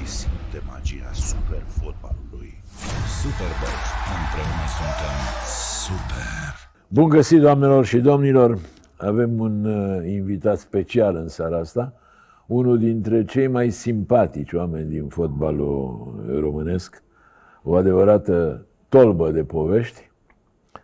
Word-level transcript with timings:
joacă 0.00 0.04
și 0.04 0.06
simte 0.06 0.62
magia 0.66 1.12
super 1.12 1.62
fotbalului. 1.66 2.54
Superbox. 3.20 3.76
Împreună 4.18 4.66
suntem 4.76 5.16
super. 5.76 6.52
Bun 6.88 7.08
găsit, 7.08 7.40
doamnelor 7.40 7.84
și 7.84 7.98
domnilor! 7.98 8.58
Avem 8.96 9.40
un 9.40 9.64
uh, 9.64 10.12
invitat 10.12 10.58
special 10.58 11.16
în 11.16 11.28
seara 11.28 11.58
asta, 11.58 11.92
unul 12.46 12.78
dintre 12.78 13.24
cei 13.24 13.46
mai 13.46 13.70
simpatici 13.70 14.52
oameni 14.52 14.90
din 14.90 15.08
fotbalul 15.08 16.14
românesc, 16.40 17.02
o 17.62 17.74
adevărată 17.74 18.66
tolbă 18.88 19.30
de 19.30 19.44
povești. 19.44 20.10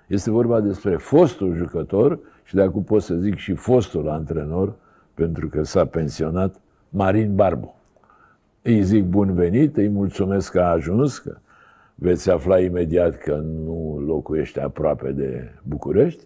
Este 0.07 0.31
vorba 0.31 0.61
despre 0.61 0.97
fostul 0.97 1.55
jucător 1.55 2.19
și 2.45 2.55
de 2.55 2.63
acum 2.63 2.85
pot 2.85 3.03
să 3.03 3.15
zic 3.15 3.37
și 3.37 3.55
fostul 3.55 4.09
antrenor, 4.09 4.75
pentru 5.15 5.49
că 5.49 5.63
s-a 5.63 5.85
pensionat, 5.85 6.61
Marin 6.89 7.35
Barbu. 7.35 7.76
Îi 8.67 8.83
zic 8.83 9.05
bun 9.05 9.35
venit, 9.35 9.77
îi 9.77 9.89
mulțumesc 9.89 10.51
că 10.51 10.61
a 10.61 10.71
ajuns, 10.71 11.19
că 11.19 11.37
veți 11.95 12.31
afla 12.31 12.59
imediat 12.59 13.17
că 13.17 13.35
nu 13.65 14.03
locuiește 14.07 14.61
aproape 14.61 15.13
de 15.13 15.53
București. 15.63 16.25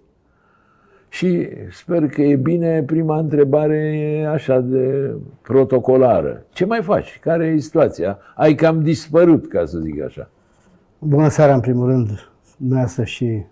Și 1.09 1.49
sper 1.71 2.07
că 2.07 2.23
e 2.23 2.37
bine, 2.37 2.83
prima 2.83 3.19
întrebare 3.19 3.77
e 3.77 4.27
așa 4.27 4.61
de 4.61 5.15
protocolară. 5.43 6.45
Ce 6.53 6.65
mai 6.65 6.83
faci? 6.83 7.19
Care 7.23 7.47
e 7.47 7.59
situația? 7.59 8.19
Ai 8.37 8.55
cam 8.55 8.83
dispărut, 8.83 9.49
ca 9.49 9.65
să 9.65 9.79
zic 9.79 10.03
așa. 10.03 10.31
Bună 10.99 11.29
seara, 11.29 11.55
în 11.55 11.61
primul 11.61 11.87
rând, 11.87 12.31
dumneavoastră 12.57 13.05
și 13.05 13.43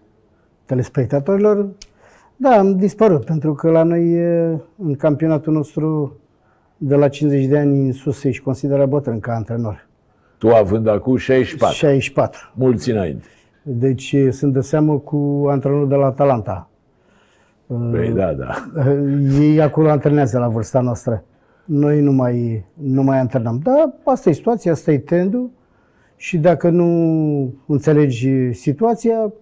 telespectatorilor. 0.65 1.69
Da, 2.37 2.51
am 2.51 2.77
dispărut, 2.77 3.25
pentru 3.25 3.55
că 3.55 3.71
la 3.71 3.83
noi, 3.83 4.19
în 4.77 4.95
campionatul 4.99 5.53
nostru, 5.53 6.17
de 6.79 6.95
la 6.95 7.09
50 7.09 7.45
de 7.45 7.59
ani 7.59 7.87
în 7.87 7.93
sus, 7.93 8.25
ești 8.25 8.43
considerat 8.43 8.89
bătrân 8.89 9.21
ca 9.21 9.33
antrenor. 9.33 9.89
Tu 10.39 10.49
având 10.49 10.87
acum 10.87 11.17
64. 11.17 11.77
64. 11.77 12.53
Mulți 12.55 12.91
înainte. 12.91 13.27
Deci 13.63 14.17
sunt 14.31 14.53
de 14.53 14.61
seamă 14.61 14.99
cu 14.99 15.47
antrenorul 15.49 15.89
de 15.89 15.95
la 15.95 16.07
Atalanta. 16.07 16.71
Păi 17.91 18.13
da, 18.13 18.33
da. 18.33 18.71
Ei 19.41 19.61
acolo 19.61 19.91
antrenează 19.91 20.39
la 20.39 20.49
vârsta 20.49 20.81
noastră. 20.81 21.25
Noi 21.65 22.01
nu 22.01 22.13
mai, 22.13 22.65
nu 22.75 23.03
mai 23.03 23.19
antrenăm. 23.19 23.61
Dar 23.63 23.95
asta 24.05 24.31
e 24.31 24.33
situația, 24.33 24.73
asta 24.73 24.93
e 24.93 24.99
trendul. 24.99 25.51
Și 26.17 26.39
dacă 26.39 26.71
nu 26.71 27.55
înțelegi 27.67 28.53
situația, 28.53 29.33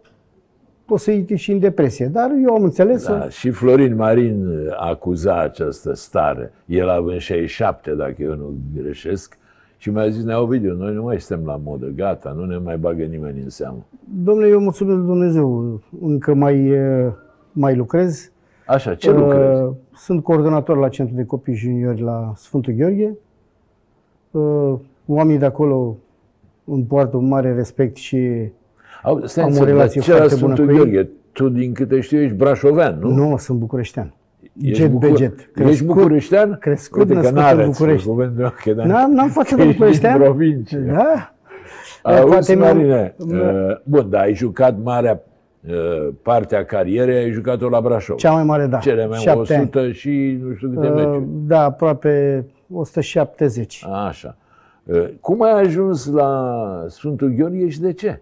poți 0.87 1.05
să 1.05 1.11
intri 1.11 1.37
și 1.37 1.53
în 1.53 1.59
depresie. 1.59 2.07
Dar 2.07 2.31
eu 2.45 2.55
am 2.55 2.63
înțeles... 2.63 3.07
Da, 3.07 3.29
și 3.29 3.51
Florin 3.51 3.95
Marin 3.95 4.47
acuza 4.77 5.41
această 5.41 5.95
stare. 5.95 6.53
El 6.67 6.89
având 6.89 7.19
67, 7.19 7.95
dacă 7.95 8.23
eu 8.23 8.35
nu 8.35 8.55
greșesc, 8.83 9.39
și 9.79 9.91
mi-a 9.91 10.09
zis, 10.09 10.25
Nea 10.25 10.41
Ovidiu, 10.41 10.75
noi 10.75 10.95
nu 10.95 11.03
mai 11.03 11.21
suntem 11.21 11.47
la 11.47 11.61
modă, 11.65 11.87
gata, 11.87 12.35
nu 12.37 12.45
ne 12.45 12.57
mai 12.57 12.79
bagă 12.79 13.03
nimeni 13.03 13.41
în 13.43 13.49
seamă. 13.49 13.87
Domnule, 14.25 14.49
eu 14.49 14.61
mulțumesc 14.61 14.99
Dumnezeu, 14.99 15.81
încă 16.01 16.35
mai, 16.35 16.73
mai 17.53 17.77
lucrez. 17.77 18.31
Așa, 18.67 18.95
ce 18.95 19.13
lucrezi? 19.13 19.73
Sunt 19.95 20.23
coordonator 20.23 20.77
la 20.77 20.89
Centrul 20.89 21.17
de 21.17 21.25
Copii 21.25 21.55
Juniori 21.55 22.01
la 22.01 22.33
Sfântul 22.37 22.73
Gheorghe. 22.73 23.17
Oamenii 25.07 25.39
de 25.39 25.45
acolo 25.45 25.97
îmi 26.65 26.85
poartă 26.85 27.17
un 27.17 27.29
mare 27.29 27.55
respect 27.55 27.97
și 27.97 28.49
Au, 29.07 29.21
stai 29.25 29.45
am 29.45 29.57
o 29.61 29.65
relație 29.65 30.01
ce 30.01 30.13
foarte 30.13 30.35
bună 30.35 30.55
Sfântul 30.55 30.75
cu 30.75 30.81
Gheorghe? 30.83 30.97
ei. 30.97 31.09
Tu, 31.33 31.49
din 31.49 31.73
câte 31.73 32.01
știu, 32.01 32.21
ești 32.21 32.37
brașovean, 32.37 32.99
nu? 33.01 33.11
Nu, 33.11 33.37
sunt 33.37 33.59
bucureștean. 33.59 34.15
Ești 34.63 34.75
Jet 34.75 34.91
bucur... 34.91 35.09
pe 35.09 35.15
jet. 35.17 35.35
Crescut, 35.37 35.73
ești 35.73 35.85
bucureștean? 35.85 36.57
Crescut, 36.61 37.01
Uite 37.01 37.15
născut 37.15 37.39
în 37.39 37.65
București. 37.65 38.09
N-am, 38.75 39.13
n-am 39.13 39.29
față 39.29 39.57
de 39.57 39.65
bucureștean. 39.65 40.15
Ești 40.15 40.25
provincie. 40.25 40.79
Da. 40.79 41.33
Auzi, 42.03 42.55
Marine, 42.55 43.15
uh, 43.19 43.37
bun, 43.85 44.11
dar 44.11 44.23
ai 44.23 44.35
jucat 44.35 44.77
marea 44.83 45.23
uh, 45.69 46.09
partea 46.23 46.65
carierei, 46.65 47.17
ai 47.17 47.31
jucat-o 47.31 47.69
la 47.69 47.81
Brașov. 47.81 48.17
Cea 48.17 48.33
mai 48.33 48.45
mare, 48.45 48.67
da. 48.67 48.79
Cele 48.79 49.07
mai 49.07 49.19
100 49.27 49.79
ani. 49.79 49.93
și 49.93 50.39
nu 50.43 50.55
știu 50.55 50.69
câte 50.69 50.87
uh, 50.87 50.95
meciuri. 50.95 51.25
Da, 51.47 51.63
aproape 51.63 52.45
170. 52.73 53.85
Așa. 54.07 54.37
Uh, 54.85 55.09
cum 55.21 55.43
ai 55.43 55.61
ajuns 55.61 56.07
la 56.07 56.85
Sfântul 56.89 57.29
Gheorghe 57.29 57.69
și 57.69 57.81
de 57.81 57.93
ce? 57.93 58.21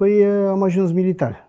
Păi 0.00 0.24
am 0.48 0.62
ajuns 0.62 0.92
militar. 0.92 1.48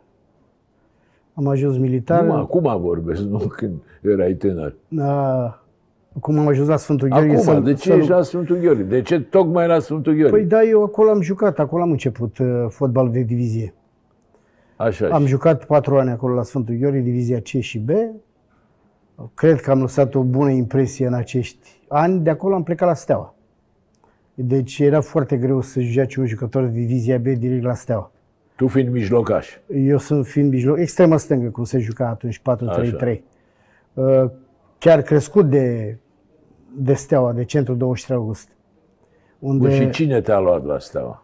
Am 1.34 1.48
ajuns 1.48 1.78
militar. 1.78 2.30
Acum, 2.30 2.68
acum 2.68 2.82
vorbesc, 2.82 3.22
nu 3.22 3.38
când 3.38 3.74
erai 4.02 4.34
tânăr. 4.34 4.76
A, 5.00 5.64
cum 6.20 6.38
am 6.38 6.48
ajuns 6.48 6.68
la 6.68 6.78
Sfântul 6.78 7.08
Gheorghe? 7.08 7.32
Acum, 7.32 7.44
să, 7.44 7.60
de 7.60 7.74
ce 7.74 7.90
să... 7.90 7.96
ești 7.96 8.10
la 8.10 8.22
Sfântul 8.22 8.58
Gheorghe? 8.58 8.84
De 8.84 9.02
ce 9.02 9.22
tocmai 9.22 9.68
la 9.68 9.80
Sfântul 9.80 10.14
Gheorghe? 10.14 10.32
Păi 10.32 10.46
da, 10.46 10.64
eu 10.64 10.84
acolo 10.84 11.10
am 11.10 11.22
jucat, 11.22 11.60
acolo 11.60 11.82
am 11.82 11.92
început 11.92 12.38
uh, 12.38 12.66
fotbalul 12.70 13.12
de 13.12 13.22
divizie. 13.22 13.74
Așa 14.76 15.08
Am 15.08 15.22
și... 15.22 15.28
jucat 15.28 15.66
patru 15.66 15.98
ani 15.98 16.10
acolo 16.10 16.34
la 16.34 16.44
Sfântul 16.44 16.76
Gheorghe, 16.76 17.00
divizia 17.00 17.40
C 17.40 17.46
și 17.46 17.80
B. 17.80 17.90
Cred 19.34 19.62
că 19.62 19.72
am 19.72 19.80
lăsat 19.80 20.16
o 20.16 20.24
bună 20.24 20.50
impresie 20.50 21.08
în 21.08 21.14
acești 21.14 21.82
ani. 21.88 22.20
De 22.20 22.30
acolo 22.30 22.56
am 22.56 22.64
plecat 22.64 22.88
la 22.88 22.94
Steaua. 22.94 23.36
Deci 24.34 24.80
era 24.80 25.02
foarte 25.02 25.38
greu 25.38 25.62
să 25.62 25.80
joace 25.82 26.20
un 26.20 26.26
jucător 26.26 26.64
de 26.64 26.80
divizia 26.80 27.18
B 27.18 27.24
direct 27.24 27.64
la 27.64 27.74
Steaua. 27.74 28.12
Tu 28.62 28.68
fiind 28.68 28.90
mijlocaș. 28.90 29.58
Eu 29.68 29.98
sunt 29.98 30.26
fiind 30.26 30.52
mijloc, 30.52 30.78
extremă 30.78 31.18
stângă, 31.18 31.50
cum 31.50 31.64
se 31.64 31.80
juca 31.80 32.08
atunci, 32.08 32.42
4-3-3. 32.42 33.20
Chiar 34.78 35.02
crescut 35.02 35.50
de, 35.50 35.98
de 36.78 36.94
Steaua, 36.94 37.34
de 37.34 37.44
centru 37.44 37.74
23 37.74 38.18
august. 38.18 38.50
Unde, 39.40 39.68
Bun, 39.68 39.76
și 39.76 39.90
cine 39.90 40.22
te-a 40.22 40.40
luat 40.40 40.66
la 40.66 40.80
Steaua? 40.80 41.24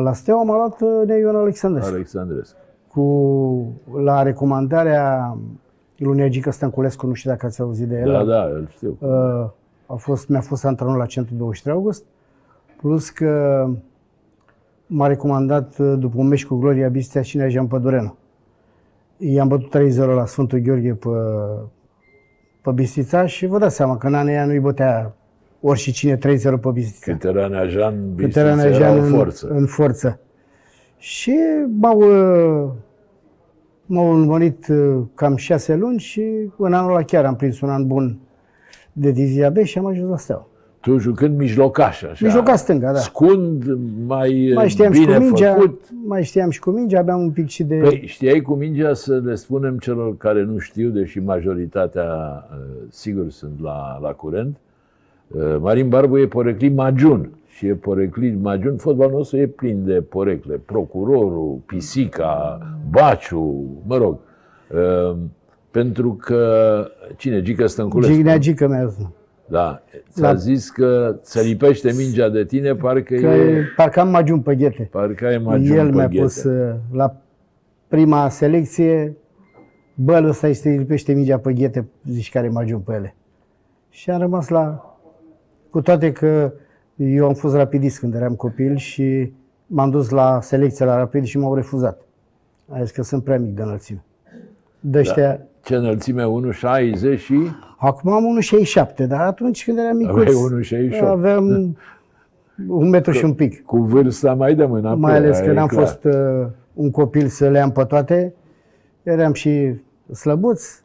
La 0.00 0.12
Steaua 0.12 0.42
m-a 0.42 0.56
luat 0.56 1.04
Nea 1.06 1.16
Ion 1.16 1.36
Alexandrescu. 1.36 1.94
Alexandrescu. 1.94 2.56
Cu, 2.88 4.00
la 4.02 4.22
recomandarea 4.22 5.36
lui 5.96 6.16
Neagică 6.16 6.50
Stănculescu, 6.50 7.06
nu 7.06 7.12
știu 7.12 7.30
dacă 7.30 7.46
ați 7.46 7.60
auzit 7.60 7.88
de 7.88 7.98
el. 7.98 8.12
Da, 8.12 8.24
da, 8.24 8.44
îl 8.44 8.68
știu. 8.70 8.98
A 9.86 9.94
fost, 9.94 10.28
mi-a 10.28 10.40
fost 10.40 10.64
antrenor 10.64 10.96
la 10.96 11.06
centru 11.06 11.34
23 11.34 11.74
august. 11.74 12.04
Plus 12.76 13.10
că 13.10 13.68
m-a 14.94 15.06
recomandat 15.06 15.78
după 15.78 16.14
un 16.16 16.26
meci 16.26 16.46
cu 16.46 16.54
Gloria 16.54 16.88
Bistea 16.88 17.22
și 17.22 17.36
Nea 17.36 17.64
Pădureanu. 17.68 18.16
I-am 19.16 19.48
bătut 19.48 19.76
3-0 19.92 19.96
la 19.96 20.26
Sfântul 20.26 20.58
Gheorghe 20.58 20.94
pe, 20.94 21.08
pe 22.62 22.70
Bistița 22.70 23.26
și 23.26 23.46
vă 23.46 23.58
dați 23.58 23.76
seama 23.76 23.96
că 23.96 24.06
în 24.06 24.14
anii 24.14 24.32
aia 24.32 24.46
nu-i 24.46 24.58
bătea 24.58 25.14
ori 25.60 25.78
și 25.78 25.92
cine 25.92 26.16
3-0 26.16 26.18
pe 26.60 26.70
Bistița. 26.72 27.12
Cât 27.12 27.24
era 27.24 27.46
Neajan, 27.46 28.14
Bistița 28.14 28.40
era 28.40 28.54
Neajan 28.54 28.98
în 28.98 29.10
forță. 29.10 29.48
În, 29.48 29.56
în 29.56 29.66
forță. 29.66 30.20
Și 30.96 31.38
m-au, 31.78 31.98
m-au 33.86 34.18
urmărit 34.18 34.66
cam 35.14 35.36
șase 35.36 35.74
luni 35.74 35.98
și 35.98 36.50
în 36.56 36.72
anul 36.72 36.90
ăla 36.90 37.02
chiar 37.02 37.24
am 37.24 37.36
prins 37.36 37.60
un 37.60 37.68
an 37.68 37.86
bun 37.86 38.18
de 38.92 39.10
divizia 39.10 39.50
B 39.50 39.56
și 39.62 39.78
am 39.78 39.86
ajuns 39.86 40.10
la 40.10 40.16
Steaua. 40.16 40.46
Tu 40.82 40.98
jucând 40.98 41.38
mijlocaș, 41.38 42.02
așa. 42.02 42.24
Mijlocaș 42.24 42.58
stânga, 42.58 42.92
da. 42.92 42.98
Scund, 42.98 43.64
mai, 44.06 44.52
mai 44.54 44.68
știam 44.68 44.92
bine 44.92 45.04
și 45.04 45.18
cu 45.18 45.22
mingea, 45.22 45.54
făcut. 45.54 45.88
Mai 46.06 46.24
știam 46.24 46.50
și 46.50 46.60
cu 46.60 46.70
mingea, 46.70 46.98
aveam 46.98 47.20
un 47.20 47.30
pic 47.30 47.48
și 47.48 47.64
de... 47.64 47.76
Păi, 47.76 48.02
știai 48.06 48.40
cu 48.40 48.54
mingea 48.54 48.94
să 48.94 49.20
le 49.24 49.34
spunem 49.34 49.78
celor 49.78 50.16
care 50.16 50.42
nu 50.42 50.58
știu, 50.58 50.88
deși 50.88 51.18
majoritatea, 51.18 52.08
sigur, 52.88 53.30
sunt 53.30 53.60
la, 53.60 53.98
la 54.02 54.08
curent. 54.08 54.56
Marin 55.60 55.88
Barbu 55.88 56.18
e 56.18 56.26
poreclit 56.26 56.74
Magiun 56.74 57.30
și 57.56 57.66
e 57.66 57.74
poreclit 57.74 58.40
Magiun. 58.40 58.76
Fotbalul 58.76 59.16
nostru 59.16 59.36
e 59.36 59.46
plin 59.46 59.84
de 59.84 60.00
porecle. 60.08 60.60
Procurorul, 60.64 61.58
Pisica, 61.66 62.60
Baciu, 62.90 63.64
mă 63.86 63.96
rog. 63.96 64.18
Pentru 65.70 66.14
că, 66.20 66.84
cine? 67.16 67.42
Gică 67.42 67.66
Stănculescu? 67.66 68.14
Gignea 68.14 68.38
Gică 68.38 68.68
mi-a 68.68 68.86
zis. 68.86 69.06
Da. 69.52 69.82
Ți-a 70.10 70.30
la... 70.30 70.34
zis 70.34 70.70
că 70.70 71.16
ți 71.20 71.46
lipește 71.46 71.92
mingea 71.92 72.28
de 72.28 72.44
tine, 72.44 72.72
parcă 72.72 73.14
că 73.14 73.26
e... 73.26 73.64
Parcă 73.76 74.00
am 74.00 74.08
magiun 74.08 74.40
pe 74.40 74.56
ghete. 74.56 74.88
Parcă 74.90 75.26
ai 75.26 75.38
magiun 75.38 75.76
El 75.76 75.88
pe 75.88 75.94
mi-a 75.94 76.08
ghete. 76.08 76.22
pus 76.22 76.46
la 76.92 77.16
prima 77.88 78.28
selecție, 78.28 79.16
bă, 79.94 80.24
ăsta 80.28 80.46
îi 80.46 80.76
lipește 80.76 81.12
mingea 81.12 81.38
pe 81.38 81.52
ghete, 81.52 81.88
zici 82.08 82.30
care 82.30 82.46
e 82.46 82.50
magiun 82.50 82.80
pe 82.80 82.92
ele. 82.92 83.14
Și 83.88 84.10
am 84.10 84.20
rămas 84.20 84.48
la... 84.48 84.96
Cu 85.70 85.80
toate 85.80 86.12
că 86.12 86.52
eu 86.96 87.26
am 87.26 87.34
fost 87.34 87.54
rapidist 87.54 87.98
când 87.98 88.14
eram 88.14 88.34
copil 88.34 88.76
și 88.76 89.32
m-am 89.66 89.90
dus 89.90 90.08
la 90.08 90.40
selecție 90.40 90.84
la 90.84 90.96
rapid 90.96 91.24
și 91.24 91.38
m-au 91.38 91.54
refuzat. 91.54 92.00
A 92.68 92.82
zis 92.82 92.90
că 92.90 93.02
sunt 93.02 93.24
prea 93.24 93.38
mic 93.38 93.54
de 93.54 93.62
înălțime. 93.62 94.04
De 94.84 95.12
Da. 95.16 95.38
Ce 95.64 95.74
înălțime? 95.74 96.22
1,60 96.22 97.18
și... 97.18 97.34
Acum 97.78 98.12
am 98.12 98.24
1,67, 98.40 99.06
dar 99.06 99.20
atunci 99.20 99.64
când 99.64 99.78
eram 99.78 99.96
micuț, 99.96 100.34
Aveai 100.34 100.90
1,68. 100.90 101.08
aveam 101.08 101.76
un 102.68 102.88
metru 102.88 103.12
și 103.12 103.24
un 103.24 103.34
pic. 103.34 103.64
Cu 103.64 103.78
vârsta 103.78 104.34
mai 104.34 104.54
dăm 104.54 104.72
înapoi. 104.72 105.00
Mai 105.00 105.16
ales 105.16 105.36
aia 105.36 105.44
că 105.44 105.50
e 105.50 105.54
n-am 105.54 105.66
clar. 105.66 105.84
fost 105.84 106.04
uh, 106.04 106.46
un 106.74 106.90
copil 106.90 107.26
să 107.26 107.48
le 107.48 107.60
am 107.60 107.72
pe 107.72 107.84
toate, 107.84 108.34
eram 109.02 109.32
și 109.32 109.74
slăbuț, 110.12 110.82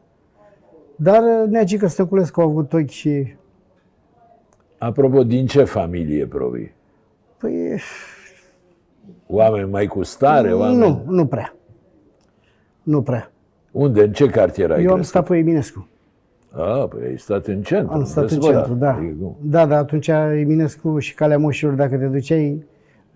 dar 0.96 1.22
uh, 1.22 1.50
Neagică 1.50 1.88
Stăculescu 1.88 2.42
a 2.42 2.44
avut 2.44 2.74
ochi 2.74 2.90
și 2.90 3.36
Apropo, 4.78 5.24
din 5.24 5.46
ce 5.46 5.64
familie 5.64 6.26
provii? 6.26 6.74
Păi, 7.38 7.80
Oameni 9.28 9.70
mai 9.70 9.86
cu 9.86 10.04
stare? 10.04 10.54
Oameni... 10.54 10.78
nu, 10.78 11.04
nu 11.08 11.26
prea. 11.26 11.56
Nu 12.84 13.02
prea. 13.02 13.32
Unde? 13.78 14.04
În 14.04 14.12
ce 14.12 14.26
cartier 14.26 14.72
ai 14.72 14.84
Eu 14.84 14.88
am 14.90 14.94
crescut? 14.94 15.06
stat 15.06 15.28
pe 15.28 15.38
Eminescu. 15.38 15.88
A, 16.52 16.62
păi 16.88 17.00
ai 17.08 17.18
stat 17.18 17.46
în 17.48 17.62
centru. 17.62 17.94
Am 17.94 18.04
stat 18.04 18.30
în 18.32 18.38
Desfărat. 18.38 18.66
centru, 18.66 18.80
da. 18.86 18.94
Adică 18.94 19.14
cum? 19.22 19.36
Da, 19.42 19.66
dar 19.66 19.78
atunci 19.80 20.08
Eminescu 20.42 21.00
și 21.00 21.14
Calea 21.14 21.38
Moșilor, 21.38 21.74
dacă 21.74 21.96
te 21.98 22.06
duceai, 22.06 22.64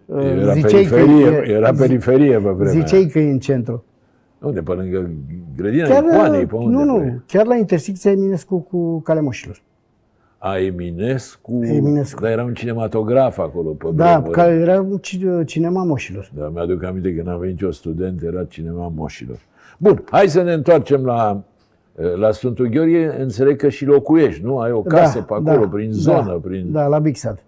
uh, 0.06 0.24
Era 0.24 0.54
ziceai 0.54 0.72
periferie, 0.90 1.36
că, 1.42 1.50
era 1.52 1.72
periferie 1.74 2.32
pe 2.40 2.50
vremea 2.50 2.72
ziceai 2.72 3.06
că 3.12 3.20
e 3.20 3.32
în 3.32 3.40
centru. 3.40 3.84
Unde? 4.40 4.62
Pe 4.62 4.72
lângă 4.72 5.10
grădina 5.58 5.88
Chiar, 5.88 6.04
Icoanei? 6.04 6.46
Pe 6.46 6.56
unde? 6.56 6.76
nu, 6.78 6.84
nu, 6.84 6.98
Pe- 7.00 7.22
chiar 7.28 7.46
la 7.46 7.56
intersecția 7.56 8.12
Eminescu 8.12 8.60
cu 8.60 9.00
Calea 9.00 9.22
Moșilor. 9.22 9.62
A, 10.38 10.58
Eminescu. 10.58 11.60
Eminescu. 11.64 12.22
Dar 12.22 12.32
era 12.32 12.44
un 12.44 12.54
cinematograf 12.54 13.38
acolo 13.38 13.70
pe 13.70 13.88
Da, 13.94 14.10
vremuri. 14.12 14.32
care 14.32 14.52
era 14.54 14.82
un 14.82 14.98
ci- 14.98 15.20
cinema 15.46 15.84
Moșilor. 15.84 16.32
Da, 16.36 16.52
mi-aduc 16.54 16.84
aminte 16.84 17.10
că 17.10 17.16
când 17.16 17.28
am 17.28 17.40
venit 17.40 17.62
eu 17.62 17.72
student, 17.72 18.22
era 18.24 18.44
cinema 18.44 18.92
moșilor. 18.96 19.40
Bun, 19.82 20.04
hai 20.10 20.28
să 20.28 20.42
ne 20.42 20.54
întoarcem 20.54 21.06
la, 21.06 21.42
la 22.16 22.32
Sfântul 22.32 22.68
Gheorghe. 22.68 23.16
Înțeleg 23.20 23.58
că 23.58 23.70
și 23.70 23.86
locuiești, 23.86 24.44
nu? 24.44 24.60
Ai 24.60 24.72
o 24.72 24.82
casă 24.82 25.22
pe 25.22 25.34
acolo, 25.34 25.68
prin 25.68 25.92
zonă, 25.92 26.24
da, 26.28 26.40
prin, 26.42 26.72
Da, 26.72 26.86
la 26.88 27.00
Bixad. 27.00 27.44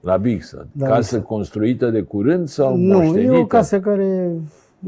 la 0.00 0.16
Bixad. 0.16 0.66
Da, 0.72 0.86
casă 0.86 0.98
Bixad. 0.98 1.22
construită 1.22 1.90
de 1.90 2.00
curând 2.02 2.48
sau 2.48 2.76
Nu, 2.76 2.96
moștenită? 2.96 3.32
e 3.32 3.38
o 3.38 3.46
casă 3.46 3.80
care, 3.80 4.30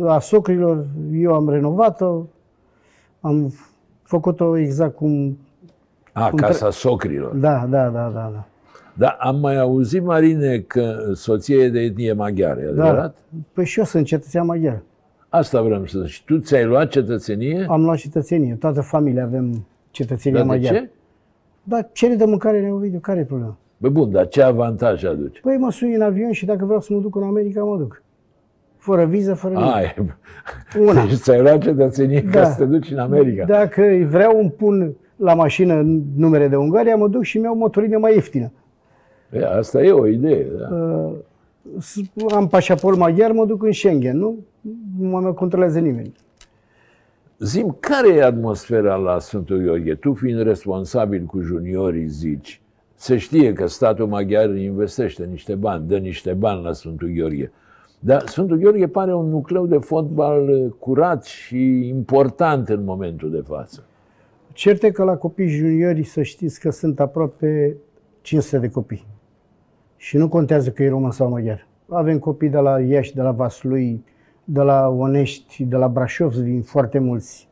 a 0.06 0.18
socrilor, 0.18 0.86
eu 1.12 1.34
am 1.34 1.48
renovat-o, 1.48 2.22
am 3.20 3.52
făcut-o 4.02 4.56
exact 4.58 4.94
cum... 4.96 5.38
A, 6.12 6.28
cum 6.28 6.38
casa 6.38 6.70
socrilor. 6.70 7.34
Da, 7.34 7.66
da, 7.70 7.88
da, 7.88 8.10
da, 8.14 8.30
da. 8.34 8.44
Dar 8.94 9.16
am 9.20 9.36
mai 9.40 9.58
auzit, 9.58 10.02
Marine, 10.04 10.58
că 10.58 11.10
soția 11.14 11.56
e 11.56 11.68
de 11.68 11.80
etnie 11.80 12.12
maghiară, 12.12 12.60
e 12.60 12.66
adevărat? 12.68 13.16
Păi 13.52 13.64
și 13.64 13.78
eu 13.78 13.84
sunt 13.84 14.06
cetățean 14.06 14.46
maghiar. 14.46 14.82
Asta 15.30 15.62
vreau 15.62 15.86
să 15.86 16.06
Și 16.06 16.24
tu 16.24 16.38
ți-ai 16.38 16.64
luat 16.64 16.88
cetățenie? 16.90 17.66
Am 17.68 17.82
luat 17.84 17.96
cetățenie. 17.96 18.54
Toată 18.54 18.80
familia 18.80 19.24
avem 19.24 19.66
cetățenia 19.90 20.38
Dar 20.38 20.46
de 20.48 20.52
maghiară. 20.54 20.76
ce? 20.78 20.90
Dar 21.62 21.88
cere 21.92 22.14
de 22.14 22.24
mâncare 22.24 22.60
ne 22.60 22.72
video, 22.80 22.98
care 22.98 23.18
e 23.20 23.24
problema? 23.24 23.56
Bă, 23.76 23.88
bun, 23.88 24.10
dar 24.10 24.28
ce 24.28 24.42
avantaj 24.42 25.04
aduce? 25.04 25.40
Păi 25.40 25.56
mă 25.56 25.70
suni 25.70 25.94
în 25.94 26.00
avion 26.02 26.32
și 26.32 26.44
dacă 26.44 26.64
vreau 26.64 26.80
să 26.80 26.92
mă 26.92 27.00
duc 27.00 27.16
în 27.16 27.22
America, 27.22 27.62
mă 27.64 27.76
duc. 27.76 28.02
Fără 28.76 29.04
viză, 29.04 29.34
fără 29.34 29.54
nimic. 29.54 29.72
A, 29.72 29.80
e... 29.82 29.94
Una. 30.80 31.04
Deci 31.06 31.14
ți-ai 31.18 31.40
luat 31.40 31.58
cetățenie 31.62 32.22
ca 32.22 32.30
Da. 32.40 32.44
să 32.44 32.58
te 32.58 32.64
duci 32.64 32.90
în 32.90 32.98
America. 32.98 33.44
Dacă 33.44 33.82
vreau 34.08 34.38
îmi 34.40 34.50
pun 34.50 34.94
la 35.16 35.34
mașină 35.34 35.82
numere 36.16 36.48
de 36.48 36.56
Ungaria, 36.56 36.96
mă 36.96 37.08
duc 37.08 37.22
și 37.22 37.38
mi-au 37.38 37.54
motorină 37.56 37.98
mai 37.98 38.14
ieftină. 38.14 38.52
E, 39.32 39.46
asta 39.46 39.82
e 39.82 39.90
o 39.90 40.06
idee, 40.06 40.46
da. 40.58 40.76
Uh, 40.76 41.12
s- 41.78 42.00
am 42.34 42.46
pașaport 42.48 42.96
maghiar, 42.98 43.32
mă 43.32 43.46
duc 43.46 43.62
în 43.62 43.72
Schengen, 43.72 44.18
nu? 44.18 44.38
Nu 44.98 45.08
mă 45.08 45.32
controlează 45.32 45.78
nimeni. 45.78 46.12
Zim, 47.38 47.76
care 47.80 48.14
e 48.14 48.24
atmosfera 48.24 48.94
la 48.94 49.18
Sfântul 49.18 49.58
Gheorghe? 49.58 49.94
Tu 49.94 50.14
fiind 50.14 50.42
responsabil 50.42 51.24
cu 51.24 51.40
juniorii, 51.40 52.06
zici, 52.06 52.60
se 52.94 53.16
știe 53.16 53.52
că 53.52 53.66
statul 53.66 54.06
maghiar 54.06 54.54
investește 54.54 55.24
niște 55.24 55.54
bani, 55.54 55.88
dă 55.88 55.96
niște 55.96 56.32
bani 56.32 56.62
la 56.62 56.72
Sfântul 56.72 57.08
Gheorghe. 57.08 57.52
Dar 57.98 58.26
Sfântul 58.26 58.56
Gheorghe 58.56 58.88
pare 58.88 59.14
un 59.14 59.28
nucleu 59.28 59.66
de 59.66 59.76
fotbal 59.78 60.48
uh, 60.48 60.72
curat 60.78 61.24
și 61.24 61.88
important 61.88 62.68
în 62.68 62.84
momentul 62.84 63.30
de 63.30 63.42
față. 63.46 63.84
Cert 64.52 64.82
e 64.82 64.90
că 64.90 65.04
la 65.04 65.16
copii 65.16 65.48
juniori 65.48 66.02
să 66.02 66.22
știți 66.22 66.60
că 66.60 66.70
sunt 66.70 67.00
aproape 67.00 67.76
500 68.20 68.58
de 68.58 68.68
copii. 68.68 69.06
Și 69.96 70.16
nu 70.16 70.28
contează 70.28 70.70
că 70.70 70.82
e 70.82 70.88
român 70.88 71.10
sau 71.10 71.28
maghiar. 71.28 71.66
Avem 71.88 72.18
copii 72.18 72.48
de 72.48 72.58
la 72.58 72.80
Iași, 72.80 73.14
de 73.14 73.22
la 73.22 73.30
Vaslui, 73.30 74.04
de 74.52 74.60
la 74.60 74.88
Onești, 74.88 75.64
de 75.64 75.76
la 75.76 75.88
Brașov, 75.88 76.32
vin 76.32 76.62
foarte 76.62 76.98
mulți 76.98 77.48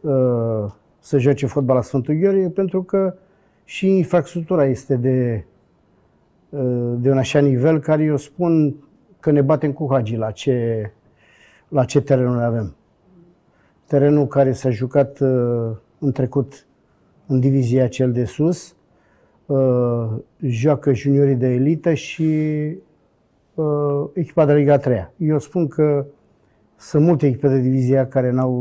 uh, 0.00 0.64
să 0.98 1.18
joace 1.18 1.46
fotbal 1.46 1.76
la 1.76 1.82
Sfântul 1.82 2.14
Gheorghe, 2.14 2.48
pentru 2.48 2.82
că 2.82 3.14
și 3.64 3.96
infrastructura 3.96 4.64
este 4.64 4.96
de, 4.96 5.44
uh, 6.48 6.94
de 6.98 7.10
un 7.10 7.18
așa 7.18 7.38
nivel 7.38 7.80
care 7.80 8.02
eu 8.02 8.16
spun 8.16 8.76
că 9.20 9.30
ne 9.30 9.42
batem 9.42 9.72
cu 9.72 9.86
Hagi 9.90 10.16
la 10.16 10.30
ce, 10.30 10.90
la 11.68 11.84
ce 11.84 12.00
terenuri 12.00 12.44
avem. 12.44 12.74
Terenul 13.86 14.26
care 14.26 14.52
s-a 14.52 14.70
jucat 14.70 15.20
uh, 15.20 15.70
în 15.98 16.12
trecut 16.12 16.66
în 17.26 17.40
divizia 17.40 17.88
cel 17.88 18.12
de 18.12 18.24
sus, 18.24 18.76
uh, 19.46 20.08
joacă 20.40 20.92
juniorii 20.92 21.34
de 21.34 21.48
elită 21.48 21.94
și 21.94 22.24
uh, 23.54 24.04
echipa 24.12 24.44
de 24.44 24.52
Liga 24.52 24.78
3. 24.78 25.08
Eu 25.18 25.38
spun 25.38 25.68
că 25.68 26.06
sunt 26.76 27.04
multe 27.04 27.26
echipe 27.26 27.48
de 27.48 27.60
divizia 27.60 28.06
care 28.06 28.30
n-au 28.30 28.52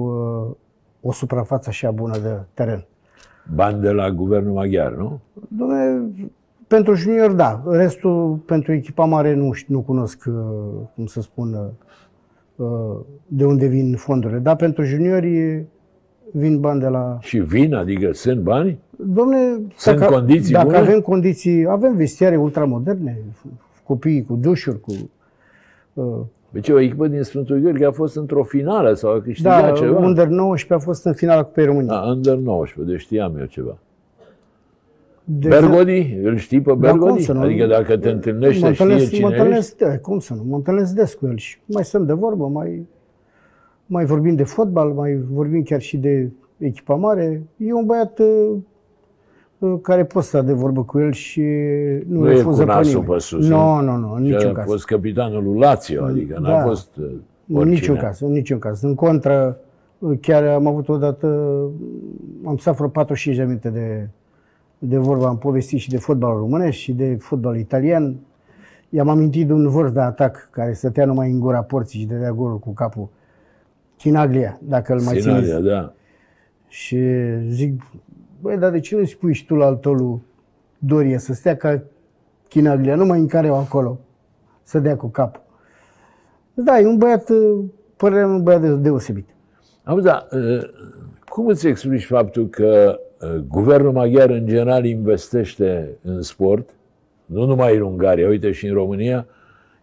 uh, 0.50 0.56
o 1.10 1.12
suprafață 1.12 1.70
așa 1.70 1.92
bună 1.92 2.18
de 2.18 2.40
teren. 2.54 2.86
Bani 3.54 3.82
de 3.82 3.92
la 3.92 4.12
guvernul 4.12 4.54
maghiar, 4.54 4.92
nu? 4.92 5.20
Dom'le, 5.34 6.12
pentru 6.68 6.94
junior, 6.94 7.32
da. 7.32 7.64
Restul, 7.68 8.36
pentru 8.36 8.74
echipa 8.74 9.06
mare, 9.06 9.34
nu, 9.34 9.52
știu, 9.52 9.74
nu 9.76 9.82
cunosc, 9.82 10.24
uh, 10.28 10.34
cum 10.96 11.06
să 11.06 11.22
spun, 11.22 11.74
uh, 12.56 12.68
de 13.28 13.46
unde 13.46 13.68
vin 13.68 13.96
fondurile. 13.96 14.40
Dar 14.40 14.56
pentru 14.56 14.84
juniori 14.84 15.66
vin 16.32 16.60
bani 16.60 16.80
de 16.80 16.88
la... 16.88 17.18
Și 17.22 17.38
vin, 17.40 17.74
adică 17.74 18.12
sunt 18.12 18.42
bani? 18.42 18.80
Domne, 18.90 19.38
Sunt 19.76 20.00
dacă, 20.00 20.14
condiții 20.14 20.54
dacă 20.54 20.66
bune? 20.66 20.78
avem 20.78 21.00
condiții, 21.00 21.68
avem 21.68 21.96
vestiare 21.96 22.36
ultramoderne, 22.36 23.18
copiii 23.84 24.24
cu 24.24 24.36
dușuri, 24.36 24.80
cu... 24.80 24.92
Uh, 25.94 26.22
Deci 26.50 26.69
o 26.69 26.80
echipă 26.80 27.07
din 27.07 27.21
Sfântul 27.21 27.57
Gheorghe 27.57 27.86
a 27.86 27.92
fost 27.92 28.15
într-o 28.15 28.44
finală 28.44 28.94
sau 28.94 29.12
a 29.12 29.21
câștigat 29.21 29.62
da, 29.62 29.71
ceva? 29.71 30.00
Under 30.00 30.27
19 30.27 30.74
a 30.74 30.77
fost 30.80 31.06
în 31.06 31.13
finala 31.13 31.44
Cupei 31.44 31.65
României. 31.65 31.95
A, 31.95 32.12
Under 32.12 32.36
19, 32.36 32.94
deci 32.94 33.01
știam 33.01 33.38
eu 33.38 33.45
ceva. 33.45 33.77
De 35.24 35.47
Bergodi? 35.47 36.18
Îl 36.24 36.36
știi 36.36 36.62
pe 36.62 36.69
Da, 36.69 36.75
Bergodi? 36.75 37.12
cum 37.12 37.19
să 37.19 37.33
nu? 37.33 37.39
Adică 37.42 37.65
dacă 37.65 37.97
te 37.97 38.09
întâlnește, 38.09 38.65
mă 38.65 38.71
știe 38.71 38.83
întâlnesc, 38.83 39.12
cine 39.12 39.21
mă 39.25 39.30
ești? 39.30 39.42
întâlnesc, 39.42 39.78
da, 39.78 39.97
cum 39.97 40.19
să 40.19 40.33
nu, 40.33 40.44
mă 40.47 40.56
întâlnesc 40.56 40.94
des 40.94 41.14
cu 41.14 41.28
el 41.28 41.37
și 41.37 41.57
mai 41.66 41.83
stăm 41.83 42.06
de 42.06 42.14
vorbă, 42.14 42.47
mai, 42.47 42.85
mai 43.85 44.06
vorbim 44.06 44.35
de 44.35 44.44
fotbal, 44.44 44.90
mai 44.90 45.19
vorbim 45.31 45.64
chiar 45.64 45.81
și 45.81 45.97
de 45.97 46.31
echipa 46.57 46.95
mare. 46.95 47.44
E 47.57 47.73
un 47.73 47.85
băiat 47.85 48.19
uh, 48.19 48.25
uh, 48.25 48.57
care 49.81 50.06
poți 50.06 50.28
sta 50.28 50.42
de 50.42 50.54
vorbă 50.54 50.83
cu 50.83 51.00
el 51.00 51.12
și 51.12 51.42
nu, 52.07 52.19
Nu 52.19 52.30
e 52.30 52.33
refuză 52.33 52.62
cu 52.62 52.68
pe 52.68 52.74
nasul 52.74 52.88
nimeni. 53.00 53.12
pe 53.14 53.19
sus, 53.19 53.47
Nu, 53.47 53.80
nu, 53.81 53.95
nu, 53.97 54.14
în 54.14 54.26
Și 54.26 54.31
niciun 54.31 54.50
a 54.50 54.54
caz. 54.54 54.66
fost 54.66 54.85
capitanul 54.85 55.44
lui 55.44 55.59
Lazio, 55.59 56.04
adică 56.04 56.40
n-a 56.40 56.50
Da. 56.50 56.64
fost 56.64 56.95
uh, 56.97 57.04
În 57.47 57.56
oricine. 57.56 57.74
niciun 57.80 57.95
caz, 57.97 58.19
în 58.19 58.31
niciun 58.31 58.59
caz. 58.59 58.81
În 58.83 58.95
contră, 58.95 59.57
chiar 60.21 60.44
am 60.47 60.68
avut 60.68 60.90
odată, 60.90 61.28
am 62.45 62.57
stat 62.57 62.76
vreo 62.76 62.88
45 62.88 63.38
de 63.38 63.44
minute 63.44 63.69
de, 63.69 64.07
de 64.78 64.97
vorbă, 64.97 65.26
am 65.28 65.38
povestit 65.38 65.80
și 65.80 65.90
de 65.90 65.97
fotbal 65.97 66.38
românesc 66.38 66.78
și 66.78 66.94
de 66.94 67.16
fotbal 67.19 67.57
italian. 67.57 68.16
I-am 68.90 69.09
amintit 69.09 69.47
de 69.47 69.54
un 69.54 69.68
vârf 69.69 69.92
de 69.92 70.00
atac 70.00 70.47
care 70.52 70.74
stătea 70.74 71.06
numai 71.06 71.31
în 71.31 71.40
gura 71.40 71.62
porții 71.62 72.00
și 72.00 72.06
dădea 72.06 72.31
golul 72.31 72.59
cu 72.59 72.74
capul. 72.74 73.07
Chinaglia, 73.97 74.59
dacă 74.64 74.94
îl 74.94 75.00
mai 75.02 75.19
țineți. 75.19 75.45
Sinalia, 75.45 75.59
da. 75.74 75.94
Și 76.68 76.97
zic, 77.50 77.81
băi, 78.45 78.57
dar 78.57 78.71
de 78.71 78.80
ce 78.80 78.95
nu 78.95 79.06
spui 79.06 79.33
și 79.33 79.45
tu 79.45 79.56
la 79.56 79.66
al 79.66 79.75
tău 79.75 79.94
lui 79.94 80.21
Dorie 80.78 81.18
să 81.18 81.33
stea 81.33 81.56
ca 81.56 81.83
Chinaglia, 82.49 82.95
numai 82.95 83.19
în 83.19 83.28
care 83.28 83.49
o 83.49 83.56
acolo, 83.56 83.99
să 84.64 84.80
dea 84.80 84.95
cu 84.95 85.07
capul. 85.07 85.42
Da, 86.54 86.80
e 86.80 86.85
un 86.85 86.97
băiat, 86.97 87.31
părerea 87.97 88.25
mea, 88.25 88.35
un 88.35 88.44
băiat 88.44 88.61
de- 88.61 88.75
deosebit. 88.75 89.28
Auzi, 89.83 90.06
da, 90.06 90.28
uh, 90.31 90.64
cum 91.25 91.47
îți 91.47 91.68
explici 91.68 92.06
faptul 92.06 92.47
că 92.49 92.99
uh, 93.21 93.35
guvernul 93.47 93.92
maghiar 93.92 94.30
în 94.30 94.45
general 94.45 94.85
investește 94.85 95.97
în 96.02 96.21
sport, 96.21 96.69
nu 97.25 97.45
numai 97.45 97.75
în 97.75 97.81
Ungaria, 97.81 98.28
uite 98.28 98.52
și 98.52 98.68
în 98.68 98.73
România, 98.73 99.28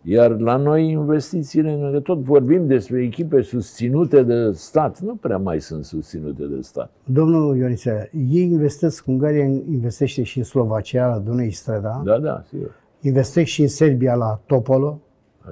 iar 0.02 0.30
la 0.38 0.56
noi 0.56 0.90
investițiile, 0.90 1.88
că 1.92 2.00
tot 2.00 2.18
vorbim 2.18 2.66
despre 2.66 3.02
echipe 3.02 3.40
susținute 3.42 4.22
de 4.22 4.50
stat, 4.52 5.00
nu 5.00 5.14
prea 5.14 5.38
mai 5.38 5.60
sunt 5.60 5.84
susținute 5.84 6.42
de 6.44 6.60
stat. 6.60 6.90
Domnul 7.04 7.56
Ionisea, 7.56 8.08
ei 8.30 8.42
investesc, 8.42 9.06
Ungaria 9.06 9.44
investește 9.44 10.22
și 10.22 10.38
în 10.38 10.44
Slovacia, 10.44 11.06
la 11.06 11.18
Dunăi 11.18 11.50
Strada, 11.50 12.02
Da, 12.04 12.18
da, 12.18 12.42
sigur. 12.48 12.70
investesc 13.00 13.46
și 13.46 13.62
în 13.62 13.68
Serbia, 13.68 14.14
la 14.14 14.40
Topolo, 14.46 15.00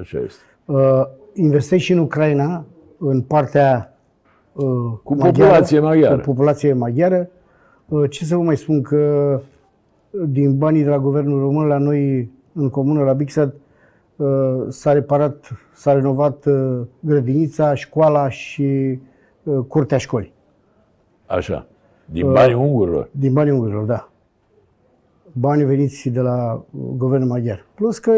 Așa 0.00 0.18
este. 0.18 0.40
uh, 0.64 1.02
investesc 1.34 1.82
și 1.82 1.92
în 1.92 1.98
Ucraina, 1.98 2.64
în 2.98 3.20
partea 3.20 3.96
uh, 4.52 4.64
Cu 5.02 5.14
populație 5.16 5.80
maghiară. 5.80 6.14
Cu 6.16 6.20
populație 6.20 6.72
maghiară. 6.72 7.28
Uh, 7.88 8.10
ce 8.10 8.24
să 8.24 8.36
vă 8.36 8.42
mai 8.42 8.56
spun 8.56 8.82
că 8.82 8.96
uh, 10.10 10.22
din 10.28 10.58
banii 10.58 10.82
de 10.82 10.88
la 10.88 10.98
guvernul 10.98 11.40
român 11.40 11.66
la 11.66 11.78
noi 11.78 12.30
în 12.52 12.68
comună, 12.70 13.02
la 13.02 13.12
Bixad, 13.12 13.48
uh, 13.48 13.58
s-a 14.68 14.92
reparat, 14.92 15.50
s-a 15.72 15.92
renovat 15.92 16.44
uh, 16.44 16.80
grădinița, 17.00 17.74
școala 17.74 18.28
și 18.28 18.98
uh, 19.42 19.58
curtea 19.68 19.98
școlii. 19.98 20.32
Așa. 21.26 21.66
Din 22.04 22.32
banii 22.32 22.54
ungurilor. 22.54 23.08
Din 23.10 23.32
banii 23.32 23.52
ungurilor, 23.52 23.84
da. 23.84 24.10
banii 25.32 25.64
veniți 25.64 26.08
de 26.08 26.20
la 26.20 26.64
guvernul 26.96 27.28
maghiar. 27.28 27.66
Plus 27.74 27.98
că 27.98 28.12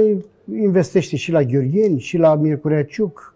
investește 0.54 1.16
și 1.16 1.32
la 1.32 1.42
Gheorgheni, 1.42 1.98
și 1.98 2.16
la 2.16 2.34
Miercurea 2.34 2.84
Ciuc, 2.84 3.34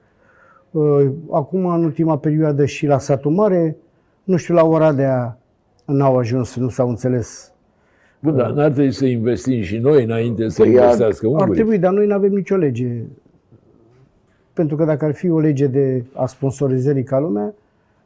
uh, 0.70 1.11
acum 1.30 1.66
în 1.66 1.85
ultima 1.85 2.18
perioadă 2.18 2.64
și 2.64 2.87
la 2.87 2.99
Satul 2.99 3.30
Mare, 3.30 3.76
nu 4.25 4.37
știu, 4.37 4.54
la 4.54 4.64
Oradea 4.64 5.38
n-au 5.85 6.18
ajuns, 6.18 6.56
nu 6.56 6.68
s-au 6.68 6.88
înțeles. 6.88 7.52
Bun, 8.26 8.37
dar 8.37 8.50
n-ar 8.50 8.71
trebui 8.71 8.92
să 8.92 9.04
investim 9.06 9.62
și 9.62 9.78
noi 9.78 10.04
înainte 10.04 10.49
să 10.49 10.62
Păi 10.62 10.71
investească 10.71 11.26
ar, 11.26 11.33
ar 11.33 11.38
ungurii. 11.40 11.54
trebui, 11.54 11.78
dar 11.78 11.92
noi 11.92 12.06
nu 12.06 12.14
avem 12.14 12.33
nicio 12.33 12.56
lege. 12.56 13.02
Pentru 14.52 14.76
că 14.76 14.85
dacă 14.85 15.04
ar 15.04 15.14
fi 15.14 15.30
o 15.30 15.38
lege 15.38 15.66
de 15.66 16.04
a 16.14 16.26
sponsorizării 16.26 17.02
ca 17.04 17.18
lumea, 17.18 17.54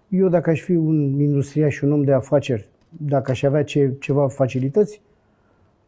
eu 0.09 0.29
dacă 0.29 0.51
aș 0.51 0.61
fi 0.61 0.73
un 0.75 1.21
industriaș 1.21 1.75
și 1.75 1.85
un 1.85 1.93
om 1.93 2.03
de 2.03 2.13
afaceri, 2.13 2.69
dacă 2.89 3.31
aș 3.31 3.43
avea 3.43 3.65
ce, 3.65 3.93
ceva 4.01 4.29
facilități, 4.29 5.01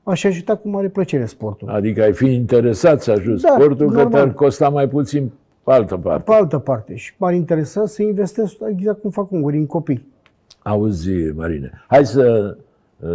aș 0.02 0.24
ajuta 0.24 0.56
cu 0.56 0.68
mare 0.68 0.88
plăcere 0.88 1.24
sportul. 1.24 1.68
Adică 1.68 2.02
ai 2.02 2.12
fi 2.12 2.32
interesat 2.34 3.02
să 3.02 3.10
ajuți 3.10 3.42
Da, 3.42 3.48
sportul, 3.48 3.76
că 3.86 3.92
normal. 3.94 4.10
te-ar 4.12 4.32
costa 4.32 4.68
mai 4.68 4.88
puțin 4.88 5.30
pe 5.64 5.72
altă 5.72 5.96
parte. 5.96 6.22
Pe 6.30 6.32
altă 6.36 6.58
parte, 6.58 6.94
și 6.94 7.12
m-ar 7.16 7.34
interesa 7.34 7.86
să 7.86 8.02
investesc 8.02 8.54
exact 8.70 9.00
cum 9.00 9.10
fac 9.10 9.30
ungurii 9.30 9.58
în 9.60 9.66
copii. 9.66 10.06
Auzi, 10.62 11.10
Marine, 11.34 11.70
hai 11.88 12.06
să 12.06 12.54
uh, 12.58 12.62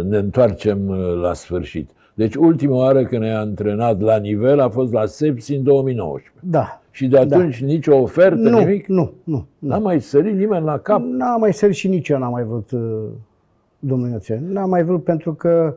ne 0.08 0.16
întoarcem 0.16 0.88
uh, 0.88 1.14
la 1.20 1.32
sfârșit. 1.32 1.90
Deci 2.14 2.34
ultima 2.34 2.76
oară 2.76 3.04
când 3.04 3.22
ai 3.22 3.34
antrenat 3.34 4.00
la 4.00 4.16
nivel 4.16 4.60
a 4.60 4.68
fost 4.68 4.92
la 4.92 5.06
Sepsi 5.06 5.54
în 5.54 5.62
2019. 5.62 6.32
Da. 6.40 6.82
Și 6.90 7.06
de 7.06 7.18
atunci 7.18 7.62
nicio 7.62 7.96
ofertă, 7.96 8.48
Nu, 8.48 8.58
nimic? 8.58 8.86
nu, 8.86 9.12
nu. 9.24 9.46
nu. 9.58 9.68
N-a 9.68 9.78
mai 9.78 10.00
sărit 10.00 10.34
nimeni 10.36 10.64
la 10.64 10.78
cap? 10.78 11.00
N-a 11.02 11.36
mai 11.36 11.52
sărit 11.52 11.74
și 11.74 11.88
nici 11.88 12.08
eu 12.08 12.18
n-am 12.18 12.30
mai 12.32 12.44
vrut, 12.44 12.70
uh, 12.70 13.04
domnul 13.78 14.10
Ioțel. 14.10 14.40
N-am 14.40 14.68
mai 14.68 14.84
vrut 14.84 15.04
pentru 15.04 15.34
că 15.34 15.74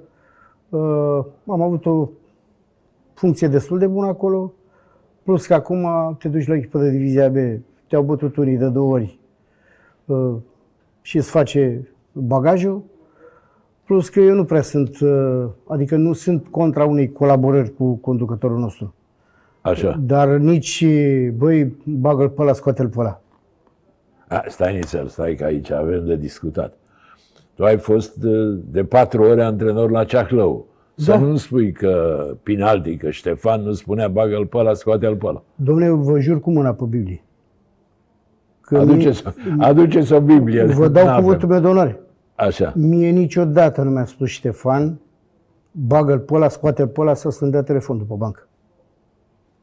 uh, 0.69 1.25
am 1.47 1.61
avut 1.61 1.85
o 1.85 2.09
funcție 3.13 3.47
destul 3.47 3.79
de 3.79 3.87
bună 3.87 4.07
acolo, 4.07 4.53
plus 5.23 5.45
că 5.45 5.53
acum 5.53 5.87
te 6.19 6.27
duci 6.27 6.47
la 6.47 6.55
echipă 6.55 6.79
de 6.79 6.89
divizia 6.89 7.29
B, 7.29 7.35
te-au 7.87 8.03
bătut 8.03 8.35
unii 8.35 8.57
de 8.57 8.67
două 8.67 8.93
ori 8.93 9.19
uh, 10.05 10.33
și 11.01 11.17
îți 11.17 11.29
face 11.29 11.87
bagajul, 12.11 12.81
plus 13.85 14.09
că 14.09 14.19
eu 14.19 14.35
nu 14.35 14.43
prea 14.45 14.61
sunt, 14.61 14.99
uh, 14.99 15.43
adică 15.67 15.95
nu 15.95 16.13
sunt 16.13 16.47
contra 16.47 16.85
unei 16.85 17.11
colaborări 17.11 17.73
cu 17.73 17.93
conducătorul 17.95 18.57
nostru. 18.59 18.93
Așa. 19.61 19.99
Dar 20.05 20.27
nici, 20.29 20.85
băi, 21.37 21.75
bagă-l 21.83 22.29
pe 22.29 22.41
ăla, 22.41 22.53
scoate-l 22.53 22.87
pe 22.87 22.99
ăla. 22.99 23.21
A, 24.27 24.43
stai 24.47 24.73
nițel, 24.75 25.07
stai 25.07 25.35
că 25.35 25.43
aici 25.43 25.71
avem 25.71 26.05
de 26.05 26.15
discutat. 26.15 26.73
Tu 27.55 27.63
ai 27.63 27.77
fost 27.77 28.15
de, 28.15 28.59
de 28.71 28.83
patru 28.83 29.21
ore 29.23 29.43
antrenor 29.43 29.91
la 29.91 30.03
Ceahlău. 30.03 30.65
Să 30.95 31.11
Da. 31.11 31.17
nu 31.19 31.35
spui 31.35 31.71
că 31.71 32.23
Pinaldi, 32.43 32.97
că 32.97 33.09
Ștefan 33.09 33.61
nu 33.61 33.71
spunea 33.71 34.07
bagă-l 34.07 34.45
pe 34.45 34.57
ăla, 34.57 34.73
scoate-l 34.73 35.15
pe 35.15 35.25
ăla. 35.25 35.43
Domnule, 35.55 35.89
vă 35.89 36.19
jur 36.19 36.39
cu 36.39 36.51
mâna 36.51 36.73
pe 36.73 36.83
Biblie. 36.89 37.23
Că 38.61 38.77
Aduceți, 38.77 39.23
aduceți 39.59 40.13
o 40.13 40.19
Biblie. 40.21 40.63
mie, 40.63 40.73
vă 40.75 40.87
dau 40.87 41.05
N-avem. 41.05 41.23
cuvântul 41.23 41.47
meu 41.49 41.59
de 41.59 41.67
onoare. 41.67 41.99
Așa. 42.41 42.73
Mie 42.75 43.09
niciodată 43.09 43.81
nu 43.81 43.89
mi-a 43.89 44.05
spus 44.05 44.29
Ștefan, 44.29 44.99
bagă-l 45.71 46.19
pe 46.19 46.33
ăla, 46.33 46.49
scoate-l 46.49 46.87
pe 46.87 47.01
ăla 47.01 47.13
să-ți 47.13 47.45
dea 47.45 47.63
telefonul 47.63 48.03
pe 48.03 48.13
bancă. 48.17 48.47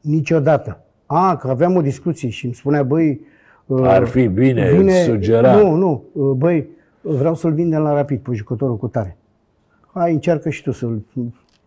Niciodată. 0.01 0.83
A, 1.05 1.37
că 1.37 1.47
aveam 1.47 1.75
o 1.75 1.81
discuție 1.81 2.29
și 2.29 2.45
îmi 2.45 2.53
spunea, 2.53 2.83
băi... 2.83 3.21
uh, 3.65 3.87
Ar 3.87 4.05
fi 4.05 4.27
bine, 4.27 4.69
îți 4.69 5.03
sugera. 5.03 5.55
Nu, 5.55 5.75
nu, 5.75 6.03
uh, 6.13 6.31
băi, 6.35 6.69
vreau 7.01 7.35
să-l 7.35 7.53
vindem 7.53 7.81
la 7.81 7.93
rapid 7.93 8.19
pe 8.19 8.33
jucătorul 8.33 8.77
cu 8.77 8.87
tare. 8.87 9.17
Hai, 9.93 10.13
încearcă 10.13 10.49
și 10.49 10.63
tu 10.63 10.71
să-l, 10.71 11.01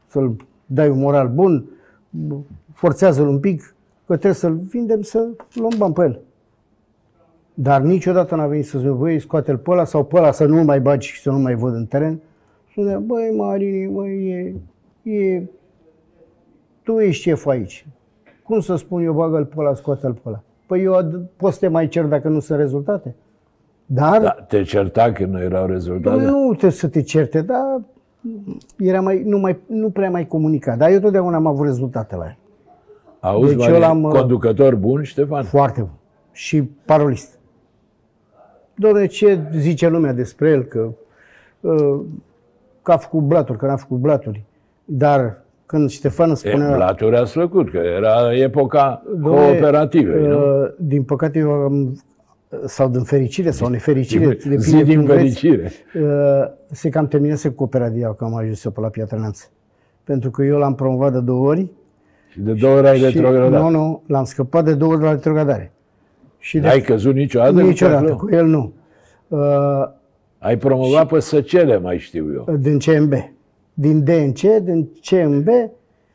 să-l 0.07 0.37
dai 0.67 0.89
un 0.89 0.99
moral 0.99 1.29
bun, 1.29 1.65
forțează-l 2.73 3.29
un 3.29 3.39
pic, 3.39 3.75
că 4.07 4.13
trebuie 4.13 4.33
să-l 4.33 4.57
vindem, 4.57 5.03
să 5.03 5.29
luăm 5.55 5.73
bani 5.79 5.93
pe 5.95 6.03
el. 6.03 6.21
Dar 7.55 7.81
niciodată 7.81 8.35
n-a 8.35 8.47
venit 8.47 8.67
să 8.67 8.79
zic, 8.79 8.89
băi, 8.91 9.19
scoate-l 9.21 9.57
pe 9.57 9.71
ăla 9.71 9.85
sau 9.85 10.05
pe 10.05 10.17
ăla 10.17 10.33
să 10.33 10.45
nu 10.45 10.63
mai 10.63 10.81
bagi 10.81 11.09
și 11.09 11.21
să 11.21 11.31
nu 11.31 11.39
mai 11.39 11.55
văd 11.55 11.75
în 11.75 11.87
teren. 11.87 12.21
Spunea, 12.71 12.99
băi, 12.99 13.35
Marini, 13.37 13.93
băi, 13.93 14.31
e, 15.05 15.11
e, 15.13 15.43
tu 16.83 16.99
ești 17.01 17.23
șef 17.23 17.47
aici. 17.47 17.87
Cum 18.43 18.61
să 18.61 18.77
spun 18.77 19.03
eu, 19.03 19.13
bagă-l 19.13 19.45
pe 19.45 19.55
ăla, 19.59 19.75
scoate-l 19.75 20.13
pe 20.13 20.21
ăla? 20.27 20.43
Păi 20.67 20.83
eu 20.83 20.99
ad- 21.03 21.37
pot 21.37 21.53
să 21.53 21.59
te 21.59 21.69
mai 21.69 21.89
cer 21.89 22.05
dacă 22.05 22.29
nu 22.29 22.41
sunt 22.41 22.59
rezultate. 22.59 23.15
Dar 23.87 24.21
Da, 24.23 24.31
te 24.49 24.63
certa 24.63 25.13
când 25.13 25.33
nu 25.33 25.43
erau 25.43 25.67
rezultate? 25.67 26.25
nu 26.25 26.49
trebuie 26.49 26.71
să 26.71 26.89
te 26.89 27.03
certe, 27.03 27.41
dar 27.43 27.81
era 28.79 29.01
mai, 29.01 29.23
nu, 29.25 29.39
mai, 29.39 29.59
nu 29.67 29.91
prea 29.91 30.11
mai 30.11 30.27
comunicat. 30.27 30.79
Dar 30.79 30.91
eu 30.91 31.01
totdeauna 31.01 31.37
am 31.37 31.47
avut 31.47 31.67
rezultate 31.67 32.17
la 32.17 32.25
el. 32.25 32.37
Auzi, 33.21 33.49
Deci 33.49 33.59
Marie, 33.59 33.75
eu 33.75 33.81
l-am, 33.81 34.03
uh, 34.03 34.11
conducător 34.13 34.75
bun, 34.75 35.03
Ștefan? 35.03 35.45
Foarte 35.45 35.81
bun. 35.81 35.91
Și 36.33 36.63
parolist. 36.63 37.39
Doamne, 38.83 39.07
ce 39.07 39.41
zice 39.57 39.89
lumea 39.89 40.13
despre 40.13 40.51
el? 40.51 40.63
Că, 40.65 40.89
uh, 41.61 42.01
că 42.83 42.93
a 42.93 42.97
făcut 42.97 43.21
blaturi, 43.21 43.59
că 43.59 43.67
n-a 43.67 43.77
făcut 43.77 43.99
blaturi. 43.99 44.45
Dar 44.85 45.41
când 45.67 45.91
Ștefan 45.91 46.27
îmi 46.29 46.39
E, 46.45 46.49
spunea... 46.49 46.75
Blaturi 46.75 47.17
ați 47.17 47.33
făcut, 47.33 47.71
că 47.71 47.77
era 47.77 48.35
epoca 48.37 49.03
Dom'le, 49.17 49.23
cooperativei, 49.23 50.27
nu? 50.27 50.61
uh, 50.63 50.71
Din 50.79 51.03
păcate, 51.03 51.39
eu 51.39 51.51
am, 51.51 52.03
sau 52.67 52.89
din 52.89 53.03
fericire 53.03 53.51
sau 53.51 53.69
nefericire, 53.69 54.37
Zi 54.41 54.49
depinde 54.49 54.83
din 54.83 54.97
cum 54.97 55.05
vezi, 55.07 55.19
fericire. 55.41 55.71
uh, 55.95 56.51
se 56.71 56.89
cam 56.89 57.07
terminase 57.09 57.49
cu 57.49 57.55
cooperativa, 57.55 58.15
că 58.15 58.25
am 58.25 58.35
ajuns 58.35 58.65
eu 58.65 58.71
pe 58.71 58.81
la 58.81 58.89
Piatra 58.89 59.17
Neamț. 59.19 59.49
Pentru 60.05 60.31
că 60.31 60.43
eu 60.43 60.59
l-am 60.59 60.75
promovat 60.75 61.13
de 61.13 61.21
două 61.21 61.47
ori. 61.49 61.67
Și 62.29 62.41
de 62.41 62.53
două 62.53 62.77
ori 62.77 62.89
ai 62.89 62.99
și- 62.99 63.05
retrogradat. 63.05 63.61
Nu, 63.61 63.69
nu, 63.69 64.03
l-am 64.07 64.25
scăpat 64.25 64.65
de 64.65 64.75
două 64.75 64.91
ori 64.93 65.01
de 65.01 65.07
la 65.07 65.13
retrogradare. 65.13 65.73
Și 66.43 66.59
de 66.59 66.67
N-ai 66.67 66.81
căzut 66.81 67.15
niciodată? 67.15 67.53
cu 67.53 67.61
niciodată, 67.61 67.99
Ceahlău? 68.01 68.17
cu 68.17 68.35
el 68.35 68.47
nu. 68.47 68.73
Uh, 69.29 69.89
Ai 70.39 70.57
promovat 70.59 71.09
pe 71.09 71.21
Săcele, 71.21 71.79
mai 71.79 71.99
știu 71.99 72.33
eu. 72.33 72.57
din 72.57 72.79
CMB. 72.79 73.13
Din 73.75 74.05
DNC, 74.05 74.41
din 74.63 74.89
CMB 75.11 75.49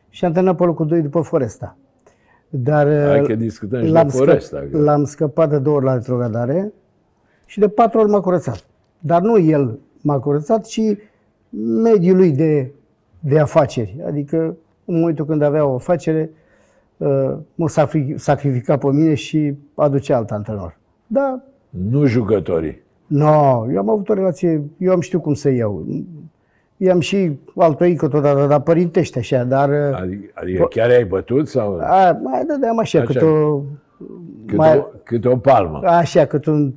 și 0.09 0.25
am 0.25 0.31
terminat 0.31 0.57
pe 0.57 0.63
locul 0.63 0.87
2 0.87 1.01
după 1.01 1.21
Foresta. 1.21 1.77
Dar 2.49 2.87
Hai 3.07 3.19
uh, 3.19 3.27
că 3.27 3.35
discutăm 3.35 3.79
și 3.79 3.85
de 3.85 3.91
l-am, 3.91 4.07
Foresta. 4.07 4.67
că- 4.71 4.77
l-am 4.77 5.03
scăpat 5.03 5.49
de 5.49 5.57
două 5.57 5.75
ori 5.75 5.85
la 5.85 5.93
retrogradare 5.93 6.73
și 7.45 7.59
de 7.59 7.67
patru 7.67 7.99
ori 7.99 8.09
m-a 8.09 8.19
curățat. 8.21 8.65
Dar 8.99 9.21
nu 9.21 9.39
el 9.39 9.79
m-a 10.01 10.19
curățat, 10.19 10.65
ci 10.65 10.81
mediul 11.83 12.15
lui 12.17 12.31
de, 12.31 12.71
de 13.19 13.39
afaceri. 13.39 13.97
Adică 14.07 14.37
în 14.85 14.99
momentul 14.99 15.25
când 15.25 15.41
avea 15.41 15.65
o 15.65 15.73
afacere, 15.75 16.29
uh, 16.31 16.36
mă 17.55 17.67
sacri- 17.69 18.15
sacrifica 18.15 18.77
pe 18.77 18.87
mine 18.87 19.13
și 19.13 19.53
aducea 19.75 20.15
alt 20.17 20.31
antrenor. 20.31 20.77
Da, 21.07 21.41
Nu 21.69 22.05
jucătorii. 22.05 22.81
nu, 23.07 23.17
no, 23.25 23.65
eu 23.71 23.77
am 23.79 23.89
avut 23.89 24.09
o 24.09 24.13
relație, 24.13 24.63
eu 24.77 24.91
am 24.91 24.99
știut 24.99 25.21
cum 25.21 25.33
să 25.33 25.49
iau. 25.49 25.85
I-am 26.77 26.99
și 26.99 27.37
altoică 27.55 28.07
totodată, 28.07 28.45
dar 28.47 28.61
părintește 28.61 29.19
așa, 29.19 29.43
dar 29.43 29.69
uh, 29.69 29.99
Adică, 30.01 30.31
adică 30.33 30.65
chiar 30.69 30.89
ai 30.89 31.05
bătut 31.05 31.47
sau 31.47 31.79
a, 31.81 32.11
mai 32.23 32.45
dădeam 32.45 32.79
așa, 32.79 32.99
Așa. 32.99 33.07
cât 33.13 33.21
o, 33.21 33.61
cât, 34.45 34.57
mai, 34.57 34.77
o, 34.77 34.81
cât 35.03 35.25
o 35.25 35.37
palmă? 35.37 35.79
așa, 35.83 36.25
cât 36.25 36.45
un, 36.45 36.73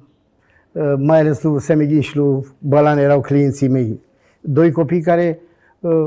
uh, 0.72 0.94
mai 0.96 1.18
ales 1.20 1.42
lui 1.42 1.60
Semeghin 1.60 2.00
și 2.00 2.16
lui 2.16 2.40
Balan 2.58 2.98
erau 2.98 3.20
clienții 3.20 3.68
mei. 3.68 4.00
Doi 4.40 4.70
copii 4.70 5.00
care 5.00 5.40
uh, 5.80 6.06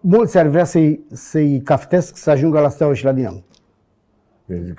mulți 0.00 0.38
ar 0.38 0.46
vrea 0.46 0.64
să-i, 0.64 1.00
să-i 1.10 1.60
caftesc 1.60 2.16
să 2.16 2.30
ajungă 2.30 2.60
la 2.60 2.68
Steaua 2.68 2.94
și 2.94 3.04
la 3.04 3.12
Dinamo. 3.12 3.42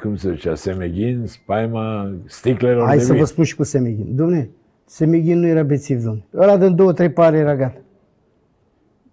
Cum 0.02 0.16
se 0.16 0.32
zicea? 0.34 0.56
Semeghin, 0.56 1.24
spaima 1.26 2.12
sticlelor 2.26 2.86
Hai 2.86 2.98
de 2.98 3.04
să 3.04 3.12
vin. 3.12 3.22
vă 3.22 3.28
spun 3.28 3.44
și 3.44 3.56
cu 3.56 3.64
Semeghin. 3.64 4.16
Dom'le, 4.16 4.48
Semeghin 4.86 5.40
nu 5.40 5.48
era 5.48 5.64
bețiv, 5.64 6.00
dom'le. 6.00 6.38
Ăla 6.38 6.58
de 6.58 6.70
două, 6.70 6.94
trei 6.94 7.10
pare 7.12 7.38
era 7.38 7.56
gata. 7.56 7.82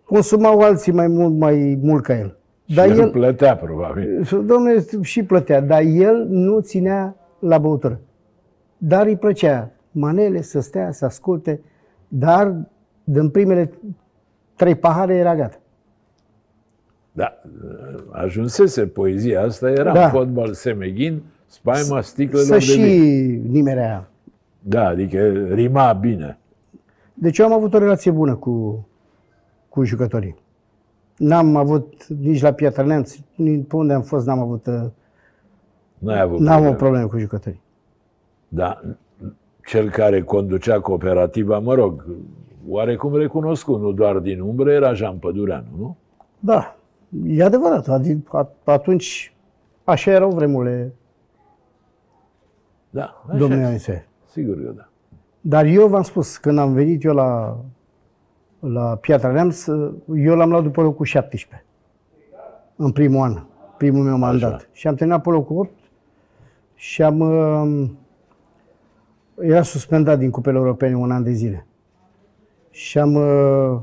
Consumau 0.04 0.60
alții 0.60 0.92
mai 0.92 1.06
mult, 1.06 1.34
mai 1.34 1.78
mult 1.82 2.02
ca 2.02 2.18
el. 2.18 2.36
Dar 2.74 2.86
și 2.86 2.92
el 2.92 2.98
el, 2.98 3.10
plătea, 3.10 3.56
probabil. 3.56 4.28
domnule, 4.30 4.84
și 5.02 5.22
plătea, 5.22 5.60
dar 5.60 5.82
el 5.82 6.26
nu 6.28 6.60
ținea 6.60 7.16
la 7.38 7.58
băutură. 7.58 8.00
Dar 8.78 9.06
îi 9.06 9.16
plăcea 9.16 9.70
manele, 9.90 10.42
să 10.42 10.60
stea, 10.60 10.92
să 10.92 11.04
asculte, 11.04 11.60
dar 12.08 12.56
din 13.04 13.30
primele 13.30 13.70
trei 14.56 14.74
pahare 14.74 15.14
era 15.14 15.34
gata. 15.36 15.56
Da, 17.18 17.40
ajunsese 18.10 18.86
poezia 18.86 19.42
asta, 19.42 19.70
era 19.70 19.92
Da. 19.92 20.04
în 20.04 20.10
fotbal 20.10 20.52
Semeghin, 20.52 21.22
spaima 21.46 22.00
sticlelor 22.00 22.44
Să 22.46 22.52
de 22.52 22.58
și 22.58 22.80
vin. 22.80 23.42
nimerea. 23.50 24.08
Da, 24.60 24.86
adică 24.86 25.32
rima 25.52 25.92
bine. 25.92 26.38
Deci 27.14 27.38
eu 27.38 27.46
am 27.46 27.52
avut 27.52 27.74
o 27.74 27.78
relație 27.78 28.10
bună 28.10 28.34
cu, 28.34 28.86
cu 29.68 29.84
jucătorii. 29.84 30.36
N-am 31.16 31.56
avut 31.56 32.06
nici 32.06 32.40
la 32.40 32.52
Piatra 32.52 32.82
Neamț, 32.84 33.14
nici 33.34 33.66
pe 33.68 33.76
unde 33.76 33.92
am 33.92 34.02
fost, 34.02 34.26
n-am 34.26 34.38
avut, 34.38 34.66
uh, 34.66 34.74
N-ai 35.98 36.20
avut 36.20 36.38
n-am 36.40 36.50
o 36.52 36.56
probleme. 36.56 36.76
problemă 36.76 37.06
cu 37.06 37.18
jucătorii. 37.18 37.60
Da, 38.48 38.80
cel 39.66 39.90
care 39.90 40.22
conducea 40.22 40.80
cooperativa, 40.80 41.58
mă 41.58 41.74
rog, 41.74 42.04
oarecum 42.68 43.14
recunoscut, 43.16 43.80
nu 43.80 43.92
doar 43.92 44.18
din 44.18 44.40
umbră, 44.40 44.70
era 44.72 44.92
Jean 44.92 45.16
Pădureanu, 45.16 45.66
nu? 45.78 45.96
Da, 46.38 46.77
e 47.24 47.42
adevărat. 47.44 47.88
Adică 47.88 48.44
at- 48.44 48.64
atunci 48.64 49.34
așa 49.84 50.10
erau 50.10 50.30
vremurile, 50.30 50.92
Da, 52.90 53.22
așa. 53.28 53.36
domnule 53.38 53.64
Anițe. 53.64 54.06
Sigur 54.30 54.54
că 54.64 54.70
da. 54.76 54.88
Dar 55.40 55.64
eu 55.64 55.86
v-am 55.88 56.02
spus, 56.02 56.36
când 56.36 56.58
am 56.58 56.72
venit 56.72 57.04
eu 57.04 57.14
la, 57.14 57.58
la 58.60 58.96
Piatra 58.96 59.32
Neamț, 59.32 59.66
eu 60.14 60.36
l-am 60.36 60.50
luat 60.50 60.62
după 60.62 60.82
locul 60.82 61.04
17. 61.04 61.66
În 62.76 62.92
primul 62.92 63.22
an, 63.22 63.42
primul 63.76 64.04
meu 64.04 64.16
mandat. 64.16 64.54
Așa. 64.54 64.66
Și 64.72 64.88
am 64.88 64.94
terminat 64.94 65.22
pe 65.22 65.30
locul 65.30 65.56
8 65.58 65.70
și 66.74 67.02
am... 67.02 67.20
uh, 67.20 67.90
Era 69.40 69.62
suspendat 69.62 70.18
din 70.18 70.30
cupele 70.30 70.56
europene 70.58 70.96
un 70.96 71.10
an 71.10 71.22
de 71.22 71.30
zile. 71.32 71.66
Și 72.70 72.98
am... 72.98 73.14
uh, 73.14 73.80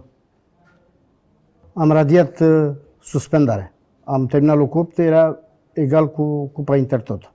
Am 1.74 1.92
radiat 1.92 2.40
uh, 2.40 2.72
suspendare. 3.06 3.74
Am 4.04 4.26
terminat 4.26 4.58
locul 4.58 4.80
8, 4.80 4.98
era 4.98 5.40
egal 5.74 6.12
cu 6.12 6.46
Cupa 6.46 6.76
Intertoto. 6.76 7.28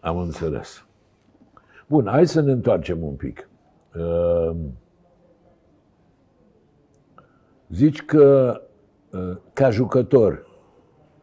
Am 0.00 0.18
înțeles. 0.18 0.86
Bun, 1.86 2.06
hai 2.06 2.26
să 2.26 2.40
ne 2.40 2.52
întoarcem 2.52 3.02
un 3.02 3.14
pic. 3.14 3.48
Uh, 3.96 4.56
Zici 7.70 8.02
că, 8.04 8.60
uh, 9.12 9.36
ca 9.52 9.70
jucător, 9.70 10.46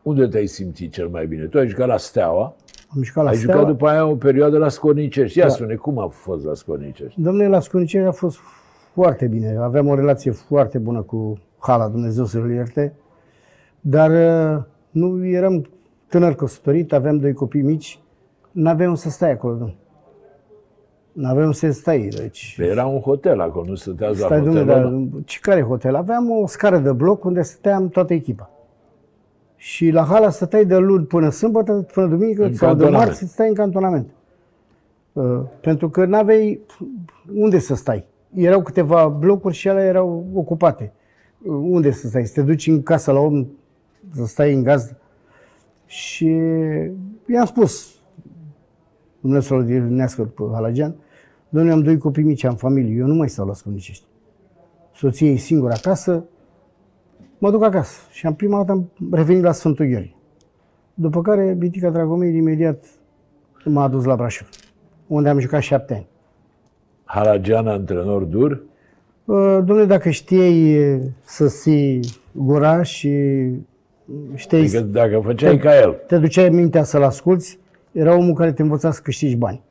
unde 0.02 0.28
te-ai 0.28 0.46
simțit 0.48 0.92
cel 0.92 1.08
mai 1.08 1.28
bine? 1.28 1.46
Tu 1.46 1.58
ai 1.58 1.68
jucat 1.68 1.88
la 1.88 1.98
Steaua, 1.98 2.56
Am 2.96 3.02
jucat 3.04 3.24
la 3.24 3.30
ai 3.30 3.36
Steaua. 3.36 3.60
jucat 3.60 3.72
după 3.72 3.88
aia 3.88 4.06
o 4.06 4.16
perioadă 4.16 4.58
la 4.58 4.70
Scornicești. 4.70 5.38
Ia 5.38 5.46
Da. 5.46 5.52
spune, 5.52 5.76
cum 5.76 5.98
a 6.00 6.08
fost 6.08 6.46
la 6.46 6.54
Scornicești? 6.54 7.22
Domnule, 7.22 7.48
la 7.48 7.60
Scuniceri 7.60 8.06
a 8.06 8.12
fost 8.12 8.38
foarte 8.94 9.28
bine. 9.28 9.58
Aveam 9.58 9.88
o 9.88 9.96
relație 9.96 10.32
foarte 10.32 10.78
bună 10.78 11.02
cu 11.02 11.38
Hala, 11.66 11.88
Dumnezeu 11.88 12.26
să-l 12.26 12.52
ierte. 12.52 12.94
Dar 13.82 14.10
uh, 14.12 14.64
nu 14.92 15.26
eram 15.26 15.70
tânăr 16.08 16.34
căsătorit, 16.34 16.94
aveam 16.94 17.18
doi 17.18 17.34
copii 17.34 17.62
mici. 17.62 18.00
N-aveam 18.52 18.96
să 18.96 19.10
stai 19.10 19.32
acolo, 19.32 19.54
domnule. 19.54 19.78
N-aveam 21.12 21.52
să 21.52 21.72
stai, 21.72 22.08
deci... 22.18 22.58
Era 22.60 22.86
un 22.86 23.00
hotel 23.00 23.40
acolo, 23.42 23.66
nu 23.68 23.76
stăteați 23.76 24.20
la 24.20 24.26
Stai, 24.26 24.38
hotel. 24.40 24.54
domnule, 24.54 24.74
dar 24.74 24.84
ăla? 24.86 25.02
ce 25.26 25.40
care 25.42 25.62
hotel? 25.62 25.96
Aveam 25.96 26.32
o 26.32 26.48
scară 26.48 26.78
de 26.78 26.92
bloc 26.92 27.24
unde 27.24 27.42
stăteam 27.42 27.90
toată 27.90 28.14
echipa. 28.14 28.50
Și 29.56 29.90
la 29.90 30.04
Hala 30.04 30.30
stăteai 30.30 30.66
de 30.66 30.78
luni 30.78 31.06
până 31.06 31.30
sâmbătă, 31.30 31.74
până 31.94 32.08
duminică 32.08 32.44
În 32.44 32.54
sau 32.54 32.68
de 32.74 32.82
cantonament. 32.82 33.06
marți 33.08 33.32
stai 33.32 33.48
în 33.48 33.54
cantonament. 33.54 34.10
Uh, 35.14 35.42
pentru 35.62 35.90
că 35.90 36.06
n-aveai 36.06 36.62
unde 37.36 37.60
să 37.60 37.76
stai. 37.76 38.06
Erau 38.34 38.62
câteva 38.62 39.08
blocuri 39.08 39.54
și 39.56 39.68
ele 39.68 39.82
erau 39.82 40.26
ocupate. 40.34 40.94
Uh, 41.46 41.54
unde 41.62 41.92
să 41.92 42.08
stai? 42.08 42.26
Să 42.26 42.34
te 42.34 42.42
duci 42.42 42.68
în 42.68 42.84
casă 42.84 43.12
la 43.12 43.20
om, 43.20 43.48
să 44.14 44.26
stai 44.26 44.54
în 44.54 44.64
gazdă. 44.64 44.98
Și 45.86 46.26
i-am 47.28 47.46
spus, 47.46 47.96
Dumnezeu 49.20 49.58
să-l 49.58 49.58
odinească 49.58 50.24
pe 50.24 50.44
Halagian, 50.54 50.96
Domnule, 51.50 51.74
am 51.74 51.82
doi 51.82 51.98
copii 51.98 52.24
mici, 52.24 52.44
am 52.44 52.56
familie, 52.56 52.96
eu 52.96 53.06
nu 53.06 53.14
mai 53.14 53.30
stau 53.30 53.48
la 53.48 53.54
Scunicești. 53.54 54.06
Soția 54.94 55.28
e 55.28 55.36
singură 55.36 55.74
acasă, 55.74 56.26
mă 57.38 57.52
duc 57.52 57.64
acasă. 57.64 58.00
Și 58.12 58.26
am 58.26 58.36
prima 58.36 58.58
dată 58.58 58.72
am 58.72 58.90
revenit 59.12 59.44
la 59.44 59.52
Sfântul 59.52 59.86
Gheorghe. 59.86 60.16
După 60.94 61.22
care, 61.22 61.54
Bitica 61.58 61.90
Dragomir 61.90 62.34
imediat 62.34 62.86
m-a 63.66 63.84
adus 63.84 64.04
la 64.04 64.16
Brașov, 64.16 64.50
unde 65.08 65.30
am 65.30 65.40
jucat 65.40 65.62
șapte 65.62 65.94
ani. 65.94 66.08
Halagian, 67.04 67.68
antrenor 67.68 68.24
dur, 68.24 68.52
Uh, 68.52 68.75
Domnule, 69.26 69.86
dacă 69.86 70.10
știai 70.10 70.70
e, 70.72 71.02
să 71.24 71.48
ții 71.48 72.00
gura 72.32 72.84
și 72.84 73.10
știai, 74.36 74.62
adică 74.62 74.80
dacă 74.80 75.20
făceai 75.24 75.58
ca 75.58 75.80
el. 75.80 75.96
te 76.08 76.18
duceai 76.18 76.50
mintea 76.50 76.84
să-l 76.84 77.04
asculți, 77.04 77.60
era 77.92 78.16
omul 78.16 78.34
care 78.34 78.52
te 78.54 78.62
învăța 78.62 78.92
să 78.92 79.02
câștigi 79.04 79.36
bani. 79.36 79.62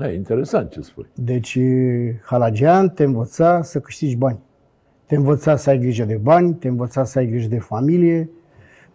E 0.00 0.14
interesant 0.14 0.70
ce 0.70 0.80
spui. 0.80 1.06
Deci, 1.14 1.54
e, 1.54 2.20
Halagian 2.24 2.90
te 2.90 3.04
învăța 3.04 3.62
să 3.62 3.80
câștigi 3.80 4.16
bani. 4.16 4.38
Te 5.06 5.14
învăța 5.16 5.56
să 5.56 5.70
ai 5.70 5.78
grijă 5.78 6.04
de 6.04 6.16
bani, 6.22 6.54
te 6.54 6.68
învăța 6.68 7.04
să 7.04 7.18
ai 7.18 7.26
grijă 7.26 7.48
de 7.48 7.58
familie. 7.58 8.30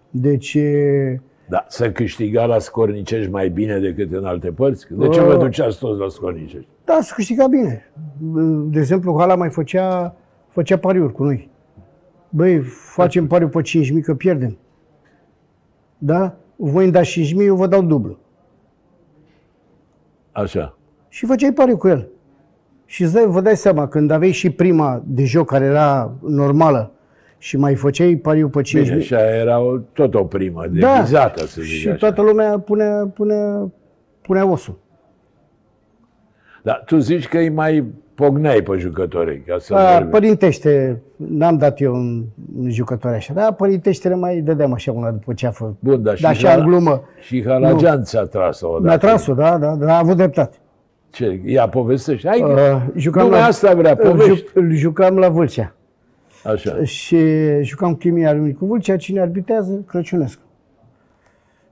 Deci, 0.10 0.54
e, 0.54 1.22
Da, 1.50 1.66
să 1.70 1.92
câștiga 1.92 2.46
la 2.46 2.60
Scornicești 2.60 3.32
mai 3.32 3.50
bine 3.50 3.80
decât 3.80 4.12
în 4.12 4.26
alte 4.26 4.52
părți? 4.52 4.88
De 4.90 5.08
ce 5.10 5.20
Uh. 5.22 5.26
vă 5.26 5.38
duceați 5.38 5.80
toți 5.80 6.00
la 6.00 6.10
Scornicești? 6.10 6.68
Da, 6.86 7.00
să 7.02 7.12
câștiga 7.16 7.48
bine. 7.48 7.92
De 8.70 8.80
exemplu, 8.80 9.16
Hala 9.20 9.36
mai 9.36 9.50
făcea, 9.50 10.16
făcea 10.48 10.78
pariuri 10.78 11.14
cu 11.14 11.24
noi. 11.24 11.50
Băi, 12.30 12.60
facem 12.96 13.28
pariu 13.28 13.48
pe 13.48 13.62
5.000 13.62 14.02
că 14.04 14.16
pierdem. 14.16 14.58
Da? 15.98 16.36
Voi 16.56 16.84
îmi 16.84 16.94
dați 16.94 17.20
5.000, 17.34 17.46
eu 17.46 17.56
vă 17.56 17.68
dau 17.68 17.82
dublu. 17.82 18.18
Așa. 20.32 20.78
Și 21.10 21.26
făceai 21.26 21.52
pariu 21.52 21.78
cu 21.78 21.88
el. 21.88 22.08
Și 22.86 23.04
îți 23.04 23.14
dai, 23.14 23.26
vă 23.28 23.42
dai 23.42 23.58
seama, 23.58 23.88
când 23.88 24.12
aveai 24.12 24.32
și 24.32 24.50
prima 24.50 25.04
de 25.06 25.24
joc 25.24 25.48
care 25.48 25.66
era 25.66 26.14
normală 26.22 26.92
și 27.38 27.58
mai 27.58 27.76
făceai 27.76 28.16
pariu 28.16 28.50
pe 28.50 28.62
5.000, 28.62 28.72
Bine, 28.72 28.94
așa 28.94 29.36
era 29.36 29.60
o, 29.60 29.78
tot 29.78 30.14
o 30.16 30.24
primă, 30.26 30.68
de 30.68 30.80
Da. 30.80 31.00
vizată, 31.02 31.46
să 31.46 31.62
zic 31.62 31.72
și 31.80 31.88
așa. 31.88 31.98
toată 31.98 32.22
lumea 32.22 32.60
punea, 32.60 33.12
punea, 33.14 33.72
punea 34.22 34.46
osul. 34.52 34.80
Dar 36.64 36.84
tu 36.86 36.98
zici 36.98 37.28
că 37.28 37.38
îi 37.38 37.50
mai 37.50 37.84
pogneai 38.16 38.62
pe 38.62 38.78
jucătorii, 38.78 39.40
ca 39.48 39.56
să 39.60 39.74
A, 39.76 39.94
vorbi. 39.98 40.10
părintește, 40.12 41.02
n-am 41.16 41.58
dat 41.58 41.82
eu 41.82 41.94
un, 41.96 42.24
un 42.60 42.70
jucător 42.70 43.12
așa, 43.14 43.34
dar 43.34 43.54
părintește 43.54 44.08
le 44.08 44.16
mai 44.16 44.40
dădeam 44.40 44.74
așa 44.74 44.92
una 44.92 45.12
după 45.12 45.34
ce 45.34 45.48
a 45.48 45.52
făcut. 45.52 45.76
Bun, 45.80 46.04
dar 46.04 46.16
și, 46.16 46.22
Dar 46.22 46.32
așa 46.32 46.54
în 46.54 46.66
glumă. 46.66 47.04
și 47.22 47.44
Halagian 47.48 48.04
ți-a 48.04 48.22
tras-o 48.24 48.68
odată. 48.68 48.84
Mi-a 48.84 48.98
tras-o, 48.98 49.34
da, 49.34 49.58
da, 49.58 49.76
dar 49.76 49.90
a 49.90 49.98
avut 49.98 50.16
dreptate. 50.16 50.58
Ce? 51.10 51.42
Ia, 51.46 51.68
povestește. 51.70 52.28
Hai, 52.28 52.42
Uh, 52.42 52.50
uh, 52.50 52.82
jucam 52.96 53.24
Lumea 53.24 53.40
la, 53.40 53.46
asta 53.46 53.74
vrea, 53.74 53.96
îl, 53.98 54.10
povești. 54.10 54.30
juc, 54.36 54.50
îl 54.54 54.72
jucam 54.76 55.18
la 55.18 55.30
Vâlcea. 55.30 55.76
Așa. 56.44 56.84
Și 56.84 57.18
jucam 57.62 57.96
chimia 57.96 58.34
lui 58.34 58.54
cu 58.54 58.66
Vâlcea, 58.66 58.96
cine 58.98 59.20
arbitrează? 59.20 59.84
Crăciunescu. 59.88 60.42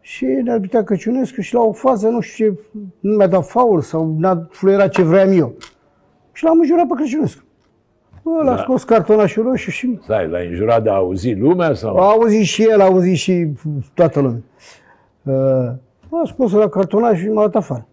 Și 0.01 0.25
ne 0.25 0.51
arbitrea 0.51 0.83
Crăciunescu 0.83 1.41
și 1.41 1.53
la 1.53 1.61
o 1.61 1.71
fază, 1.71 2.07
nu 2.07 2.19
știu 2.19 2.51
ce, 2.53 2.59
nu 2.99 3.15
mi-a 3.15 3.27
dat 3.27 3.45
faul 3.47 3.81
sau 3.81 4.15
n-a 4.19 4.47
fluierat 4.49 4.89
ce 4.89 5.01
vreau 5.01 5.33
eu. 5.33 5.53
Și 6.31 6.43
l-am 6.43 6.59
înjurat 6.59 6.87
pe 6.87 6.93
Crăciunescu. 6.95 7.43
Bă, 8.23 8.31
l-a 8.43 8.55
Da. 8.55 8.57
scos 8.61 8.83
cartonașul 8.83 9.43
roșu 9.43 9.69
și 9.69 9.99
Stai, 10.03 10.27
l-ai 10.29 10.47
înjurat 10.47 10.83
de 10.83 10.89
a 10.89 10.93
auzi 10.93 11.33
lumea 11.33 11.73
sau? 11.73 11.97
a 11.97 12.09
auzit 12.09 12.43
și 12.45 12.63
el, 12.69 12.81
a 12.81 12.83
auzit 12.83 13.15
și 13.15 13.47
toată 13.93 14.19
lumea. 14.19 14.39
Uh, 15.23 16.19
a 16.19 16.21
scos 16.25 16.51
la 16.51 16.69
cartonaj 16.69 17.19
și 17.19 17.27
m-a 17.29 17.41
dat 17.41 17.55
afară. 17.55 17.85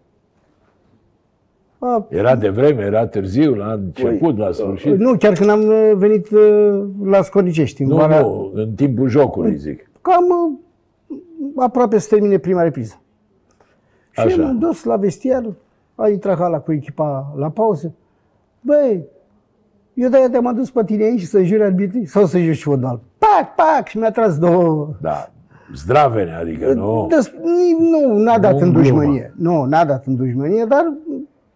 A, 1.79 2.05
Era 2.09 2.35
de 2.35 2.49
vreme, 2.49 2.81
era 2.83 3.07
târziu, 3.07 3.53
la 3.55 3.71
început, 3.71 4.37
la 4.37 4.51
sfârșit. 4.51 4.97
nu, 4.97 5.17
chiar 5.17 5.33
când 5.33 5.49
am 5.49 5.61
uh, 5.67 5.91
venit 5.95 6.29
uh, 6.29 6.83
la 7.03 7.21
Scornicești, 7.21 7.81
în 7.81 7.87
Nu, 7.87 7.95
vara, 7.95 8.19
nu, 8.19 8.51
în 8.53 8.71
timpul 8.73 9.07
jocului, 9.07 9.55
zic. 9.57 9.89
cam 10.01 10.23
uh, 10.23 10.57
aproape 11.55 11.97
să 11.97 12.07
termine 12.09 12.37
prima 12.37 12.61
repriză. 12.61 13.01
Și 14.11 14.19
Așa. 14.19 14.41
m-am 14.41 14.57
dus 14.57 14.83
la 14.83 14.95
vestiar, 14.95 15.45
a 15.95 16.09
intrat 16.09 16.37
hala 16.37 16.59
cu 16.59 16.71
echipa 16.73 17.33
la 17.37 17.49
pauză. 17.49 17.93
Băi, 18.61 19.05
eu 19.93 20.09
de-aia 20.09 20.29
te-am 20.29 20.45
adus 20.45 20.71
pe 20.71 20.83
tine 20.83 21.03
aici 21.03 21.21
să 21.23 21.43
juri 21.43 21.63
arbitrii 21.63 22.05
sau 22.05 22.25
să 22.25 22.39
joci 22.39 22.63
fotbal. 22.63 22.99
Pac, 23.17 23.55
pac, 23.55 23.87
și 23.87 23.97
mi-a 23.97 24.11
tras 24.11 24.37
două. 24.37 24.89
Da, 25.01 25.31
zdravene, 25.75 26.33
adică 26.35 26.73
nu. 26.73 27.07
Des, 27.09 27.31
ni- 27.31 27.89
nu, 27.89 28.17
n-a 28.17 28.39
dat 28.39 28.51
Nu 28.51 28.57
în 28.57 28.63
în 28.63 28.69
glumă. 28.73 28.81
dușmănie. 28.87 29.33
Nu, 29.37 29.63
n-a 29.63 29.85
dat 29.85 30.05
în 30.05 30.15
dușmănie, 30.15 30.65
dar 30.65 30.93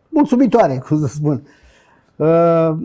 mulțumitoare, 0.09 0.77
cum 0.87 0.99
să 0.99 1.07
spun. 1.07 1.43
Uh, 2.15 2.75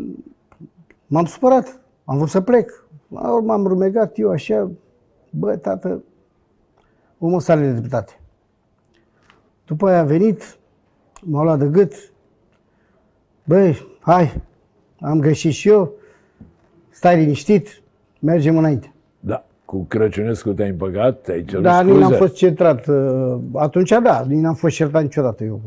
m-am 1.06 1.24
supărat, 1.24 1.80
am 2.04 2.16
vrut 2.16 2.28
să 2.28 2.40
plec. 2.40 2.87
La 3.08 3.32
urmă 3.34 3.52
am 3.52 3.66
rumegat 3.66 4.18
eu 4.18 4.30
așa, 4.30 4.70
bă, 5.30 5.56
tată, 5.56 6.02
omul 7.18 7.37
ăsta 7.37 7.52
are 7.52 7.70
dreptate. 7.70 8.12
După 9.66 9.88
aia 9.88 9.98
a 10.00 10.04
venit, 10.04 10.59
m-a 11.20 11.42
luat 11.42 11.59
de 11.59 11.66
gât, 11.66 11.92
băi, 13.44 13.87
hai, 14.00 14.40
am 15.00 15.20
greșit 15.20 15.52
și 15.52 15.68
eu, 15.68 15.92
stai 16.88 17.16
liniștit, 17.16 17.83
mergem 18.20 18.57
înainte. 18.59 18.92
Da, 19.20 19.44
cu 19.64 19.85
Crăciunescu 19.85 20.52
te-ai 20.52 20.68
împăcat, 20.70 21.20
te-ai 21.20 21.44
cerut 21.44 21.62
Dar 21.64 21.85
nici 21.85 21.92
scuze. 21.94 22.09
n-am 22.09 22.18
fost 22.18 22.35
centrat. 22.35 22.87
uh, 22.87 23.38
Atunci, 23.54 23.88
da, 24.02 24.24
nici 24.28 24.38
n-am 24.40 24.54
fost 24.54 24.74
certat 24.74 25.02
niciodată 25.02 25.44
eu 25.44 25.61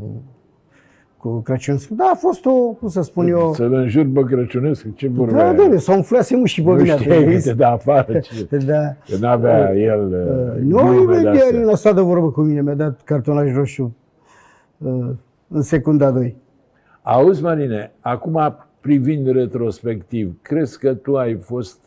cu, 1.21 1.29
cu 1.29 1.39
Crăciun. 1.39 1.77
Da, 1.89 2.09
a 2.13 2.15
fost 2.15 2.45
o, 2.45 2.51
cum 2.51 2.87
să 2.87 3.01
spun 3.01 3.27
eu... 3.27 3.53
Să-l 3.53 3.73
înjuri 3.73 4.07
pe 4.07 4.21
Crăciunescu, 4.23 4.89
ce 4.95 5.07
vorbe 5.07 5.33
Da, 5.33 5.47
ai? 5.47 5.69
da, 5.69 5.77
s-au 5.77 5.95
umflat 5.95 6.25
și 6.43 6.61
pe 6.63 6.69
Nu 6.69 6.75
mine. 6.75 6.97
știai 6.97 7.23
că 7.33 7.39
te 7.41 7.53
da 7.53 7.71
afară, 7.71 8.19
ce- 8.19 8.57
Da. 8.65 8.81
că 9.09 9.15
n-avea 9.19 9.75
el 9.75 10.05
uh, 10.07 10.61
Nu, 10.63 10.77
glume 10.77 11.01
imediat 11.01 11.33
de-astea. 11.33 11.59
nu 11.59 11.71
a 11.71 11.75
stat 11.75 11.95
de 11.95 12.01
vorbă 12.01 12.31
cu 12.31 12.41
mine, 12.41 12.61
mi-a 12.61 12.73
dat 12.73 13.01
cartonaj 13.03 13.53
roșu 13.55 13.95
uh, 14.77 15.09
în 15.47 15.61
secunda 15.61 16.11
2. 16.11 16.35
Auzi, 17.01 17.41
Marine, 17.43 17.91
acum 17.99 18.55
privind 18.79 19.27
retrospectiv, 19.27 20.33
crezi 20.41 20.79
că 20.79 20.93
tu 20.93 21.17
ai 21.17 21.35
fost 21.35 21.79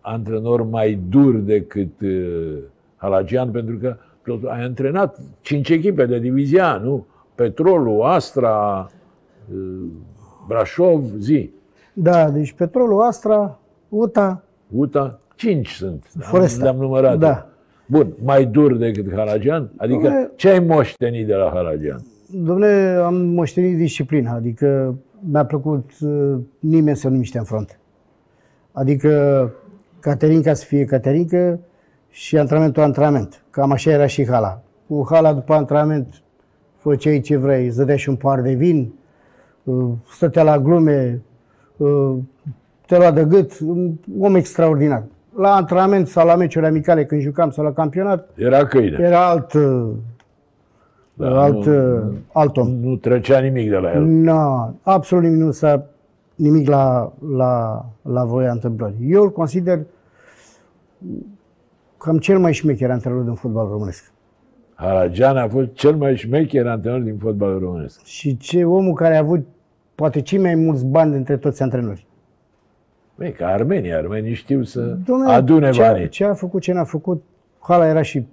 antrenor 0.00 0.62
mai 0.68 1.00
dur 1.08 1.34
decât 1.34 2.00
uh, 2.00 2.56
Halagian? 2.96 3.50
Pentru 3.50 3.76
că 3.76 3.96
tot 4.24 4.44
ai 4.44 4.62
antrenat 4.62 5.18
cinci 5.40 5.68
echipe 5.68 6.06
de 6.06 6.18
divizia, 6.18 6.80
nu? 6.84 7.06
Petrolul, 7.40 8.02
Astra, 8.02 8.86
uh, 9.52 9.90
Brașov, 10.46 11.02
zi. 11.18 11.50
Da, 11.92 12.30
deci 12.30 12.52
Petrolul, 12.52 13.02
Astra, 13.02 13.58
UTA, 13.88 14.42
UTA, 14.74 15.20
cinci 15.36 15.68
sunt. 15.70 16.10
Foresta. 16.18 16.62
Le-am 16.62 16.76
numărat. 16.76 17.18
Da. 17.18 17.46
Bun, 17.86 18.12
mai 18.24 18.44
dur 18.44 18.76
decât 18.76 19.14
Halagian? 19.14 19.70
Adică 19.76 20.08
Dom'le- 20.08 20.36
ce 20.36 20.48
ai 20.48 20.58
moștenit 20.58 21.26
de 21.26 21.34
la 21.34 21.50
Halagian? 21.54 22.00
Domnule, 22.32 23.00
am 23.04 23.14
moștenit 23.14 23.76
disciplina, 23.76 24.32
adică 24.32 24.94
mi-a 25.30 25.44
plăcut 25.44 25.90
uh, 26.00 26.36
nimeni 26.58 26.96
să 26.96 27.08
nu 27.08 27.16
miște 27.16 27.38
în 27.38 27.44
front. 27.44 27.78
Adică 28.72 29.52
Caterinca 30.00 30.54
să 30.54 30.64
fie 30.64 30.84
Caterinca 30.84 31.58
și 32.10 32.38
antrenamentul 32.38 32.82
antrenament. 32.82 33.44
Cam 33.50 33.70
așa 33.72 33.90
era 33.90 34.06
și 34.06 34.26
hala. 34.26 34.62
Cu 34.88 35.06
hala 35.10 35.32
după 35.32 35.52
antrenament 35.54 36.22
făceai 36.80 37.20
ce 37.20 37.36
vrei, 37.36 37.66
îți 37.66 37.76
dădea 37.76 37.96
și 37.96 38.08
un 38.08 38.16
par 38.16 38.40
de 38.40 38.52
vin, 38.52 38.92
uh, 39.64 39.88
stătea 40.12 40.42
la 40.42 40.58
glume, 40.58 41.20
uh, 41.76 42.16
te 42.86 42.96
lua 42.96 43.10
de 43.10 43.24
gât, 43.24 43.58
un 43.66 43.92
om 44.20 44.34
extraordinar. 44.34 45.02
La 45.36 45.54
antrenament 45.54 46.08
sau 46.08 46.26
la 46.26 46.36
meciuri 46.36 46.66
amicale 46.66 47.04
când 47.04 47.20
jucam 47.20 47.50
sau 47.50 47.64
la 47.64 47.72
campionat, 47.72 48.28
Era 48.34 48.66
câine. 48.66 48.96
era 49.00 49.28
alt, 49.28 49.52
uh, 49.52 49.88
Da, 51.14 51.40
alt, 51.42 51.64
nu, 51.64 51.96
uh, 52.08 52.14
alt 52.32 52.56
om. 52.56 52.68
nu 52.70 52.96
trecea 52.96 53.38
nimic 53.38 53.70
de 53.70 53.76
la 53.76 53.92
el. 53.92 54.02
Nu, 54.04 54.74
absolut 54.82 55.24
nimic 55.24 55.40
nu 55.40 55.50
s-a 55.50 55.86
nimic 56.34 56.68
la, 56.68 57.12
la, 57.36 57.84
la 58.02 58.24
voia 58.24 58.50
întâmplării. 58.50 59.10
Eu 59.12 59.22
îl 59.22 59.30
consider 59.32 59.80
cam 61.98 62.18
cel 62.18 62.38
mai 62.38 62.52
șmecher 62.52 62.90
antrenor 62.90 63.22
din 63.22 63.34
fotbal 63.34 63.68
românesc. 63.68 64.12
Haragian 64.80 65.36
a 65.36 65.48
fost 65.48 65.72
cel 65.72 65.96
mai 65.96 66.16
șmecher 66.16 66.66
antrenor 66.66 67.00
din 67.00 67.18
fotbalul 67.18 67.58
românesc. 67.58 68.04
Și 68.04 68.36
ce 68.36 68.64
omul 68.64 68.94
care 68.94 69.16
a 69.16 69.18
avut 69.18 69.46
poate 69.94 70.20
cei 70.20 70.38
mai 70.38 70.54
mulți 70.54 70.84
bani 70.84 71.12
dintre 71.12 71.36
toți 71.36 71.62
antrenorii. 71.62 72.06
Băi, 73.16 73.32
ca 73.32 73.46
armenii, 73.46 73.92
armenii 73.92 74.34
știu 74.34 74.62
să 74.62 74.96
Dom'le, 74.96 75.26
adune 75.26 75.70
ce, 75.70 75.80
banii. 75.80 76.08
ce 76.08 76.24
a 76.24 76.34
făcut, 76.34 76.62
ce 76.62 76.72
n-a 76.72 76.84
făcut, 76.84 77.22
hala 77.58 77.86
era 77.86 78.02
și 78.02 78.26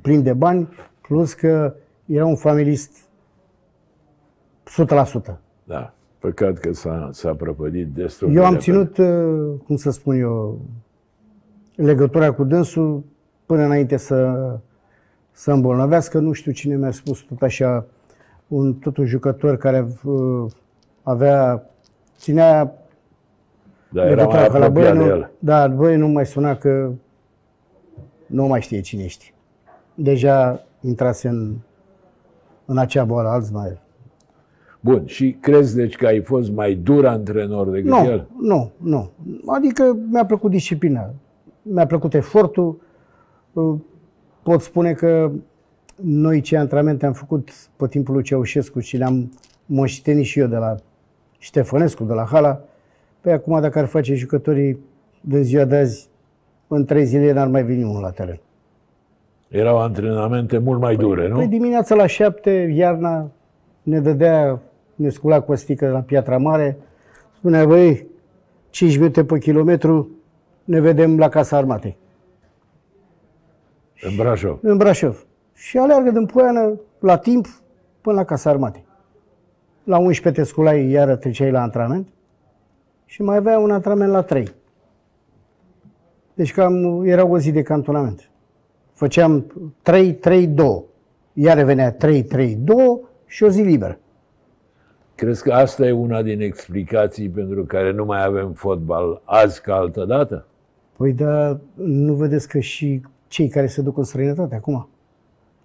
plin 0.00 0.22
de 0.22 0.32
bani, 0.32 0.68
plus 1.00 1.32
că 1.32 1.74
era 2.06 2.26
un 2.26 2.36
familist 2.36 3.08
100%. 5.32 5.38
Da. 5.64 5.94
Păcat 6.18 6.58
că 6.58 6.72
s-a, 6.72 7.08
s-a 7.12 7.34
prăpădit 7.34 7.88
destul 7.94 8.28
Eu 8.28 8.34
de 8.34 8.40
am 8.40 8.52
repede. 8.54 8.62
ținut, 8.62 8.98
uh, 8.98 9.60
cum 9.64 9.76
să 9.76 9.90
spun 9.90 10.20
eu, 10.20 10.60
legătura 11.74 12.32
cu 12.32 12.44
dânsul 12.44 13.04
până 13.46 13.64
înainte 13.64 13.96
să, 13.96 14.36
să 15.32 15.52
îmbolnăvească. 15.52 16.18
Nu 16.18 16.32
știu 16.32 16.52
cine 16.52 16.76
mi-a 16.76 16.90
spus 16.90 17.20
tot 17.20 17.42
așa, 17.42 17.86
un, 18.48 18.74
tot 18.74 18.96
un 18.96 19.04
jucător 19.06 19.56
care 19.56 19.86
uh, 20.04 20.50
avea, 21.02 21.66
ținea 22.18 22.72
Da, 23.88 24.06
era 24.06 24.24
mai 24.24 24.34
legătura 24.34 24.46
cu 24.46 24.56
apropiat 24.56 24.92
de 24.92 24.98
nu, 24.98 25.04
el. 25.06 25.30
da, 25.38 25.68
băi, 25.68 25.96
nu 25.96 26.08
mai 26.08 26.26
suna 26.26 26.56
că 26.56 26.90
nu 28.26 28.46
mai 28.46 28.60
știe 28.60 28.80
cine 28.80 29.02
ești. 29.02 29.34
Deja 29.94 30.64
intrase 30.80 31.28
în, 31.28 31.54
în 32.64 32.78
acea 32.78 33.04
boală 33.04 33.28
Alzheimer. 33.28 33.80
Bun, 34.80 35.06
și 35.06 35.36
crezi 35.40 35.76
deci 35.76 35.96
că 35.96 36.06
ai 36.06 36.20
fost 36.22 36.50
mai 36.50 36.74
dur 36.74 37.06
antrenor 37.06 37.68
decât 37.68 37.90
Nu, 37.90 38.04
el? 38.04 38.26
nu, 38.40 38.70
nu. 38.76 39.10
Adică 39.46 39.96
mi-a 40.10 40.24
plăcut 40.24 40.50
disciplina, 40.50 41.10
mi-a 41.62 41.86
plăcut 41.86 42.14
efortul. 42.14 42.80
Uh, 44.44 44.52
Pot 44.52 44.60
spune 44.60 44.92
că 44.92 45.30
noi 45.94 46.40
ce 46.40 46.56
antrenamente 46.56 47.06
am 47.06 47.12
făcut 47.12 47.48
pe 47.76 47.86
timpul 47.88 48.14
lui 48.14 48.22
Ceaușescu 48.22 48.80
și 48.80 48.96
le-am 48.96 49.32
moștenit 49.66 50.24
și 50.24 50.38
eu 50.38 50.46
de 50.46 50.56
la 50.56 50.74
Ștefănescu, 51.38 52.04
de 52.04 52.12
la 52.12 52.24
Hala, 52.24 52.60
pe 53.20 53.32
acum 53.32 53.60
dacă 53.60 53.78
ar 53.78 53.86
face 53.86 54.14
jucătorii 54.14 54.78
de 55.20 55.42
ziua 55.42 55.64
de 55.64 55.76
azi, 55.76 56.08
în 56.68 56.84
trei 56.84 57.04
zile 57.04 57.32
n-ar 57.32 57.46
mai 57.46 57.64
veni 57.64 57.82
unul 57.82 58.00
la 58.00 58.10
teren. 58.10 58.40
Erau 59.48 59.78
antrenamente 59.78 60.58
mult 60.58 60.80
mai 60.80 60.96
dure, 60.96 61.28
nu? 61.28 61.36
Păi 61.36 61.46
dimineața 61.46 61.94
la 61.94 62.06
șapte, 62.06 62.50
iarna, 62.76 63.30
ne 63.82 64.00
dădea, 64.00 64.60
ne 64.94 65.08
scula 65.08 65.40
cu 65.40 65.52
o 65.52 65.54
stică 65.54 65.84
de 65.84 65.90
la 65.90 66.00
Piatra 66.00 66.38
Mare, 66.38 66.76
spunea, 67.36 67.66
băi, 67.66 68.06
5 68.70 68.96
minute 68.96 69.24
pe 69.24 69.38
kilometru, 69.38 70.10
ne 70.64 70.80
vedem 70.80 71.18
la 71.18 71.28
Casa 71.28 71.56
Armatei, 71.56 71.96
În 74.04 74.16
Brașov. 74.16 74.58
în 74.62 74.76
Brașov. 74.76 75.26
Și 75.54 75.78
aleargă 75.78 76.10
din 76.10 76.26
Poiană 76.26 76.80
la 76.98 77.18
timp 77.18 77.46
până 78.00 78.16
la 78.16 78.24
Casa 78.24 78.50
Armatei. 78.50 78.84
La 79.84 79.98
11 79.98 80.40
te 80.42 80.48
sculai, 80.48 80.90
iară 80.90 81.16
treceai 81.16 81.50
la 81.50 81.62
antrenament 81.62 82.08
și 83.04 83.22
mai 83.22 83.36
avea 83.36 83.58
un 83.58 83.70
antrenament 83.70 84.10
la 84.10 84.22
3. 84.22 84.48
Deci 86.34 86.52
cam 86.52 87.04
era 87.04 87.26
o 87.26 87.38
zi 87.38 87.50
de 87.50 87.62
cantonament. 87.62 88.30
Făceam 88.92 89.52
3-3-2. 89.82 90.54
Iar 91.32 91.56
revenea 91.56 91.96
3-3-2 91.96 91.96
și 93.26 93.42
o 93.42 93.48
zi 93.48 93.60
liberă. 93.60 93.98
Crezi 95.14 95.42
că 95.42 95.52
asta 95.52 95.86
e 95.86 95.92
una 95.92 96.22
din 96.22 96.40
explicații 96.40 97.28
pentru 97.28 97.64
care 97.64 97.92
nu 97.92 98.04
mai 98.04 98.24
avem 98.24 98.52
fotbal 98.52 99.22
azi 99.24 99.60
ca 99.60 99.74
altă 99.74 100.04
dată? 100.04 100.46
Păi 100.96 101.12
da, 101.12 101.60
nu 101.74 102.14
vedeți 102.14 102.48
că 102.48 102.58
și 102.58 103.02
cei 103.32 103.48
care 103.48 103.66
se 103.66 103.82
duc 103.82 103.96
în 103.96 104.04
străinătate 104.04 104.54
acum? 104.54 104.88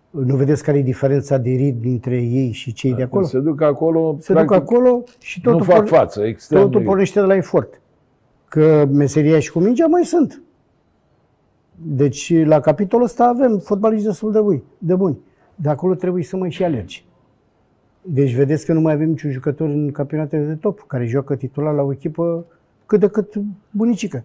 Nu 0.10 0.36
vedeți 0.36 0.64
care 0.64 0.78
e 0.78 0.82
diferența 0.82 1.38
de 1.38 1.50
ritm 1.50 1.80
dintre 1.80 2.16
ei 2.16 2.52
și 2.52 2.74
cei 2.74 2.94
de 2.94 3.04
acolo? 3.04 3.26
Se 3.26 3.40
duc 3.40 3.62
acolo, 3.62 4.18
Se 4.20 4.34
duc 4.34 4.52
acolo 4.52 5.04
și 5.20 5.42
nu 5.44 5.52
totul, 5.52 5.66
fac 5.66 5.76
porne- 5.76 5.98
față, 5.98 6.24
extrem 6.24 6.62
totul 6.62 6.80
de... 6.80 6.86
pornește 6.86 7.20
de 7.20 7.26
la 7.26 7.36
efort. 7.36 7.82
Că 8.48 8.88
meseria 8.92 9.40
și 9.40 9.52
cu 9.52 9.60
mingea 9.60 9.86
mai 9.86 10.04
sunt. 10.04 10.42
Deci 11.76 12.34
la 12.46 12.60
capitolul 12.60 13.06
ăsta 13.06 13.26
avem 13.26 13.58
fotbaliști 13.58 14.06
destul 14.06 14.32
de 14.32 14.40
buni. 14.40 14.64
De 14.78 14.96
buni. 14.96 15.20
De 15.56 15.70
acolo 15.70 15.96
trebuie 15.96 16.24
să 16.24 16.38
mai 16.38 16.52
și 16.52 16.64
alergi. 16.64 17.06
Deci 18.02 18.34
vedeți 18.34 18.66
că 18.66 18.74
nu 18.74 18.82
mai 18.82 18.94
avem 18.94 19.10
niciun 19.10 19.32
jucător 19.32 19.70
în 19.70 19.92
campionatele 19.92 20.46
de 20.46 20.56
top 20.56 20.84
care 20.88 21.06
joacă 21.06 21.36
titular 21.36 21.74
la 21.74 21.82
o 21.82 21.92
echipă 21.92 22.46
cât 22.86 23.00
de 23.00 23.08
cât 23.08 23.34
bunicică. 23.72 24.24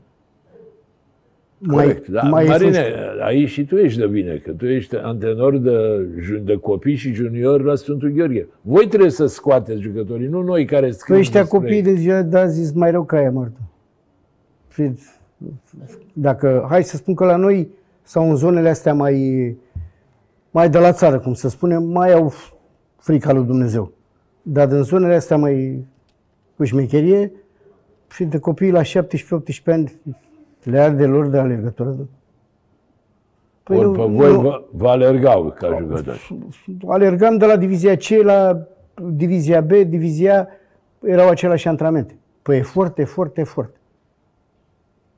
Corect, 1.66 2.08
da. 2.08 2.22
mai 2.22 2.44
Marine, 2.46 2.70
frustră. 2.70 3.16
aici 3.24 3.48
și 3.48 3.64
tu 3.64 3.76
ești 3.76 3.98
de 3.98 4.06
bine, 4.06 4.36
că 4.36 4.50
tu 4.50 4.66
ești 4.66 4.96
antrenor 4.96 5.56
de, 5.58 6.06
ju- 6.20 6.38
de 6.38 6.56
copii 6.56 6.94
și 6.94 7.12
juniori 7.12 7.64
la 7.64 7.74
Sfântul 7.74 8.08
Gheorghe. 8.08 8.48
Voi 8.60 8.86
trebuie 8.88 9.10
să 9.10 9.26
scoateți 9.26 9.80
jucătorii, 9.80 10.26
nu 10.26 10.42
noi 10.42 10.64
care 10.64 10.86
Că 10.86 10.92
scriem 10.92 11.20
ăștia 11.20 11.40
despre 11.40 11.58
copiii 11.58 11.76
ei. 11.76 11.82
de 11.82 11.94
ziua 11.94 12.22
de 12.22 12.38
azi 12.38 12.62
sunt 12.64 12.76
mai 12.76 12.90
rău 12.90 13.04
ca 13.04 13.16
aia 13.16 13.30
moartă. 13.30 13.58
Și 14.74 14.90
Dacă, 16.12 16.66
hai 16.68 16.84
să 16.84 16.96
spun 16.96 17.14
că 17.14 17.24
la 17.24 17.36
noi 17.36 17.68
sau 18.02 18.30
în 18.30 18.36
zonele 18.36 18.68
astea 18.68 18.94
mai, 18.94 19.56
mai 20.50 20.70
de 20.70 20.78
la 20.78 20.92
țară, 20.92 21.18
cum 21.18 21.34
să 21.34 21.48
spunem, 21.48 21.82
mai 21.84 22.12
au 22.12 22.32
frica 22.96 23.32
lui 23.32 23.44
Dumnezeu. 23.44 23.92
Dar 24.42 24.70
în 24.70 24.82
zonele 24.82 25.14
astea 25.14 25.36
mai 25.36 25.84
cu 26.56 26.64
șmecherie, 26.64 27.32
și 28.12 28.24
de 28.24 28.38
copii 28.38 28.70
la 28.70 28.82
17-18 28.82 28.84
ani 29.64 29.92
le 30.62 30.78
arde 30.78 31.06
lor 31.06 31.26
de 31.26 31.38
alergătură. 31.38 31.96
Păi 33.62 33.76
Ori 33.76 33.98
pe 33.98 34.04
voi 34.04 34.36
vă, 34.36 34.62
vă 34.70 34.88
alergau 34.88 35.54
ca 35.58 35.76
jucători. 35.78 36.34
alergam 36.86 37.36
de 37.36 37.46
la 37.46 37.56
divizia 37.56 37.96
C 37.96 38.08
la 38.22 38.66
divizia 39.10 39.60
B, 39.60 39.70
divizia 39.72 40.40
A, 40.40 40.46
erau 41.06 41.28
aceleași 41.28 41.68
antrenamente. 41.68 42.16
Păi 42.42 42.56
efort, 42.56 42.98
efort, 42.98 43.38
efort. 43.38 43.74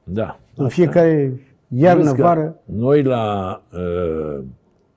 Da. 0.05 0.39
În 0.57 0.69
fiecare 0.69 1.41
iarnă, 1.69 2.03
Vezi 2.03 2.15
că 2.15 2.23
vară. 2.23 2.57
Noi 2.65 3.03
la 3.03 3.63
uh, 3.73 4.45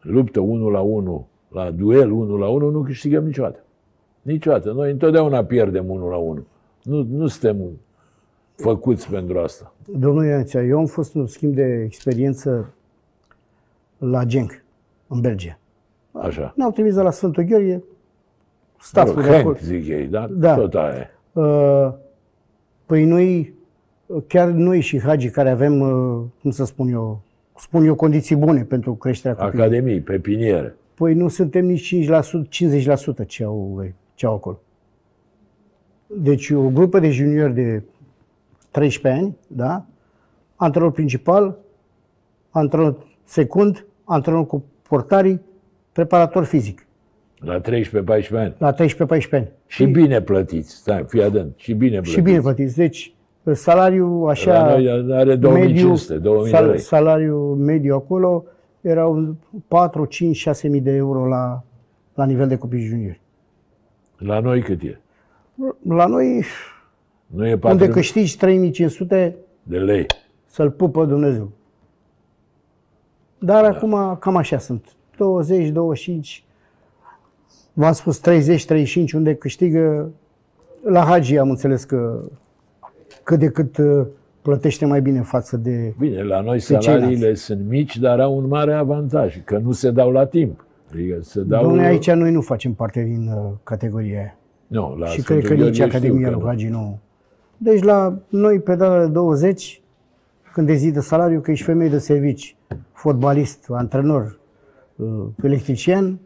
luptă 0.02 0.40
1 0.40 0.70
la 0.70 0.80
1, 0.80 1.28
la 1.50 1.72
duel 1.72 2.12
1 2.12 2.38
la 2.38 2.48
1, 2.48 2.70
nu 2.70 2.82
câștigăm 2.82 3.26
niciodată. 3.26 3.64
Niciodată. 4.22 4.72
Noi 4.72 4.92
întotdeauna 4.92 5.44
pierdem 5.44 5.90
1 5.90 6.10
la 6.10 6.16
1. 6.16 6.46
Nu, 6.84 7.08
nu 7.10 7.28
suntem 7.28 7.58
făcuți 8.58 9.10
pentru 9.10 9.40
asta. 9.40 9.74
Domnul 9.98 10.26
Iancea, 10.26 10.64
eu 10.64 10.78
am 10.78 10.86
fost 10.86 11.16
un 11.16 11.28
schimb 11.28 11.54
de 11.54 11.84
experiență 11.86 12.74
la 13.98 14.24
Genk, 14.24 14.64
în 15.08 15.22
Belgia. 15.22 15.60
Așa. 16.12 16.54
Ne-au 16.56 16.72
trimis 16.72 16.94
de 16.96 17.02
la 17.02 17.12
Sfântul 17.12 17.44
Gheorghe, 17.44 17.76
Mă 17.76 17.84
staful 18.78 19.14
rog, 19.14 19.24
de 19.24 19.36
acolo. 19.36 19.56
Hank, 19.56 19.66
zic 19.66 19.88
ei, 19.88 20.08
da? 20.08 20.28
Da. 20.32 20.56
Tot 20.56 20.74
aia 20.74 20.96
e. 20.96 21.10
Uh, 21.40 21.94
Păi 22.88 23.06
noi, 23.06 23.54
chiar 24.28 24.48
noi 24.48 24.80
și 24.80 25.00
Hagi, 25.00 25.30
care 25.30 25.50
avem, 25.50 25.80
uh, 25.80 26.24
cum 26.42 26.52
să 26.52 26.66
spun 26.66 26.88
eu, 26.88 27.22
spun 27.58 27.86
eu, 27.86 27.96
condiții 27.96 28.36
bune 28.36 28.64
pentru 28.64 28.94
creșterea 28.94 29.38
copiilor. 29.38 29.66
Academii, 29.66 30.02
pepiniere. 30.02 30.76
Păi 30.94 31.14
nu 31.14 31.28
suntem 31.28 31.66
nici 31.66 31.96
5%, 31.96 32.48
50% 33.24 33.26
ce 33.28 33.44
au, 33.44 33.86
ce 34.14 34.26
au 34.26 34.34
acolo. 34.34 34.62
Deci 36.08 36.50
o 36.50 36.70
grupă 36.70 37.00
de 37.00 37.10
juniori 37.10 37.54
de 37.54 37.84
13 38.78 39.22
ani, 39.22 39.38
da? 39.48 39.86
Antrenor 40.56 40.92
principal, 40.92 41.58
antrenor 42.50 42.96
secund, 43.24 43.86
antrenor 44.04 44.46
cu 44.46 44.64
portarii, 44.90 45.42
preparator 45.92 46.44
fizic. 46.44 46.88
La 47.40 47.62
13-14 47.62 47.64
ani. 48.32 48.56
La 48.58 48.74
13-14 48.74 48.78
ani. 49.32 49.52
Și 49.68 49.86
bine 49.86 50.22
plătiți. 50.22 50.76
Stai, 50.76 51.04
fii 51.08 51.24
atent. 51.24 51.54
Și 51.56 51.74
bine 51.74 51.92
plătiți. 51.92 52.16
Și 52.16 52.22
bine 52.22 52.40
plătiți. 52.40 52.76
Deci 52.76 53.14
salariul 53.52 54.30
așa... 54.30 54.52
La 54.52 54.78
noi 54.78 55.14
are 55.14 55.36
2500, 55.36 56.18
2000 56.18 56.52
de 56.52 56.58
lei. 56.58 56.80
Salariul 56.80 57.56
mediu 57.56 57.96
acolo 57.96 58.44
erau 58.82 59.36
4, 59.68 60.06
5, 60.06 60.36
6 60.36 60.68
mii 60.68 60.82
de 60.82 60.92
euro 60.92 61.28
la, 61.28 61.64
la 62.14 62.26
nivel 62.26 62.48
de 62.48 62.58
copii 62.58 62.86
juniori. 62.86 63.22
La 64.18 64.40
noi 64.40 64.62
cât 64.62 64.82
e? 64.82 65.00
La 65.88 66.06
noi, 66.06 66.44
Nu 67.28 67.48
e 67.48 67.58
4 67.58 67.70
unde 67.70 67.94
câștigi 67.94 68.38
3500, 68.38 69.36
de 69.64 69.78
lei. 69.78 70.06
să-l 70.46 70.72
pupă 70.72 71.06
Dumnezeu. 71.06 71.52
Dar 73.40 73.62
da. 73.62 73.70
acum 73.70 74.18
cam 74.20 74.36
așa 74.36 74.58
sunt. 74.58 74.86
20, 75.18 75.70
25, 75.70 76.44
v-am 77.74 77.94
spus 77.94 78.18
30, 78.18 78.66
35, 78.66 79.12
unde 79.12 79.36
câștigă 79.36 80.12
la 80.84 81.04
Hagi 81.04 81.38
am 81.38 81.50
înțeles 81.50 81.84
că 81.84 82.22
cât 83.24 83.40
de 83.40 83.50
cât 83.50 83.78
uh, 83.78 84.06
plătește 84.42 84.86
mai 84.86 85.02
bine 85.02 85.22
față 85.22 85.58
de... 85.58 85.94
Bine, 86.00 86.24
la 86.24 86.42
noi 86.42 86.60
ceilalți. 86.60 86.88
salariile 86.88 87.34
sunt 87.34 87.68
mici, 87.68 87.98
dar 87.98 88.20
au 88.20 88.38
un 88.38 88.48
mare 88.48 88.74
avantaj, 88.74 89.44
că 89.44 89.58
nu 89.58 89.72
se 89.72 89.92
dau 89.92 90.12
la 90.12 90.26
timp. 90.26 90.66
Adică 90.92 91.18
se 91.22 91.42
dau... 91.42 91.76
Dom'le, 91.76 91.86
aici 91.86 92.12
noi 92.12 92.32
nu 92.32 92.42
facem 92.42 92.74
parte 92.74 93.04
din 93.04 93.28
uh, 93.28 93.52
categoria 93.64 94.20
aia. 94.20 94.38
Nu, 94.68 94.96
la 95.00 95.08
și 95.08 95.22
Sfântul 95.22 95.46
cred 95.46 95.58
că 95.58 95.64
nici 95.64 95.78
Gheorghe 95.78 95.98
știu 95.98 95.98
Academia 95.98 96.28
că 96.28 96.34
lui 96.34 96.42
nu. 96.42 96.48
Hagi 96.48 96.68
nu. 96.68 97.00
Deci 97.58 97.84
la 97.84 98.18
noi 98.30 98.60
pe 98.60 98.76
data 98.76 99.00
de 99.00 99.08
20, 99.12 99.82
când 100.54 100.68
dezidă 100.68 101.00
salariul, 101.00 101.42
că 101.42 101.52
ești 101.52 101.66
femeie 101.66 101.90
de 101.90 101.98
servici, 101.98 102.56
fotbalist, 102.92 103.66
antrenor, 103.70 104.40
uh, 104.96 105.26
electrician, 105.44 106.20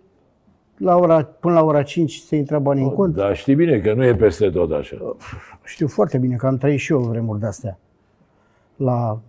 la 0.78 0.96
ora, 0.96 1.24
până 1.24 1.54
la 1.54 1.64
ora 1.64 1.84
5 1.84 2.16
se 2.16 2.36
intră 2.36 2.60
banii 2.60 2.84
în 2.84 2.94
cont. 2.94 3.16
Dar 3.16 3.36
știi 3.36 3.56
bine 3.56 3.80
că 3.80 3.94
nu 3.94 4.06
e 4.06 4.16
peste 4.16 4.50
tot 4.50 4.72
așa. 4.72 5.16
Știu 5.64 5.88
foarte 5.88 6.18
bine 6.18 6.36
că 6.36 6.48
am 6.48 6.58
trăit 6.58 6.80
și 6.80 6.92
eu 6.92 7.00
vremuri 7.00 7.40
de-astea 7.40 7.80
la, 8.76 9.20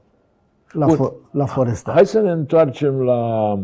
la, 0.72 0.86
Bun. 0.86 0.96
fo- 0.96 1.30
la 1.30 1.46
Foresta. 1.46 1.92
Hai 1.92 2.06
să 2.06 2.20
ne 2.20 2.30
întoarcem 2.30 3.00
la... 3.00 3.58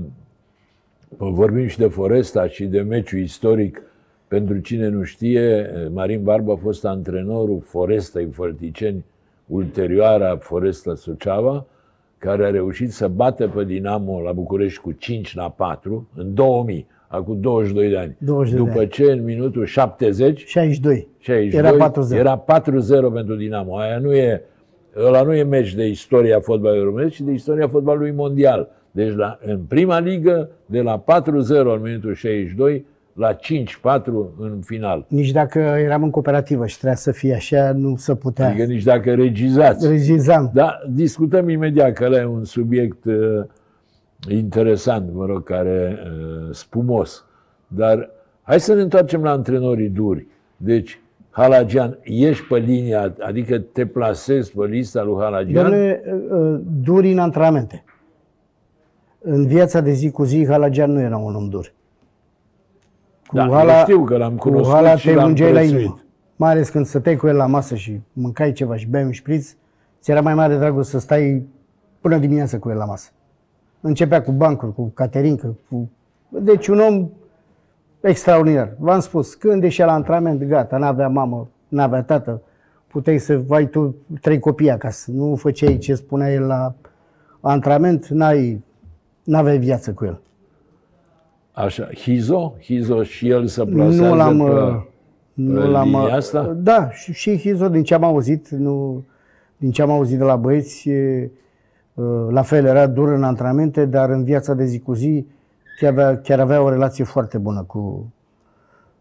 Vorbim 1.17 1.67
și 1.67 1.79
de 1.79 1.89
Foresta 1.89 2.49
și 2.49 2.67
de 2.67 2.81
meciul 2.81 3.19
istoric. 3.19 3.83
Pentru 4.29 4.59
cine 4.59 4.89
nu 4.89 5.03
știe, 5.03 5.71
Marin 5.93 6.23
Barba 6.23 6.53
a 6.53 6.57
fost 6.57 6.85
antrenorul 6.85 7.61
Forestei 7.61 8.27
Fălticeni, 8.27 9.05
ulterioara 9.47 10.37
Foresta 10.37 10.95
Suceava, 10.95 11.67
care 12.19 12.45
a 12.45 12.51
reușit 12.51 12.93
să 12.93 13.09
bată 13.09 13.49
pe 13.49 13.65
Dinamo 13.65 14.21
la 14.21 14.33
București 14.33 14.81
cu 14.81 14.93
5 14.93 15.35
la 15.35 15.51
4 15.51 16.09
în 16.15 16.35
2000, 16.35 16.87
acum 17.09 17.41
22 17.41 17.89
de 17.89 17.97
ani. 17.99 18.17
22 18.19 18.65
de 18.65 18.69
După 18.69 18.81
ani. 18.81 18.89
ce 18.89 19.03
în 19.05 19.25
minutul 19.25 19.65
70 19.65 20.45
62. 20.47 21.09
62, 21.19 21.61
Era 21.61 21.91
4-0. 21.91 22.19
Era 22.19 22.45
4-0 23.11 23.13
pentru 23.15 23.35
Dinamo. 23.35 23.77
Aia 23.77 23.99
nu 23.99 24.15
e, 24.15 24.43
ăla 24.97 25.23
nu 25.23 25.35
e 25.35 25.43
meci 25.43 25.75
de 25.75 25.87
istoria 25.87 26.41
fotbalului 26.41 26.85
românesc, 26.85 27.13
ci 27.13 27.21
de 27.21 27.33
istoria 27.33 27.69
fotbalului 27.69 28.11
mondial. 28.13 28.69
Deci 28.91 29.15
la, 29.15 29.39
în 29.45 29.61
prima 29.69 29.99
ligă, 29.99 30.51
de 30.67 30.81
la 30.81 31.05
4-0 31.05 31.05
în 31.49 31.81
minutul 31.83 32.15
62 32.15 32.85
la 33.19 33.37
5-4 33.37 33.39
în 34.39 34.61
final. 34.65 35.05
Nici 35.09 35.31
dacă 35.31 35.59
eram 35.59 36.03
în 36.03 36.11
cooperativă 36.11 36.67
și 36.67 36.77
trebuia 36.77 36.97
să 36.97 37.13
fie 37.13 37.35
așa, 37.35 37.73
nu 37.73 37.97
se 37.97 38.15
putea. 38.15 38.49
Adică 38.49 38.65
nici 38.65 38.83
dacă 38.83 39.15
regizați. 39.15 39.89
Regizam. 39.89 40.51
Da, 40.55 40.79
discutăm 40.91 41.49
imediat 41.49 41.93
că 41.93 42.05
ăla 42.05 42.19
e 42.19 42.25
un 42.25 42.45
subiect 42.45 43.05
uh, 43.05 43.15
interesant, 44.29 45.13
mă 45.13 45.27
rog, 45.27 45.43
care 45.43 45.99
uh, 46.05 46.55
spumos. 46.55 47.25
Dar 47.67 48.11
hai 48.43 48.61
să 48.61 48.75
ne 48.75 48.81
întoarcem 48.81 49.23
la 49.23 49.31
antrenorii 49.31 49.89
duri. 49.89 50.27
Deci, 50.57 51.01
Halagian, 51.31 51.99
ești 52.03 52.45
pe 52.45 52.59
linia, 52.59 53.15
adică 53.21 53.59
te 53.59 53.87
plasezi 53.87 54.53
pe 54.53 54.67
lista 54.67 55.03
lui 55.03 55.17
Halagian? 55.19 55.63
Domnule, 55.63 56.03
uh, 56.31 56.61
duri 56.83 57.13
în 57.13 57.19
antrenamente. 57.19 57.85
În 59.21 59.47
viața 59.47 59.81
de 59.81 59.93
zi 59.93 60.11
cu 60.11 60.25
zi, 60.25 60.47
Halagian 60.47 60.93
nu 60.93 61.01
era 61.01 61.17
un 61.17 61.35
om 61.35 61.49
dur. 61.49 61.77
Cu 63.29 63.37
Da, 63.37 63.63
eu 63.63 63.83
știu 63.83 64.05
că 64.05 64.17
l-am 64.17 64.37
cu 64.37 64.49
cunoscut 64.49 64.75
Hala 64.75 64.97
și 64.97 65.07
te 65.07 65.15
l-am 65.15 65.27
ungeai 65.27 65.53
la 65.53 65.59
prețuit. 65.59 65.81
inimă. 65.81 66.01
Mai 66.37 66.51
ales 66.51 66.69
când 66.69 66.87
stăteai 66.87 67.17
cu 67.17 67.27
el 67.27 67.37
la 67.37 67.47
masă 67.47 67.75
și 67.75 68.01
mâncai 68.13 68.53
ceva 68.53 68.77
și 68.77 68.87
beai 68.87 69.05
un 69.05 69.11
șpriț, 69.11 69.55
ți 70.01 70.11
era 70.11 70.21
mai 70.21 70.35
mare 70.35 70.57
dragul 70.57 70.83
să 70.83 70.99
stai 70.99 71.47
până 72.01 72.19
dimineața 72.19 72.59
cu 72.59 72.71
el 72.71 72.77
la 72.77 72.85
masă. 72.85 73.11
Începea 73.81 74.23
cu 74.23 74.33
bancuri, 74.33 74.75
cu 74.75 74.91
caterincă, 74.95 75.57
cu... 75.71 75.91
Deci 76.29 76.67
un 76.67 76.79
om 76.79 77.09
extraordinar. 78.01 78.73
V-am 78.79 79.01
spus, 79.01 79.35
când 79.35 79.63
ieșea 79.63 79.87
la 79.87 79.93
antrenament, 79.93 80.43
gata, 80.43 80.77
n-avea 80.77 81.09
mamă, 81.09 81.49
n-avea 81.69 82.03
tată, 82.03 82.43
puteai 82.87 83.19
să 83.19 83.41
ai 83.49 83.67
tu 83.67 83.95
trei 84.21 84.39
copii 84.39 84.71
acasă. 84.71 85.11
Nu 85.11 85.37
făceai 85.37 85.79
ce 85.79 85.95
spunea 85.95 86.33
el 86.33 86.47
la 86.47 86.75
antrenament, 87.41 88.07
n-ai, 88.07 88.65
n-aveai 89.25 89.59
viață 89.59 89.93
cu 89.93 90.05
el. 90.05 90.21
Așa, 91.65 91.89
Hizo? 91.95 92.57
Hizo 92.63 93.03
și 93.03 93.29
el 93.29 93.47
se 93.47 93.65
plasează 93.65 94.03
Nu 94.03 94.15
l-am, 94.15 94.39
pe, 94.39 94.43
uh, 94.43 94.83
nu 95.33 95.61
pe 95.61 95.67
l-am, 95.67 95.85
linia 95.85 96.03
uh, 96.03 96.13
asta? 96.13 96.43
Da, 96.57 96.91
și, 96.91 97.13
și 97.13 97.39
Hizo, 97.39 97.69
din 97.69 97.83
ce 97.83 97.95
am 97.95 98.05
auzit, 98.05 98.49
nu, 98.49 99.05
din 99.57 99.71
ce 99.71 99.83
am 99.83 99.91
auzit 99.91 100.19
de 100.19 100.25
la 100.25 100.37
băieți, 100.37 100.89
e, 100.89 101.31
uh, 101.95 102.27
la 102.31 102.43
fel 102.43 102.65
era 102.65 102.87
dur 102.87 103.09
în 103.09 103.23
antrenamente, 103.23 103.85
dar 103.85 104.11
în 104.11 104.25
viața 104.25 104.55
de 104.55 104.65
zi 104.65 104.79
cu 104.79 104.93
zi 104.93 105.27
chiar 105.81 105.93
avea, 105.93 106.19
chiar 106.21 106.41
avea 106.41 106.63
o 106.63 106.69
relație 106.69 107.05
foarte 107.05 107.39
bună 107.39 107.63
cu, 107.63 108.13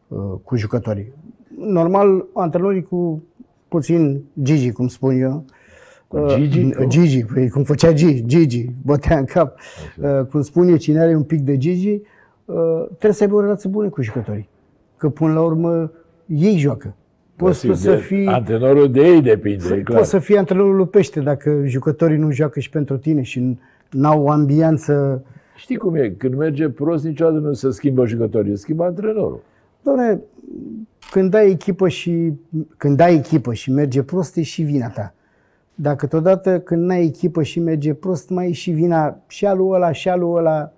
uh, 0.07 0.33
cu 0.43 0.55
jucătorii. 0.55 1.13
Normal, 1.57 2.25
antrenorii 2.33 2.83
cu 2.83 3.23
puțin 3.67 4.23
Gigi, 4.41 4.71
cum 4.71 4.87
spun 4.87 5.21
eu. 5.21 5.45
Cu 6.07 6.25
Gigi? 6.27 6.59
Uh, 6.59 6.87
Gigi, 6.87 7.23
păi, 7.23 7.49
cum 7.49 7.63
făcea 7.63 7.93
Gigi, 7.93 8.25
Gigi, 8.25 8.69
bătea 8.85 9.17
în 9.17 9.25
cap. 9.25 9.59
Uh, 9.97 10.25
cum 10.29 10.41
spun 10.41 10.67
eu, 10.67 10.75
cine 10.75 10.99
are 10.99 11.15
un 11.15 11.23
pic 11.23 11.39
de 11.39 11.57
Gigi, 11.57 11.89
uh, 11.89 12.01
trebuie 12.87 13.11
să 13.11 13.23
aibă 13.23 13.35
o 13.35 13.41
relație 13.41 13.69
bună 13.69 13.89
cu 13.89 14.01
jucătorii. 14.01 14.49
Că 14.97 15.09
până 15.09 15.33
la 15.33 15.41
urmă 15.41 15.91
ei 16.25 16.57
joacă. 16.57 16.95
Poți 17.35 17.61
tu 17.61 17.67
de, 17.67 17.73
să 17.73 17.95
fii, 17.95 18.25
Antrenorul 18.25 18.91
de 18.91 19.01
ei 19.01 19.21
depinde, 19.21 19.75
e 19.75 19.81
clar. 19.81 19.97
poți 19.97 20.09
să 20.09 20.19
fii 20.19 20.37
antrenorul 20.37 20.75
lui 20.75 20.87
Pește 20.87 21.19
dacă 21.19 21.61
jucătorii 21.65 22.17
nu 22.17 22.31
joacă 22.31 22.59
și 22.59 22.69
pentru 22.69 22.97
tine 22.97 23.21
și 23.21 23.57
n-au 23.91 24.23
o 24.23 24.29
ambianță. 24.29 25.23
Știi 25.55 25.75
cum 25.75 25.95
e? 25.95 26.09
Când 26.09 26.35
merge 26.35 26.69
prost, 26.69 27.05
niciodată 27.05 27.37
nu 27.37 27.53
se 27.53 27.71
schimbă 27.71 28.05
jucătorii, 28.05 28.51
se 28.51 28.57
schimbă 28.57 28.83
antrenorul. 28.83 29.41
Doamne, 29.81 30.21
când 31.11 31.33
ai 31.33 31.49
echipă 31.49 31.87
și 31.87 32.33
când 32.77 32.99
ai 32.99 33.15
echipă 33.15 33.53
și 33.53 33.71
merge 33.71 34.03
prost, 34.03 34.35
e 34.35 34.41
și 34.41 34.61
vina 34.61 34.87
ta. 34.87 35.13
Dacă 35.75 36.07
totodată 36.07 36.59
când 36.59 36.83
n-ai 36.83 37.05
echipă 37.05 37.43
și 37.43 37.59
merge 37.59 37.93
prost, 37.93 38.29
mai 38.29 38.49
e 38.49 38.51
și 38.51 38.71
vina 38.71 39.19
și 39.27 39.45
a 39.45 39.53
lui 39.53 39.67
ăla, 39.69 39.91
și 39.91 40.09
a 40.09 40.15
lui 40.15 40.29
ăla 40.33 40.73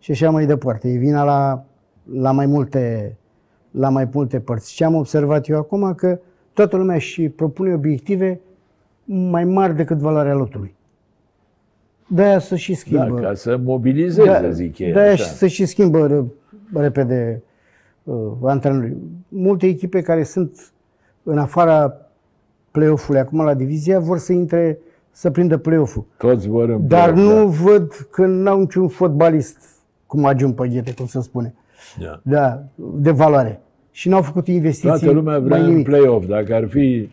și 0.00 0.10
așa 0.10 0.30
mai 0.30 0.46
departe. 0.46 0.88
E 0.88 0.96
vina 0.96 1.24
la, 1.24 1.64
la 2.12 2.32
mai 2.32 2.46
multe 2.46 3.14
la 3.70 3.88
mai 3.88 4.08
multe 4.12 4.40
părți. 4.40 4.74
Ce 4.74 4.84
am 4.84 4.94
observat 4.94 5.48
eu 5.48 5.58
acum 5.58 5.94
că 5.94 6.18
toată 6.52 6.76
lumea 6.76 6.98
și 6.98 7.28
propune 7.28 7.74
obiective 7.74 8.40
mai 9.04 9.44
mari 9.44 9.74
decât 9.76 9.98
valoarea 9.98 10.34
lotului. 10.34 10.74
De-aia 12.06 12.38
să 12.38 12.56
și 12.56 12.70
Da, 12.72 12.76
schimbă. 12.78 13.20
ca 13.20 13.34
să 13.34 13.56
mobilizeze, 13.64 14.50
zic 14.50 14.78
ei. 14.78 14.92
de-aia 14.92 15.12
așa. 15.12 15.24
și 15.24 15.30
să 15.30 15.46
și 15.46 15.64
schimbă 15.64 16.08
ră- 16.08 16.54
repede 16.74 17.42
uh, 18.02 18.16
antrenorii. 18.42 18.96
Multe 19.28 19.66
echipe 19.66 20.00
care 20.02 20.22
sunt 20.22 20.72
în 21.22 21.38
afara 21.38 21.96
play-off-ului, 22.70 23.20
acum 23.20 23.40
la 23.44 23.54
divizia, 23.54 23.98
vor 23.98 24.18
să 24.18 24.32
intre, 24.32 24.78
să 25.10 25.30
prindă 25.30 25.56
play-off-ul. 25.56 26.04
Toți 26.16 26.48
vor 26.48 26.68
în 26.68 26.86
Dar 26.86 27.12
play-off, 27.12 27.34
nu 27.38 27.48
văd 27.48 27.92
că 28.10 28.26
n-au 28.26 28.58
niciun 28.58 28.88
fotbalist, 28.88 29.56
cum 30.10 30.24
ajung 30.24 30.54
pe 30.54 30.68
ghete, 30.68 30.94
cum 30.94 31.06
se 31.06 31.20
spune, 31.20 31.54
Da. 32.00 32.20
da, 32.22 32.62
de 32.76 33.10
valoare. 33.10 33.60
Și 33.90 34.08
n-au 34.08 34.22
făcut 34.22 34.46
investiții 34.46 34.88
Toată 34.88 35.10
lumea 35.10 35.38
vrea 35.38 35.56
mai 35.56 35.60
în 35.66 35.70
nimic. 35.70 35.86
play-off. 35.86 36.26
Dacă 36.26 36.54
ar 36.54 36.66
fi 36.68 37.10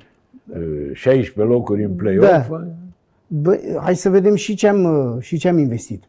uh, 0.54 0.90
16 0.94 1.54
locuri 1.54 1.84
în 1.84 1.92
play-off, 1.96 2.30
Da. 2.50 2.68
Bă, 3.28 3.60
hai 3.82 3.96
să 3.96 4.10
vedem 4.10 4.36
și 4.36 4.56
ce 4.56 4.68
am, 4.68 4.84
uh, 4.84 5.22
și 5.22 5.38
ce 5.38 5.48
am 5.48 5.58
investit. 5.58 6.04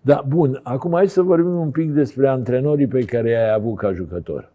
Da, 0.00 0.24
bun. 0.28 0.60
Acum 0.62 0.92
hai 0.92 1.08
să 1.08 1.22
vorbim 1.22 1.54
un 1.56 1.70
pic 1.70 1.90
despre 1.92 2.28
antrenorii 2.28 2.86
pe 2.86 3.04
care 3.04 3.30
i-ai 3.30 3.52
avut 3.54 3.76
ca 3.76 3.92
jucător. 3.92 4.50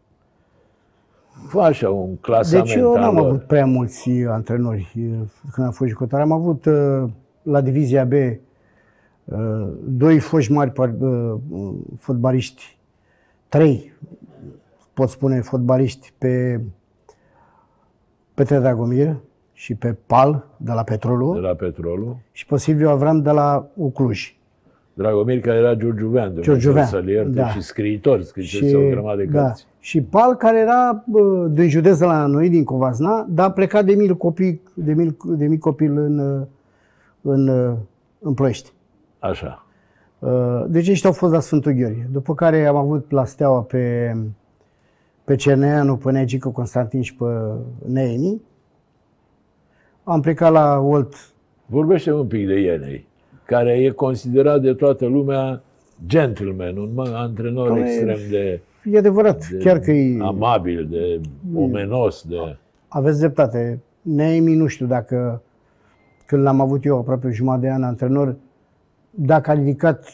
Fă 1.48 1.60
așa 1.62 1.90
un 1.90 2.16
clasament 2.16 2.68
Deci 2.68 2.76
eu 2.78 2.94
al 2.94 3.00
n-am 3.00 3.16
lor. 3.16 3.26
avut 3.28 3.44
prea 3.44 3.66
mulți 3.66 4.10
antrenori 4.28 4.92
uh, 4.98 5.04
când 5.54 5.68
am 5.68 5.72
fost 5.74 5.90
jucător. 5.90 6.20
Am 6.20 6.32
avut 6.32 6.66
uh, 6.66 7.04
la 7.42 7.62
Divizia 7.62 8.06
B 8.06 8.12
uh, 8.12 8.32
doi 9.84 10.20
foști 10.20 10.52
mari 10.52 10.72
par- 10.72 10.96
uh, 11.00 11.34
fotbaliști, 11.98 12.78
trei 13.50 13.94
pot 14.94 15.10
spune 15.10 15.41
fotbaliști 15.41 16.13
pe 16.17 16.62
Petre 18.34 18.60
Dragomir 18.60 19.15
și 19.54 19.76
pe 19.76 19.96
Pal 20.06 20.48
de 20.58 20.72
la 20.72 20.84
Petrolul 20.84 21.34
de 21.34 21.39
la 21.39 21.54
Petrolul. 21.54 22.17
și 22.32 22.46
pe 22.46 22.58
Silviu 22.58 22.89
Avram 22.89 23.22
de 23.22 23.32
la 23.32 23.67
Ucluj. 23.74 24.36
Dragomir, 24.94 25.39
care 25.39 25.58
era 25.58 25.76
giurgiuvean, 25.76 26.34
de 26.34 26.41
Giurgiuvean, 26.41 26.86
să-l 26.86 27.08
ierte, 27.08 27.30
da. 27.30 27.50
și 27.50 27.62
scriitor, 27.62 28.22
scrisese 28.22 28.76
o 28.76 28.89
grămadă 28.89 29.17
de 29.17 29.26
da. 29.26 29.44
cărți. 29.44 29.67
și 29.80 30.02
Pal, 30.02 30.36
care 30.36 30.60
era 30.60 31.04
bă, 31.08 31.48
din 31.52 31.70
județ 31.70 31.98
de 31.98 32.06
la 32.06 32.26
noi, 32.26 32.50
din 32.50 32.63
Covasna, 32.63 33.26
dar 33.30 33.48
a 33.48 33.52
plecat 33.52 33.86
de 33.86 33.94
mic 33.94 34.12
copii, 34.12 34.62
de 34.74 34.94
mic, 34.94 35.24
de 35.24 35.48
mic 35.48 35.60
copil 35.60 35.98
în, 35.98 36.46
în, 37.22 37.48
în 38.20 38.34
Ploiești. 38.34 38.72
Așa. 39.22 39.66
Uh, 40.20 40.64
Deci 40.68 40.90
ăștia 40.90 41.10
au 41.10 41.16
fost 41.16 41.34
la 41.34 41.40
Sfântul 41.40 41.72
Gheorghe. 41.72 42.08
După 42.12 42.34
care 42.34 42.66
am 42.66 42.76
avut 42.76 43.12
la 43.12 43.26
Steaua 43.26 43.62
pe, 43.62 44.16
pe 45.24 45.36
Cerneanu, 45.36 45.98
pe 45.98 46.12
Negică 46.12 46.50
Constantin 46.50 47.02
și 47.02 47.16
pe 47.16 47.26
Neemi. 47.86 48.42
Am 50.04 50.22
plecat 50.22 50.52
la 50.52 50.80
Olt. 50.80 51.16
Vorbește 51.66 52.12
un 52.12 52.28
pic 52.28 52.48
de 52.48 52.60
Ienei, 52.60 53.08
care 53.46 53.72
e 53.72 53.90
considerat 53.90 54.62
de 54.62 54.74
toată 54.74 55.06
lumea 55.06 55.62
gentleman, 56.06 56.78
un 56.78 56.94
mă- 56.94 57.14
antrenor 57.16 57.68
Doamne, 57.68 57.86
extrem 57.86 58.18
de, 58.30 58.62
E 58.84 58.98
adevărat, 58.98 59.48
de 59.48 59.58
chiar 59.58 59.80
că 59.80 59.92
e, 59.92 60.18
amabil, 60.22 60.88
de 60.90 61.22
omenos, 61.56 62.24
de... 62.28 62.58
aveți 62.88 63.20
dreptate. 63.20 63.82
Neemi, 64.02 64.56
nu 64.56 64.68
știu 64.68 64.86
dacă, 64.86 65.42
când 66.26 66.44
l-am 66.44 66.62
avut 66.62 66.86
eu 66.86 66.98
aproape 66.98 67.28
o 67.28 67.32
jumătate 67.32 67.62
de 67.66 67.72
an 67.72 67.84
antrenor, 67.84 68.36
dacă 69.12 69.52
a 69.52 69.54
ridicat 69.54 70.06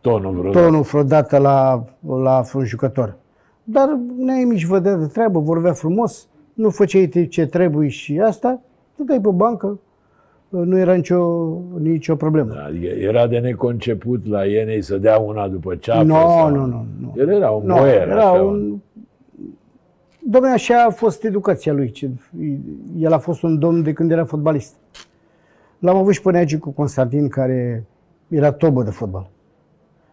tonul 0.00 0.32
vreodată. 0.32 0.64
tonul 0.64 0.80
vreodată 0.82 1.38
la, 1.38 1.84
la 2.22 2.42
un 2.54 2.64
jucător. 2.64 3.16
Dar 3.64 3.98
Neemi 4.16 4.52
își 4.52 4.66
vădea 4.66 4.94
de 4.96 5.06
treabă, 5.06 5.38
vorbea 5.40 5.72
frumos, 5.72 6.28
nu 6.54 6.70
făceai 6.70 7.26
ce 7.30 7.46
trebuie 7.46 7.88
și 7.88 8.20
asta, 8.20 8.60
stăteai 8.94 9.20
pe 9.20 9.28
bancă, 9.28 9.78
nu 10.48 10.78
era 10.78 10.94
nicio, 10.94 11.48
nicio 11.78 12.16
problemă. 12.16 12.54
Adică 12.66 12.86
era 12.86 13.26
de 13.26 13.38
neconceput 13.38 14.26
la 14.26 14.44
Ienei 14.44 14.82
să 14.82 14.98
dea 14.98 15.18
una 15.18 15.48
după 15.48 15.74
ceafă. 15.74 16.02
Nu, 16.04 16.14
sau... 16.14 16.50
nu, 16.50 16.66
nu, 16.66 16.86
nu. 17.00 17.12
El 17.16 17.28
era 17.28 17.50
un 17.50 17.66
Nu, 17.66 17.74
boier, 17.74 18.08
era 18.08 18.30
așa, 18.30 18.42
un... 18.42 18.76
Domnule, 20.30 20.52
așa 20.54 20.84
a 20.84 20.90
fost 20.90 21.24
educația 21.24 21.72
lui. 21.72 21.90
ce- 21.90 22.10
El 22.98 23.12
a 23.12 23.18
fost 23.18 23.42
un 23.42 23.58
domn 23.58 23.82
de 23.82 23.92
când 23.92 24.10
era 24.10 24.24
fotbalist. 24.24 24.74
L-am 25.78 25.96
avut 25.96 26.12
și 26.12 26.22
pe 26.22 26.30
Neagicu 26.30 26.70
Constantin, 26.70 27.28
care 27.28 27.84
era 28.32 28.52
tobă 28.52 28.82
de 28.82 28.90
fotbal. 28.90 29.30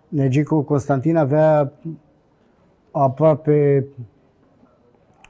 Neagicu 0.08 0.62
Constantin 0.62 1.16
avea 1.16 1.72
aproape, 2.92 3.86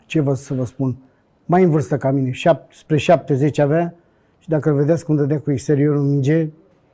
ce 0.06 0.20
vă 0.20 0.34
să 0.34 0.54
vă 0.54 0.66
spun, 0.66 0.98
mai 1.46 1.64
în 1.64 1.70
vârstă 1.70 1.98
ca 1.98 2.12
mine, 2.12 2.32
șap, 2.32 2.74
spre 2.74 2.98
70 2.98 3.58
avea 3.58 3.94
și 4.40 4.50
dacă 4.50 4.70
îl 4.70 4.76
vedeați 4.76 5.06
cum 5.06 5.16
dădea 5.16 5.40
cu 5.40 5.52
exteriorul 5.52 6.02
în 6.02 6.10
minge, 6.10 6.50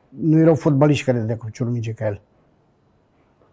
nu 0.09 0.39
erau 0.39 0.55
fotbaliști 0.55 1.05
care 1.05 1.17
dădea 1.17 1.37
cu 1.37 1.49
ciorul 1.49 1.73
minge 1.73 1.91
ca 1.91 2.05
el. 2.05 2.21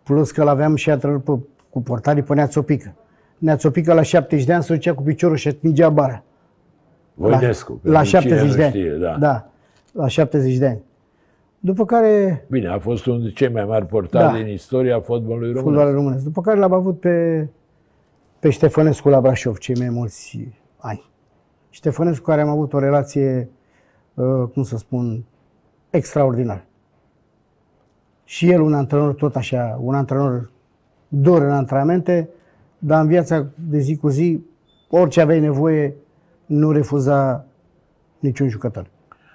Plus 0.03 0.31
că 0.31 0.43
l-aveam 0.43 0.75
și 0.75 0.91
antrenor 0.91 1.21
pe, 1.21 1.39
cu 1.71 1.83
portarii 1.83 2.23
pe 2.23 2.35
Neațopică. 2.35 2.95
Neațopică 3.39 3.93
la 3.93 4.03
70 4.03 4.47
de 4.47 4.53
ani 4.53 4.63
se 4.63 4.75
ducea 4.75 4.95
cu 4.95 5.03
piciorul 5.03 5.37
și 5.37 5.49
atingea 5.49 5.91
bara. 5.91 6.23
Voinescu. 7.15 7.81
La, 7.83 7.93
la 7.93 7.99
pentru 7.99 8.19
cine 8.19 8.37
70 8.37 8.51
nu 8.51 8.57
de 8.57 8.65
ani. 8.65 8.73
Știe, 8.73 8.91
da. 8.91 9.17
da. 9.19 9.51
La 9.93 10.07
70 10.07 10.57
de 10.57 10.67
ani. 10.67 10.83
După 11.65 11.85
care 11.85 12.45
Bine, 12.51 12.69
a 12.69 12.79
fost 12.79 13.07
unul 13.07 13.21
dintre 13.21 13.45
cei 13.45 13.55
mai 13.55 13.65
mari 13.65 13.87
portari 13.87 14.33
Da. 14.33 14.45
din 14.45 14.53
istoria 14.53 15.01
fotbalului 15.01 15.53
român. 15.53 15.65
fotbalul 15.65 15.95
românesc. 15.95 16.25
După 16.25 16.41
care 16.41 16.59
l-am 16.59 16.73
avut 16.73 17.01
pe, 17.01 17.49
pe 18.39 18.51
Ștefănescu 18.51 19.09
la 19.09 19.21
Brașov, 19.21 19.57
cei 19.59 19.75
mai 19.79 19.89
mulți 19.89 20.49
ani. 20.77 21.05
Ștefănescu 21.71 22.25
care 22.25 22.41
am 22.41 22.49
avut 22.49 22.73
o 22.73 22.79
relație, 22.79 23.49
uh, 24.15 24.49
cum 24.53 24.63
să 24.63 24.77
spun, 24.77 25.25
extraordinară. 25.91 26.65
Și 28.25 28.51
el 28.51 28.61
un 28.61 28.75
antrenor 28.75 29.15
tot 29.15 29.37
așa, 29.37 29.79
un 29.83 29.95
antrenor 29.95 30.51
dur 31.09 31.43
în 31.43 31.51
antrenamente, 31.51 32.29
dar 32.79 33.01
în 33.01 33.07
viața 33.07 33.47
de 33.69 33.79
zi 33.79 33.97
cu 33.97 34.09
zi, 34.09 34.41
orice 34.91 35.21
aveai 35.21 35.41
nevoie, 35.41 35.95
nu 36.47 36.71
refuza 36.71 37.45
niciun 38.19 38.49
jucător. 38.49 38.87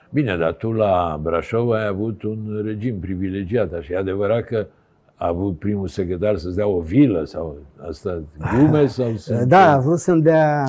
Bine, 0.10 0.38
dar 0.38 0.54
tu 0.54 0.72
la 0.72 1.20
Brașov 1.22 1.72
ai 1.72 1.88
avut 1.88 2.24
un 2.24 2.62
regim 2.64 3.00
privilegiat, 3.00 3.74
așa. 3.74 3.94
E 3.94 3.98
adevărat 3.98 4.44
că 4.44 4.68
a 5.16 5.28
avut 5.28 5.60
primul 5.60 5.88
secretar 5.88 6.38
să-ți 6.38 6.56
dea 6.56 6.68
o 6.68 6.80
vilă 6.80 7.24
sau 7.24 7.56
asta 7.88 8.22
glume 8.38 8.88
sau 8.98 9.16
sunt... 9.16 9.40
Da, 9.40 9.72
a 9.72 9.80
vrut 9.80 10.00
să-mi 10.00 10.22
dea 10.22 10.66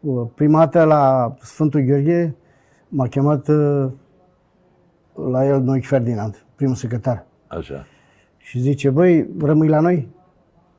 uh, 0.00 0.26
prima 0.34 0.58
dată 0.58 0.84
la 0.84 1.34
Sfântul 1.40 1.80
Gheorghe, 1.80 2.34
m-a 2.88 3.08
chemat 3.08 3.48
uh, 3.48 3.86
la 5.30 5.46
el 5.46 5.60
Noic 5.60 5.86
Ferdinand, 5.86 6.44
primul 6.54 6.74
secretar. 6.74 7.26
Așa. 7.46 7.86
Și 8.36 8.60
zice, 8.60 8.90
băi, 8.90 9.28
rămâi 9.38 9.68
la 9.68 9.80
noi? 9.80 10.08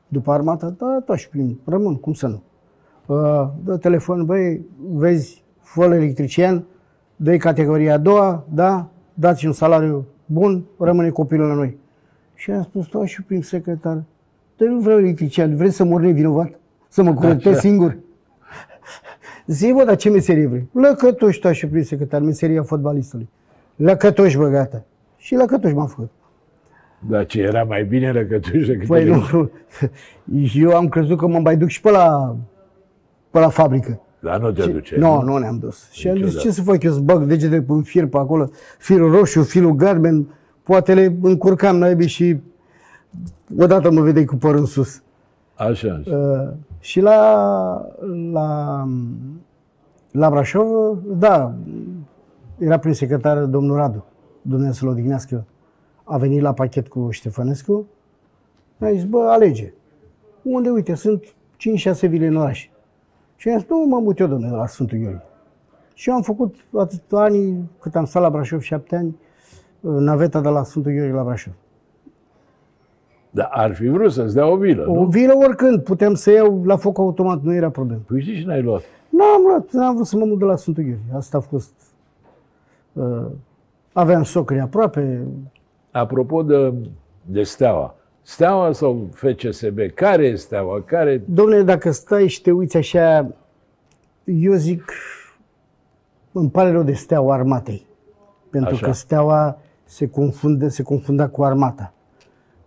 După 0.08 0.32
armată? 0.32 0.74
Da, 0.78 1.02
tot 1.04 1.16
și 1.16 1.28
prim, 1.28 1.60
rămân, 1.64 1.96
cum 1.96 2.12
să 2.12 2.26
nu? 2.26 2.42
Uh, 3.06 3.48
dă 3.64 3.76
telefon, 3.76 4.24
băi, 4.24 4.66
vezi, 4.92 5.44
fă 5.60 5.84
electrician, 5.84 6.64
dă 7.16 7.36
categoria 7.36 7.94
a 7.94 7.98
doua, 7.98 8.44
da, 8.48 8.88
dați 9.14 9.46
un 9.46 9.52
salariu 9.52 10.06
bun, 10.26 10.64
rămâne 10.78 11.10
copilul 11.10 11.48
la 11.48 11.54
noi. 11.54 11.76
Și 12.34 12.50
am 12.50 12.62
spus, 12.62 12.86
da, 12.86 13.06
și 13.06 13.22
prim 13.22 13.40
secretar, 13.40 14.02
dar 14.56 14.68
nu 14.68 14.78
vreau 14.78 14.98
electrician, 14.98 15.56
vrei 15.56 15.70
să 15.70 15.84
mor 15.84 16.00
nevinovat? 16.00 16.50
Să 16.88 17.02
mă 17.02 17.14
curățesc 17.14 17.60
singur? 17.60 17.98
Zi, 19.46 19.72
bă, 19.72 19.84
dar 19.84 19.96
ce 19.96 20.10
meserie 20.10 20.46
vrei? 20.46 20.68
Lăcătoși, 20.72 21.40
tu 21.40 21.52
și 21.52 21.66
prim 21.66 21.82
secretar, 21.82 22.20
meseria 22.20 22.62
fotbalistului. 22.62 23.28
Lăcătoși, 23.76 24.36
bă, 24.36 24.48
gata. 24.48 24.84
Și 25.16 25.34
lăcătoși 25.34 25.74
m-am 25.74 25.86
făcut. 25.86 26.10
Dar 26.98 27.26
ce 27.26 27.40
era 27.40 27.64
mai 27.64 27.84
bine 27.84 28.10
răcătuși 28.10 28.66
decât 28.66 28.86
Păi 28.86 29.00
ele? 29.00 29.16
nu, 29.32 29.50
eu 30.54 30.76
am 30.76 30.88
crezut 30.88 31.18
că 31.18 31.26
mă 31.26 31.38
mai 31.38 31.56
duc 31.56 31.68
și 31.68 31.80
pe 31.80 31.90
la, 31.90 32.36
pe 33.30 33.38
la 33.38 33.48
fabrică. 33.48 34.00
Dar 34.20 34.40
nu 34.40 34.52
te 34.52 34.66
duce. 34.66 34.96
Nu, 34.98 35.22
nu 35.22 35.36
ne-am 35.38 35.58
dus. 35.58 35.90
Și 35.90 36.08
am 36.08 36.14
zis, 36.14 36.24
Niciodată. 36.24 36.48
ce 36.48 36.54
să 36.54 36.62
fac 36.62 36.82
eu, 36.82 36.92
să 36.92 36.98
bag 36.98 37.24
degete 37.24 37.64
în 37.68 37.82
fir 37.82 38.06
pe 38.06 38.16
acolo, 38.16 38.50
firul 38.78 39.10
roșu, 39.10 39.42
firul 39.42 39.72
garben, 39.72 40.34
poate 40.62 40.94
le 40.94 41.16
încurcam 41.22 41.76
naibii 41.76 42.08
și 42.08 42.36
odată 43.58 43.90
mă 43.90 44.00
vedeai 44.00 44.24
cu 44.24 44.36
părul 44.36 44.58
în 44.58 44.66
sus. 44.66 45.02
Așa. 45.54 46.00
așa. 46.00 46.16
Uh, 46.16 46.52
și 46.78 47.00
la, 47.00 47.20
la, 48.32 48.82
la 50.10 50.30
Brașov, 50.30 50.98
da, 51.04 51.54
era 52.58 52.78
prin 52.78 52.92
secretar 52.92 53.44
domnul 53.44 53.76
Radu, 53.76 54.04
Dumnezeu 54.42 54.72
să-l 54.72 54.88
odihnească. 54.88 55.46
A 56.04 56.16
venit 56.18 56.40
la 56.40 56.52
pachet 56.52 56.88
cu 56.88 57.10
Ștefănescu, 57.10 57.86
mi-a 58.76 58.92
zis, 58.92 59.04
bă, 59.04 59.18
alege. 59.18 59.72
Unde, 60.42 60.68
uite, 60.68 60.94
sunt 60.94 61.24
5-6 61.24 62.08
vile 62.08 62.26
în 62.26 62.36
oraș. 62.36 62.68
Și 63.36 63.48
i-am 63.48 63.58
zis, 63.58 63.68
nu, 63.68 63.84
mă 63.84 63.98
mut 63.98 64.18
eu, 64.18 64.26
domnule, 64.26 64.56
la 64.56 64.66
Sfântul 64.66 64.98
Gheorghe. 64.98 65.22
Și 65.94 66.08
eu 66.08 66.14
am 66.14 66.22
făcut 66.22 66.54
atât 66.78 67.12
ani, 67.12 67.70
cât 67.80 67.96
am 67.96 68.04
stat 68.04 68.22
la 68.22 68.30
Brașov, 68.30 68.60
șapte 68.60 68.96
ani, 68.96 69.16
naveta 69.80 70.40
de 70.40 70.48
la 70.48 70.62
Sfântul 70.62 70.92
Gheorghe 70.92 71.12
la 71.12 71.22
Brașov. 71.22 71.52
Dar 73.30 73.48
ar 73.50 73.74
fi 73.74 73.88
vrut 73.88 74.12
să-ți 74.12 74.34
dea 74.34 74.46
o 74.46 74.56
vilă, 74.56 74.84
O 74.88 74.94
nu? 74.94 75.06
vilă 75.06 75.32
oricând, 75.36 75.82
puteam 75.82 76.14
să 76.14 76.30
iau 76.30 76.62
la 76.64 76.76
foc 76.76 76.98
automat, 76.98 77.42
nu 77.42 77.54
era 77.54 77.70
problemă. 77.70 78.00
Păi 78.06 78.20
știi 78.20 78.36
și 78.36 78.46
n-ai 78.46 78.62
luat. 78.62 78.82
N-am 79.08 79.42
luat, 79.48 79.70
n-am 79.70 79.94
vrut 79.94 80.06
să 80.06 80.16
mă 80.16 80.24
mut 80.24 80.38
de 80.38 80.44
la 80.44 80.56
Sfântul 80.56 80.82
Gheorghe. 80.82 81.16
Asta 81.16 81.36
a 81.36 81.40
fost... 81.40 81.72
Uh, 82.92 83.26
aveam 83.92 84.22
socri 84.22 84.60
aproape. 84.60 85.26
Apropo 85.90 86.42
de, 86.42 86.72
de 87.22 87.42
Steaua. 87.42 87.94
Steaua 88.28 88.72
sau 88.72 89.08
FCSB? 89.12 89.78
Care 89.94 90.24
e 90.24 90.34
Steaua? 90.34 90.82
Care... 90.82 91.22
Domnule, 91.28 91.62
dacă 91.62 91.90
stai 91.90 92.26
și 92.26 92.42
te 92.42 92.50
uiți 92.50 92.76
așa, 92.76 93.34
eu 94.24 94.52
zic, 94.52 94.92
îmi 96.32 96.50
pare 96.50 96.70
rău 96.70 96.82
de 96.82 96.92
steaua 96.92 97.34
armatei. 97.34 97.86
Pentru 98.50 98.74
Așa. 98.74 98.86
că 98.86 98.92
steaua 98.92 99.58
se, 99.84 100.08
confundă, 100.08 100.68
se 100.68 100.82
confunda 100.82 101.28
cu 101.28 101.44
armata. 101.44 101.92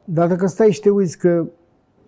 Dar 0.03 0.27
dacă 0.27 0.47
stai 0.47 0.71
și 0.71 0.79
te 0.79 0.89
uiți 0.89 1.17
că 1.17 1.45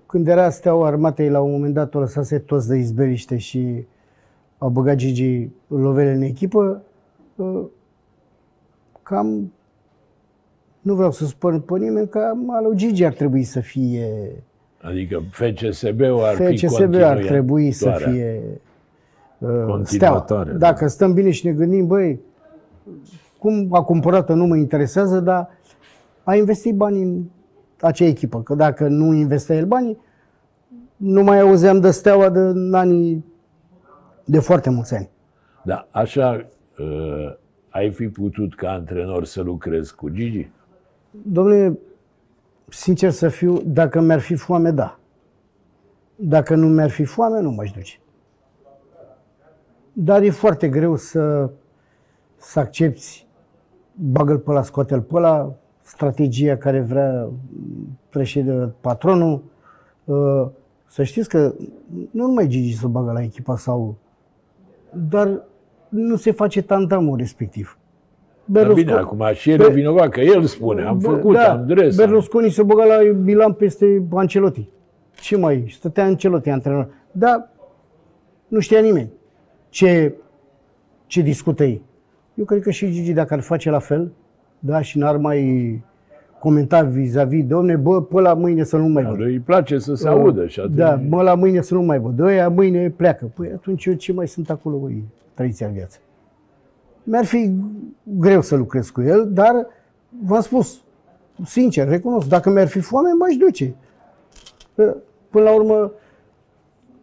când 0.06 0.28
era 0.28 0.50
steaua 0.50 0.88
armatei, 0.88 1.30
la 1.30 1.42
un 1.42 1.52
moment 1.52 1.74
dat 1.74 1.96
o 1.96 2.00
lăsase 2.00 2.40
toți 2.40 2.68
de 2.68 2.78
izberiște 2.78 3.38
și 3.38 3.86
au 4.58 4.70
băgat 4.70 4.96
Gigi 4.96 5.50
lovele 5.68 6.12
în 6.12 6.22
echipă, 6.22 6.84
uh, 7.36 7.64
cam, 9.04 9.52
nu 10.82 10.96
vreau 10.96 11.12
să 11.12 11.26
spun 11.26 11.60
pe 11.60 11.78
nimeni, 11.78 12.08
cam 12.08 12.50
al 12.50 12.64
lui 12.64 12.76
Gigi 12.76 13.04
ar 13.04 13.14
trebui 13.14 13.44
să 13.44 13.60
fie 13.60 14.08
Adică 14.82 15.24
FCSB-ul 15.32 16.24
ar 16.24 16.36
fi 16.36 16.58
FCSB 16.58 16.94
ar 16.94 17.18
trebui 17.18 17.72
să 17.72 17.86
continuatoare. 17.90 18.18
fie 18.18 18.42
uh, 19.38 19.50
steaua. 19.50 19.72
Continuatoare, 19.72 20.52
da. 20.52 20.58
Dacă 20.58 20.88
stăm 20.88 21.14
bine 21.14 21.32
și 21.32 21.46
ne 21.46 21.52
gândim, 21.52 21.88
băi, 21.88 22.20
cum 23.38 23.68
a 23.72 23.84
cumpărat 23.84 24.36
nu 24.36 24.46
mă 24.46 24.56
interesează, 24.56 25.20
dar 25.20 25.50
a 26.24 26.36
investit 26.36 26.76
bani 26.76 27.02
în 27.02 27.24
acea 27.82 28.06
echipă. 28.06 28.42
Că 28.42 28.56
dacă 28.56 28.88
nu 28.88 29.14
investea 29.14 29.56
el 29.56 29.66
banii, 29.66 29.98
nu 30.96 31.24
mai 31.24 31.40
auzeam 31.40 31.80
de 31.80 31.92
steaua 31.92 32.30
de 32.30 32.40
în 32.40 32.74
anii 32.74 33.26
de 34.26 34.40
foarte 34.40 34.70
mulți 34.70 34.96
ani. 34.96 35.10
Da, 35.64 35.88
așa 35.92 36.46
uh, 36.80 37.34
ai 37.70 37.92
fi 37.92 38.08
putut 38.08 38.56
ca 38.56 38.70
antrenor 38.72 39.26
să 39.26 39.42
lucrezi 39.42 39.96
cu 39.96 40.10
Gigi? 40.10 40.50
Domnule, 41.12 41.80
sincer 42.70 43.12
să 43.12 43.28
fiu, 43.28 43.62
dacă 43.66 44.00
mi-ar 44.00 44.20
fi 44.20 44.36
foame, 44.36 44.72
da. 44.72 45.00
Dacă 46.16 46.56
nu 46.56 46.68
mi-ar 46.68 46.90
fi 46.90 47.04
foame, 47.04 47.42
nu 47.42 47.52
m-aș 47.52 47.72
duce. 47.72 48.00
Dar 49.94 50.22
e 50.22 50.30
foarte 50.30 50.70
greu 50.70 50.96
să, 50.96 51.50
să 52.38 52.60
accepti, 52.60 53.28
bagă-l 53.94 54.38
pe 54.38 54.50
ăla, 54.52 54.62
scoate-l 54.62 55.02
pe 55.02 55.16
ăla, 55.16 55.54
strategia 55.82 56.58
care 56.58 56.82
vrea 56.82 57.30
președinte, 58.10 58.74
patronul. 58.82 59.44
Uh, 60.06 60.48
Să 60.88 61.04
știți 61.04 61.30
că 61.30 61.54
nu 62.12 62.26
numai 62.26 62.48
Gigi 62.48 62.78
să 62.78 62.88
bagă 62.88 63.12
la 63.12 63.22
echipa 63.22 63.58
sau... 63.58 63.96
Dar 65.10 65.44
nu 65.90 66.16
se 66.16 66.32
face 66.32 66.62
tandamul 66.62 67.18
respectiv. 67.18 67.78
Dar 68.46 68.74
bine, 68.74 68.92
acum 68.92 69.24
și 69.34 69.52
el 69.52 69.60
e 69.62 69.70
vinovat, 69.70 70.10
că 70.10 70.20
el 70.22 70.44
spune, 70.44 70.82
am 70.82 71.00
făcut, 71.00 71.34
da, 71.34 71.52
am 71.52 71.66
dres. 71.68 72.00
am- 72.00 72.06
Berlusconi 72.06 72.50
se 72.50 72.64
băga 72.64 72.84
la 72.86 72.98
Milan 73.24 73.54
peste 73.54 74.04
Ancelotti. 74.14 74.70
Ce 75.22 75.38
mai? 75.38 75.66
Stătea 75.70 76.04
Ancelotti, 76.04 76.50
antrenor. 76.50 76.88
Dar 77.12 77.50
nu 78.48 78.60
știa 78.60 78.80
nimeni 78.80 79.10
ce, 79.70 80.14
ce 81.06 81.22
discută 81.22 81.64
ei. 81.64 81.82
Eu 82.36 82.46
cred 82.46 82.62
că 82.62 82.72
și 82.72 82.92
Gigi, 82.92 83.14
dacă 83.14 83.34
ar 83.34 83.40
face 83.40 83.70
la 83.70 83.80
fel, 83.80 84.12
da, 84.60 84.82
și 84.82 84.98
n-ar 84.98 85.18
mai 85.18 85.82
comenta 86.40 86.82
vis-a-vis, 86.82 87.46
domne, 87.46 87.76
bă, 87.76 88.02
pe 88.02 88.20
la 88.22 88.34
mâine 88.34 88.64
să 88.64 88.78
nu 88.78 88.88
mai 88.88 89.04
văd. 89.04 89.18
Lui 89.18 89.32
îi 89.32 89.40
place 89.40 89.78
să 89.78 89.94
se 89.96 90.08
audă 90.08 90.48
și 90.48 90.60
atunci... 90.60 90.76
Da, 90.76 91.02
mă, 91.10 91.22
la 91.22 91.36
mâine 91.36 91.62
să 91.62 91.74
nu 91.74 91.82
mai 91.82 92.00
văd. 92.00 92.20
Ăia 92.20 92.50
mâine 92.50 92.90
pleacă. 92.90 93.32
Păi 93.36 93.52
atunci 93.56 93.86
eu 93.86 93.94
ce 93.94 94.14
mai 94.14 94.28
sunt 94.28 94.50
acolo, 94.50 94.78
voi, 94.78 95.04
trăiți 95.34 95.64
în 95.64 95.74
viață. 95.74 95.98
Mi-ar 97.04 97.26
fi 97.26 97.52
greu 98.04 98.42
să 98.42 98.56
lucrez 98.56 98.90
cu 98.90 99.02
el, 99.02 99.30
dar 99.34 99.68
v-am 100.26 100.42
spus, 100.42 100.82
sincer, 101.46 101.88
recunosc, 101.88 102.28
dacă 102.28 102.50
mi-ar 102.50 102.68
fi 102.68 102.80
foame, 102.80 103.10
m-aș 103.20 103.36
duce. 103.36 103.76
Că, 104.76 104.96
Până 105.32 105.44
la 105.44 105.56
urmă, 105.56 105.92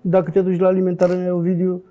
dacă 0.01 0.31
te 0.31 0.41
duci 0.41 0.59
la 0.59 0.67
alimentare 0.67 1.13
în 1.13 1.31
Ovidiu, 1.31 1.83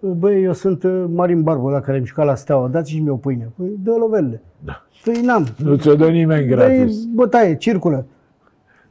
băi, 0.00 0.42
eu 0.42 0.52
sunt 0.52 0.82
uh, 0.82 1.04
Marin 1.08 1.42
Barbu, 1.42 1.68
la 1.68 1.80
care 1.80 1.98
am 1.98 2.04
jucat 2.04 2.26
la 2.26 2.34
Steaua, 2.34 2.68
dați-și 2.68 3.00
mie 3.00 3.10
o 3.10 3.16
pâine. 3.16 3.52
Păi, 3.56 3.78
dă 3.82 3.90
lovele. 3.98 4.42
Da. 4.64 4.86
Păi 5.04 5.20
n-am. 5.20 5.46
Nu 5.56 5.76
ți-o 5.76 5.94
dă 5.94 6.08
nimeni 6.08 6.46
gratis. 6.46 7.04
Dă-i 7.04 7.14
bătaie, 7.14 7.56
circulă. 7.56 8.06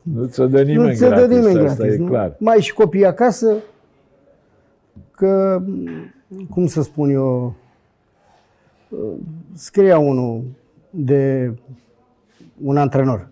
Nu 0.01 0.26
ți-o 0.26 0.47
dă 0.47 0.62
nimeni 0.62 0.89
nu 0.89 0.95
ți-o 0.95 1.08
gratis, 1.08 1.28
dă 1.28 1.36
nimeni 1.36 1.60
asta 1.60 1.84
gratis. 1.84 1.99
e 1.99 2.01
nu? 2.01 2.08
clar. 2.08 2.36
Mai 2.39 2.53
ai 2.53 2.62
și 2.62 2.74
copii 2.74 3.06
acasă, 3.06 3.56
că, 5.12 5.62
cum 6.49 6.68
să 6.68 6.82
spun 6.82 7.10
eu, 7.10 7.53
scria 9.54 9.98
unul 9.98 10.43
de 10.89 11.54
un 12.64 12.78
antrenor. 12.78 13.28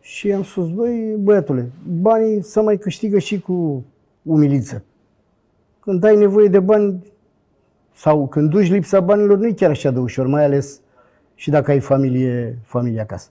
Și 0.00 0.32
am 0.32 0.42
spus, 0.42 0.70
băi, 0.70 1.16
băiatule, 1.18 1.70
banii 2.00 2.42
să 2.42 2.62
mai 2.62 2.78
câștigă 2.78 3.18
și 3.18 3.40
cu 3.40 3.84
umiliță. 4.22 4.84
Când 5.80 6.04
ai 6.04 6.16
nevoie 6.16 6.48
de 6.48 6.60
bani 6.60 7.02
sau 7.94 8.28
când 8.28 8.50
duci 8.50 8.70
lipsa 8.70 9.00
banilor, 9.00 9.38
nu 9.38 9.46
e 9.46 9.52
chiar 9.52 9.70
așa 9.70 9.90
de 9.90 9.98
ușor, 9.98 10.26
mai 10.26 10.44
ales 10.44 10.80
și 11.34 11.50
dacă 11.50 11.70
ai 11.70 11.80
familie, 11.80 12.58
familie 12.62 13.00
acasă. 13.00 13.28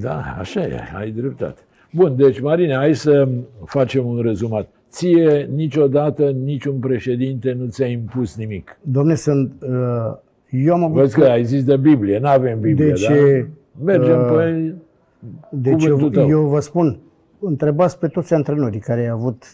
Da, 0.00 0.36
așa 0.38 0.62
e, 0.62 0.80
ai 0.96 1.10
dreptate. 1.10 1.60
Bun, 1.92 2.16
deci, 2.16 2.40
Marine, 2.40 2.74
hai 2.74 2.94
să 2.94 3.28
facem 3.64 4.06
un 4.06 4.20
rezumat. 4.22 4.68
Ție 4.96 5.48
niciodată 5.54 6.30
niciun 6.30 6.78
președinte 6.78 7.52
nu 7.52 7.66
ți-a 7.66 7.86
impus 7.86 8.36
nimic. 8.36 8.78
Domne, 8.82 9.14
sunt, 9.14 9.52
uh, 9.62 10.16
eu 10.50 10.74
am 10.74 10.84
avut... 10.84 10.96
Văd 10.96 11.10
că 11.10 11.24
ai 11.24 11.44
zis 11.44 11.64
de 11.64 11.76
Biblie, 11.76 12.18
nu 12.18 12.26
avem 12.28 12.60
Biblie, 12.60 12.86
Deci, 12.88 13.06
da? 13.06 13.14
Mergem 13.84 14.18
uh, 14.20 14.32
pe 14.36 14.74
Deci 15.50 15.84
eu, 15.84 15.92
cuvântul 15.94 16.20
tău. 16.20 16.28
eu 16.28 16.40
vă 16.42 16.60
spun, 16.60 16.98
întrebați 17.38 17.98
pe 17.98 18.06
toți 18.06 18.34
antrenorii 18.34 18.80
care 18.80 19.06
au 19.08 19.16
avut 19.16 19.44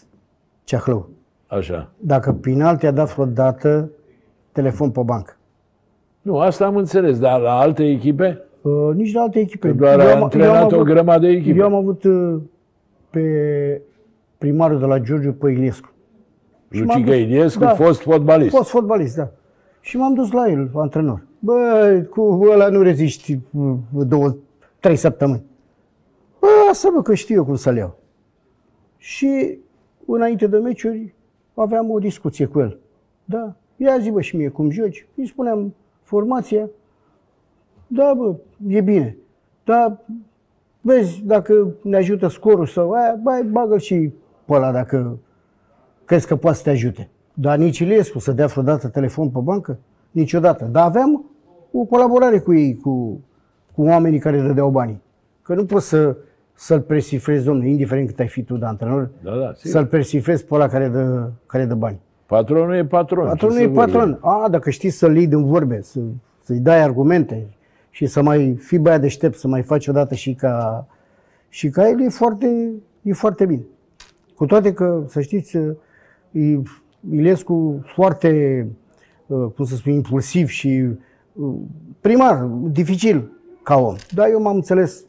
ceahlău. 0.63 1.09
Așa. 1.47 1.91
Dacă 1.97 2.33
Pinal 2.33 2.75
te-a 2.77 2.91
dat 2.91 3.13
vreodată 3.13 3.89
telefon 4.51 4.89
pe 4.89 5.01
bancă. 5.05 5.37
Nu, 6.21 6.37
asta 6.37 6.65
am 6.65 6.75
înțeles, 6.75 7.19
dar 7.19 7.39
la 7.41 7.51
alte 7.59 7.83
echipe? 7.89 8.41
Uh, 8.61 8.95
nici 8.95 9.13
la 9.13 9.21
alte 9.21 9.39
echipe. 9.39 9.67
Că 9.67 9.73
doar 9.73 9.99
Eu 9.99 9.99
a 9.99 10.03
am- 10.03 10.09
eu 10.09 10.15
am 10.17 10.23
antrenat 10.23 10.71
o 10.71 10.75
avut- 10.75 10.87
grămadă 10.87 11.25
de 11.25 11.31
echipe. 11.31 11.57
Eu 11.59 11.65
am 11.65 11.73
avut 11.73 12.03
uh, 12.03 12.35
pe 13.09 13.21
primarul 14.43 14.79
de 14.79 14.85
la 14.85 14.99
Giurgiu 14.99 15.33
pe 15.33 15.51
Iliescu. 15.51 15.91
Și 16.71 16.83
m-am 16.83 16.87
Lucica 16.87 17.15
dus- 17.15 17.25
Iliescu, 17.25 17.59
da. 17.59 17.75
fost 17.75 18.01
fotbalist. 18.01 18.55
Fost 18.55 18.69
fotbalist, 18.69 19.15
da. 19.15 19.31
Și 19.81 19.97
m-am 19.97 20.13
dus 20.13 20.31
la 20.31 20.49
el, 20.49 20.71
antrenor. 20.75 21.25
Bă, 21.39 22.05
cu 22.09 22.21
ăla 22.51 22.69
nu 22.69 22.81
reziști 22.81 23.39
uh, 23.51 23.75
două, 23.91 24.35
trei 24.79 24.95
săptămâni. 24.95 25.43
Bă, 26.39 26.47
să 26.71 26.89
bă, 26.93 27.01
că 27.01 27.13
știu 27.13 27.35
eu 27.35 27.45
cum 27.45 27.55
să-l 27.55 27.75
iau. 27.75 27.99
Și 28.97 29.57
înainte 30.05 30.47
de 30.47 30.57
meciuri 30.57 31.13
aveam 31.53 31.89
o 31.89 31.99
discuție 31.99 32.45
cu 32.45 32.59
el. 32.59 32.77
Da, 33.25 33.53
ia 33.75 33.97
zi 33.99 34.11
bă 34.11 34.21
și 34.21 34.35
mie 34.35 34.49
cum 34.49 34.69
joci. 34.69 35.07
Îi 35.15 35.27
spuneam 35.27 35.73
formația. 36.01 36.69
Da, 37.87 38.13
bă, 38.17 38.35
e 38.67 38.81
bine. 38.81 39.17
Da, 39.63 40.01
vezi, 40.81 41.21
dacă 41.25 41.67
ne 41.81 41.95
ajută 41.95 42.27
scorul 42.27 42.65
sau 42.65 42.91
aia, 42.91 43.19
bă, 43.21 43.45
bagă 43.51 43.77
și 43.77 44.11
pe 44.45 44.53
ăla 44.53 44.71
dacă 44.71 45.17
crezi 46.05 46.27
că 46.27 46.35
poate 46.35 46.57
să 46.57 46.63
te 46.63 46.69
ajute. 46.69 47.09
Dar 47.33 47.57
nici 47.57 47.79
Iliescu 47.79 48.19
să 48.19 48.31
dea 48.31 48.45
vreodată 48.45 48.87
telefon 48.87 49.29
pe 49.29 49.39
bancă? 49.43 49.77
Niciodată. 50.11 50.65
Dar 50.71 50.85
aveam 50.85 51.25
o 51.71 51.83
colaborare 51.83 52.39
cu 52.39 52.53
ei, 52.53 52.77
cu, 52.77 53.19
cu 53.75 53.83
oamenii 53.83 54.19
care 54.19 54.41
dădeau 54.41 54.69
banii. 54.69 55.01
Că 55.41 55.53
nu 55.53 55.65
poți 55.65 55.87
să, 55.87 56.15
să-l 56.53 56.81
presifrezi, 56.81 57.45
domnule, 57.45 57.69
indiferent 57.69 58.07
cât 58.07 58.19
ai 58.19 58.27
fi 58.27 58.43
tu 58.43 58.57
de 58.57 58.65
antrenor, 58.65 59.09
Da, 59.23 59.31
da, 59.35 59.51
sigur. 59.53 59.71
să-l 59.71 59.85
presifrezi 59.85 60.45
pe 60.45 60.53
ăla 60.53 60.67
care 60.67 60.87
dă, 60.87 61.29
care 61.45 61.65
dă 61.65 61.75
bani. 61.75 61.99
Patronul 62.25 62.73
e 62.75 62.85
patron. 62.85 63.27
Patronul 63.27 63.55
ce 63.55 63.61
e 63.61 63.65
să 63.65 63.71
vorbim? 63.73 63.93
patron. 63.93 64.17
A, 64.21 64.47
dacă 64.49 64.69
știi 64.69 64.89
să-l 64.89 65.15
iei 65.15 65.27
din 65.27 65.45
vorbe, 65.45 65.81
să, 65.81 65.99
să-i 66.41 66.59
dai 66.59 66.81
argumente 66.81 67.47
și 67.89 68.05
să 68.05 68.21
mai 68.21 68.55
fii 68.59 68.79
băiat 68.79 69.01
deștept, 69.01 69.37
să 69.37 69.47
mai 69.47 69.61
faci 69.61 69.87
odată 69.87 70.15
și 70.15 70.33
ca, 70.33 70.87
și 71.49 71.69
ca 71.69 71.89
el, 71.89 72.01
e 72.01 72.09
foarte, 72.09 72.71
e 73.01 73.13
foarte 73.13 73.45
bine. 73.45 73.61
Cu 74.43 74.49
toate 74.49 74.73
că, 74.73 75.03
să 75.07 75.21
știți, 75.21 75.57
e 76.31 76.61
Ilescu 77.11 77.83
foarte, 77.93 78.67
uh, 79.27 79.45
cum 79.55 79.65
să 79.65 79.75
spun, 79.75 79.91
impulsiv 79.91 80.47
și 80.47 80.85
uh, 81.33 81.53
primar, 82.01 82.49
dificil 82.71 83.31
ca 83.63 83.75
om. 83.75 83.95
Dar 84.13 84.29
eu 84.29 84.41
m-am 84.41 84.55
înțeles 84.55 85.05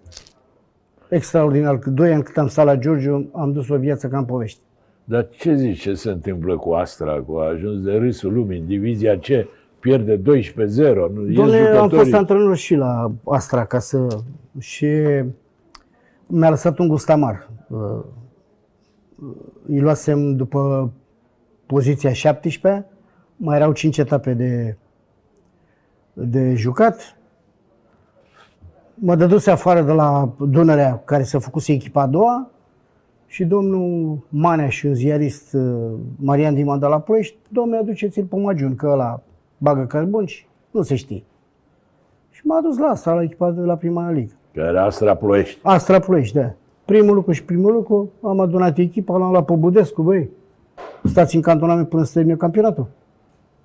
extraordinar. 1.08 1.78
Că 1.78 1.90
doi 1.90 2.12
ani 2.12 2.22
cât 2.22 2.38
am 2.38 2.48
stat 2.48 2.64
la 2.64 2.76
Giurgiu, 2.76 3.30
am 3.32 3.52
dus 3.52 3.68
o 3.68 3.76
viață 3.76 4.08
ca 4.08 4.18
în 4.18 4.24
povești. 4.24 4.60
Dar 5.04 5.28
ce 5.30 5.54
zici, 5.54 5.80
ce 5.80 5.94
se 5.94 6.10
întâmplă 6.10 6.56
cu 6.56 6.72
Astra, 6.72 7.20
cu 7.20 7.36
a 7.36 7.48
ajuns 7.48 7.82
de 7.82 7.92
râsul 7.92 8.32
lumii, 8.32 8.58
în 8.58 8.66
divizia 8.66 9.18
C, 9.18 9.26
pierde 9.80 10.16
12-0, 10.16 10.22
nu 10.24 11.26
ies 11.26 11.34
Doamne, 11.34 11.56
am 11.56 11.64
jucătorii. 11.64 11.96
fost 11.98 12.12
antrenor 12.12 12.56
și 12.56 12.74
la 12.74 13.12
Astra 13.24 13.64
ca 13.64 13.78
să... 13.78 14.06
și 14.58 14.86
mi-a 16.26 16.50
lăsat 16.50 16.78
un 16.78 16.88
gust 16.88 17.10
amar. 17.10 17.48
Uh, 19.22 19.34
Îi 19.66 19.80
luasem 19.80 20.36
după 20.36 20.92
poziția 21.66 22.12
17, 22.12 22.86
mai 23.36 23.56
erau 23.56 23.72
5 23.72 23.98
etape 23.98 24.34
de, 24.34 24.76
de 26.12 26.54
jucat. 26.54 27.16
Mă 28.94 29.16
dăduse 29.16 29.50
afară 29.50 29.82
de 29.82 29.92
la 29.92 30.34
Dunărea, 30.38 31.02
care 31.04 31.22
s-a 31.22 31.38
făcut 31.38 31.66
echipa 31.66 32.02
a 32.02 32.06
doua, 32.06 32.50
și 33.26 33.44
domnul 33.44 34.18
Manea 34.28 34.68
și 34.68 34.86
un 34.86 34.94
ziarist, 34.94 35.52
uh, 35.52 35.92
Marian 36.16 36.54
Diman 36.54 36.78
de 36.78 36.86
la 36.86 37.00
Ploiești, 37.00 37.36
domnule, 37.48 37.78
aduceți-l 37.78 38.24
pe 38.24 38.36
Magiun, 38.36 38.74
că 38.74 38.86
ăla 38.86 39.22
bagă 39.58 39.84
carbon 39.84 40.26
și 40.26 40.46
nu 40.70 40.82
se 40.82 40.94
știe. 40.94 41.22
Și 42.30 42.46
m-a 42.46 42.60
dus 42.60 42.78
la 42.78 42.86
asta, 42.86 43.12
la 43.12 43.22
echipa 43.22 43.50
de 43.50 43.60
la 43.60 43.76
prima 43.76 44.10
ligă. 44.10 44.32
Care 44.54 44.78
Astra 44.78 45.14
Ploiești. 45.14 45.60
Astra 45.62 45.98
Ploiești, 45.98 46.34
da. 46.34 46.54
Primul 46.84 47.14
lucru 47.14 47.32
și 47.32 47.44
primul 47.44 47.72
lucru, 47.72 48.10
am 48.22 48.40
adunat 48.40 48.78
echipa, 48.78 49.16
l-am 49.16 49.30
luat 49.30 49.44
pe 49.44 49.54
Budescu, 49.54 50.02
băi, 50.02 50.30
stați 51.04 51.36
în 51.36 51.42
cantonament 51.42 51.88
până 51.88 52.04
să 52.04 52.12
termine 52.12 52.36
campionatul. 52.36 52.86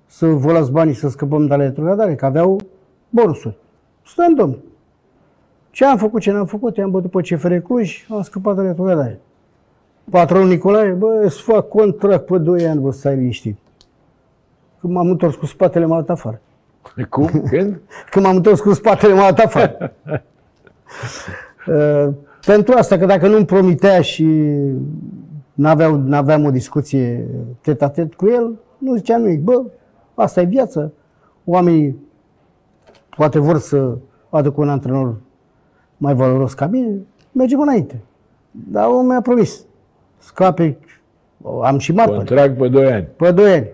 Să 0.06 0.26
vă 0.26 0.52
las 0.52 0.68
banii 0.68 0.94
să 0.94 1.08
scăpăm 1.08 1.46
de 1.46 1.54
la 1.54 1.62
retrogradare, 1.62 2.14
că 2.14 2.24
aveau 2.24 2.60
bonusuri. 3.08 3.56
Stăm, 4.06 4.34
domn. 4.34 4.56
Ce 5.70 5.84
am 5.84 5.96
făcut, 5.96 6.20
ce 6.20 6.30
n-am 6.32 6.46
făcut, 6.46 6.76
i-am 6.76 6.90
bătut 6.90 7.10
pe 7.10 7.20
CFR 7.20 7.54
Cluj, 7.54 8.06
am 8.10 8.22
scăpat 8.22 8.56
de 8.56 8.62
retrogradare. 8.62 9.20
Patronul 10.10 10.48
Nicolae, 10.48 10.90
bă, 10.90 11.20
îți 11.24 11.42
fac 11.42 11.68
contract 11.68 12.26
pe 12.26 12.38
2 12.38 12.66
ani, 12.66 12.80
bă, 12.80 12.92
stai 12.92 13.16
liniștit. 13.16 13.58
Când 14.80 14.92
m-am 14.92 15.10
întors 15.10 15.34
cu 15.34 15.46
spatele, 15.46 15.84
m-a 15.84 15.96
dat 15.96 16.10
afară. 16.10 16.40
Cum? 17.08 17.26
Când? 17.26 17.80
Când 18.10 18.24
m-am 18.24 18.36
întors 18.36 18.60
cu 18.60 18.72
spatele, 18.72 19.14
m-a 19.14 19.32
dat 19.32 19.38
afară. 19.38 19.92
Uh, 21.66 22.14
pentru 22.46 22.74
asta, 22.76 22.98
că 22.98 23.06
dacă 23.06 23.28
nu-mi 23.28 23.44
promitea 23.44 24.00
și 24.00 24.26
n-aveau, 25.54 25.96
n-aveam 25.96 26.44
o 26.44 26.50
discuție 26.50 27.26
tet-a-tet 27.60 28.14
cu 28.14 28.26
el, 28.28 28.58
nu 28.78 28.96
zicea 28.96 29.16
nimic. 29.16 29.42
Bă, 29.42 29.62
asta 30.14 30.40
e 30.40 30.44
viața. 30.44 30.90
Oamenii 31.44 31.96
poate 33.16 33.38
vor 33.38 33.58
să 33.58 33.96
aducă 34.30 34.60
un 34.60 34.68
antrenor 34.68 35.14
mai 35.96 36.14
valoros 36.14 36.54
ca 36.54 36.66
mine, 36.66 36.98
mergem 37.32 37.60
înainte. 37.60 38.00
Dar 38.50 38.88
omul 38.88 39.02
mi-a 39.02 39.20
promis. 39.20 39.64
Scape, 40.18 40.78
am 41.62 41.78
și 41.78 41.92
marfă. 41.92 42.14
Contract 42.14 42.58
pe 42.58 42.68
2 42.68 42.92
ani. 42.92 43.08
Pe 43.16 43.30
doi 43.30 43.52
ani. 43.52 43.66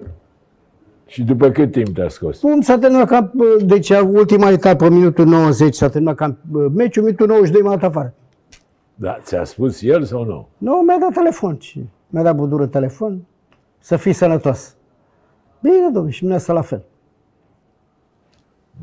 Și 1.06 1.22
după 1.22 1.50
cât 1.50 1.70
timp 1.70 1.94
te-a 1.94 2.08
scos? 2.08 2.38
Cum 2.40 2.60
s-a 2.60 2.78
terminat 2.78 3.06
cam, 3.06 3.32
deci 3.64 3.90
ultima 3.90 4.50
etapă, 4.50 4.88
minutul 4.88 5.26
90, 5.26 5.74
s-a 5.74 5.88
terminat 5.88 6.14
cam 6.14 6.38
meciul, 6.74 7.02
minutul 7.04 7.26
92 7.26 7.62
m-a 7.62 7.76
dat 7.76 7.82
afară. 7.82 8.14
Da, 8.98 9.18
ți-a 9.22 9.44
spus 9.44 9.82
el 9.82 10.04
sau 10.04 10.24
nu? 10.24 10.48
Nu, 10.58 10.82
mi-a 10.86 10.98
dat 11.00 11.12
telefon 11.12 11.58
și 11.58 11.86
mi-a 12.08 12.22
dat 12.22 12.36
budură 12.36 12.66
telefon 12.66 13.24
să 13.78 13.96
fii 13.96 14.12
sănătos. 14.12 14.76
Bine, 15.60 15.90
domnule, 15.92 16.10
și 16.10 16.24
mine 16.24 16.38
la 16.46 16.60
fel. 16.60 16.84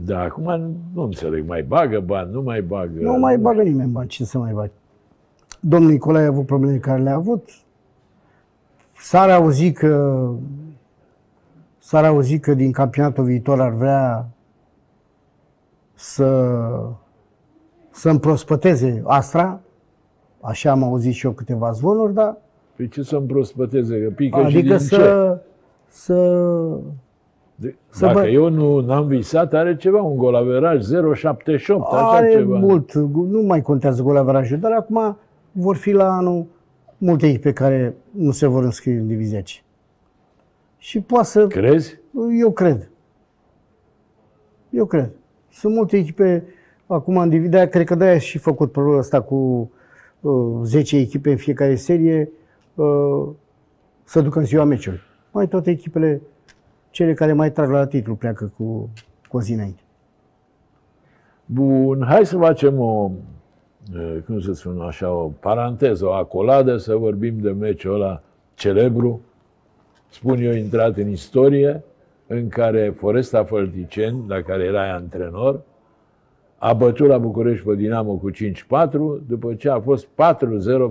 Da, 0.05 0.19
acum 0.19 0.77
nu 0.93 1.03
înțeleg, 1.03 1.47
mai 1.47 1.63
bagă 1.63 1.99
bani, 1.99 2.31
nu 2.31 2.41
mai 2.41 2.61
bagă. 2.61 2.99
Nu 2.99 3.13
mai 3.13 3.37
bagă 3.37 3.61
nimeni 3.61 3.89
bani, 3.89 4.07
ce 4.07 4.25
să 4.25 4.37
mai 4.37 4.53
bagi? 4.53 4.73
Domnul 5.59 5.91
Nicolae 5.91 6.23
a 6.23 6.27
avut 6.27 6.45
probleme 6.45 6.77
care 6.77 7.01
le-a 7.01 7.15
avut. 7.15 7.49
S-ar 8.97 9.29
auzi 9.29 9.71
că 9.71 10.29
s-ar 11.77 12.05
auzi 12.05 12.39
că 12.39 12.53
din 12.53 12.71
campionatul 12.71 13.23
viitor 13.23 13.61
ar 13.61 13.71
vrea 13.71 14.27
să 15.93 16.49
să 17.89 18.09
împrospăteze 18.09 19.01
Astra, 19.05 19.59
așa 20.43 20.71
am 20.71 20.83
auzit 20.83 21.13
și 21.13 21.25
eu 21.25 21.31
câteva 21.31 21.71
zvonuri, 21.71 22.13
dar 22.13 22.37
Păi 22.75 22.87
ce 22.87 23.01
să 23.03 23.15
împrospăteze, 23.15 24.01
că 24.03 24.09
pică 24.09 24.39
și 24.39 24.45
adică 24.45 24.59
din 24.61 24.71
ce? 24.77 24.77
să, 24.83 25.39
să 25.87 26.15
De, 27.55 27.75
să 27.89 28.05
dacă 28.05 28.25
bă- 28.25 28.31
eu 28.31 28.49
nu 28.49 28.79
n-am 28.79 29.07
visat, 29.07 29.53
are 29.53 29.75
ceva, 29.75 30.01
un 30.01 30.17
golaveraj 30.17 30.83
0,78, 30.85 30.85
așa 31.91 32.09
are 32.09 32.31
ceva. 32.31 32.57
mult, 32.59 32.93
nu 33.13 33.41
mai 33.41 33.61
contează 33.61 34.01
golaverajul, 34.01 34.57
dar 34.57 34.71
acum 34.71 35.17
vor 35.51 35.75
fi 35.75 35.91
la 35.91 36.15
anul 36.15 36.45
multe 36.97 37.27
echipe 37.27 37.53
care 37.53 37.95
nu 38.11 38.31
se 38.31 38.47
vor 38.47 38.63
înscrie 38.63 38.97
în 38.97 39.07
divizia 39.07 39.41
C. 39.41 39.47
Și 40.77 41.01
poate 41.01 41.25
să, 41.25 41.47
Crezi? 41.47 41.99
eu 42.39 42.51
cred. 42.51 42.89
Eu 44.69 44.85
cred. 44.85 45.09
Sunt 45.51 45.75
multe 45.75 45.97
echipe 45.97 46.43
acum 46.87 47.17
în 47.17 47.29
divizia, 47.29 47.67
cred 47.67 47.85
că 47.85 47.95
de-aia 47.95 48.17
și 48.17 48.37
făcut 48.37 48.71
proiectul 48.71 48.99
ăsta 48.99 49.21
cu 49.21 49.35
uh, 49.35 49.67
10 50.63 50.97
echipe 50.97 51.29
în 51.29 51.37
fiecare 51.37 51.75
serie 51.75 52.31
uh, 52.75 53.29
să 54.03 54.21
ducă 54.21 54.39
în 54.39 54.45
ziua 54.45 54.63
meciului. 54.63 54.99
Mai 55.31 55.47
toate 55.47 55.69
echipele, 55.69 56.21
cele 56.89 57.13
care 57.13 57.33
mai 57.33 57.51
trag 57.51 57.69
la 57.69 57.85
titlu, 57.85 58.15
pleacă 58.15 58.51
cu, 58.57 58.89
cu 59.27 59.37
o 59.37 59.41
zi 59.41 59.53
înainte. 59.53 59.81
Bun, 61.45 62.03
hai 62.07 62.25
să 62.25 62.37
facem 62.37 62.79
o, 62.79 63.11
eh, 63.95 64.17
cum 64.25 64.39
să 64.39 64.53
spun 64.53 64.81
așa, 64.81 65.11
o 65.11 65.27
paranteză, 65.39 66.05
o 66.05 66.11
acoladă, 66.11 66.77
să 66.77 66.95
vorbim 66.95 67.39
de 67.39 67.51
meciul 67.51 67.93
ăla 67.93 68.21
celebru, 68.55 69.21
spun 70.09 70.37
eu, 70.37 70.53
intrat 70.53 70.97
în 70.97 71.09
istorie, 71.09 71.83
în 72.27 72.47
care 72.47 72.93
Foresta 72.97 73.43
Fălticeni, 73.43 74.23
la 74.27 74.41
care 74.41 74.63
erai 74.63 74.89
antrenor, 74.89 75.61
a 76.65 76.73
bătut 76.73 77.07
la 77.07 77.17
București 77.17 77.65
pe 77.65 77.75
Dinamo 77.75 78.13
cu 78.13 78.31
5-4, 78.31 78.35
după 79.27 79.53
ce 79.53 79.69
a 79.69 79.79
fost 79.79 80.05
4-0 80.05 80.09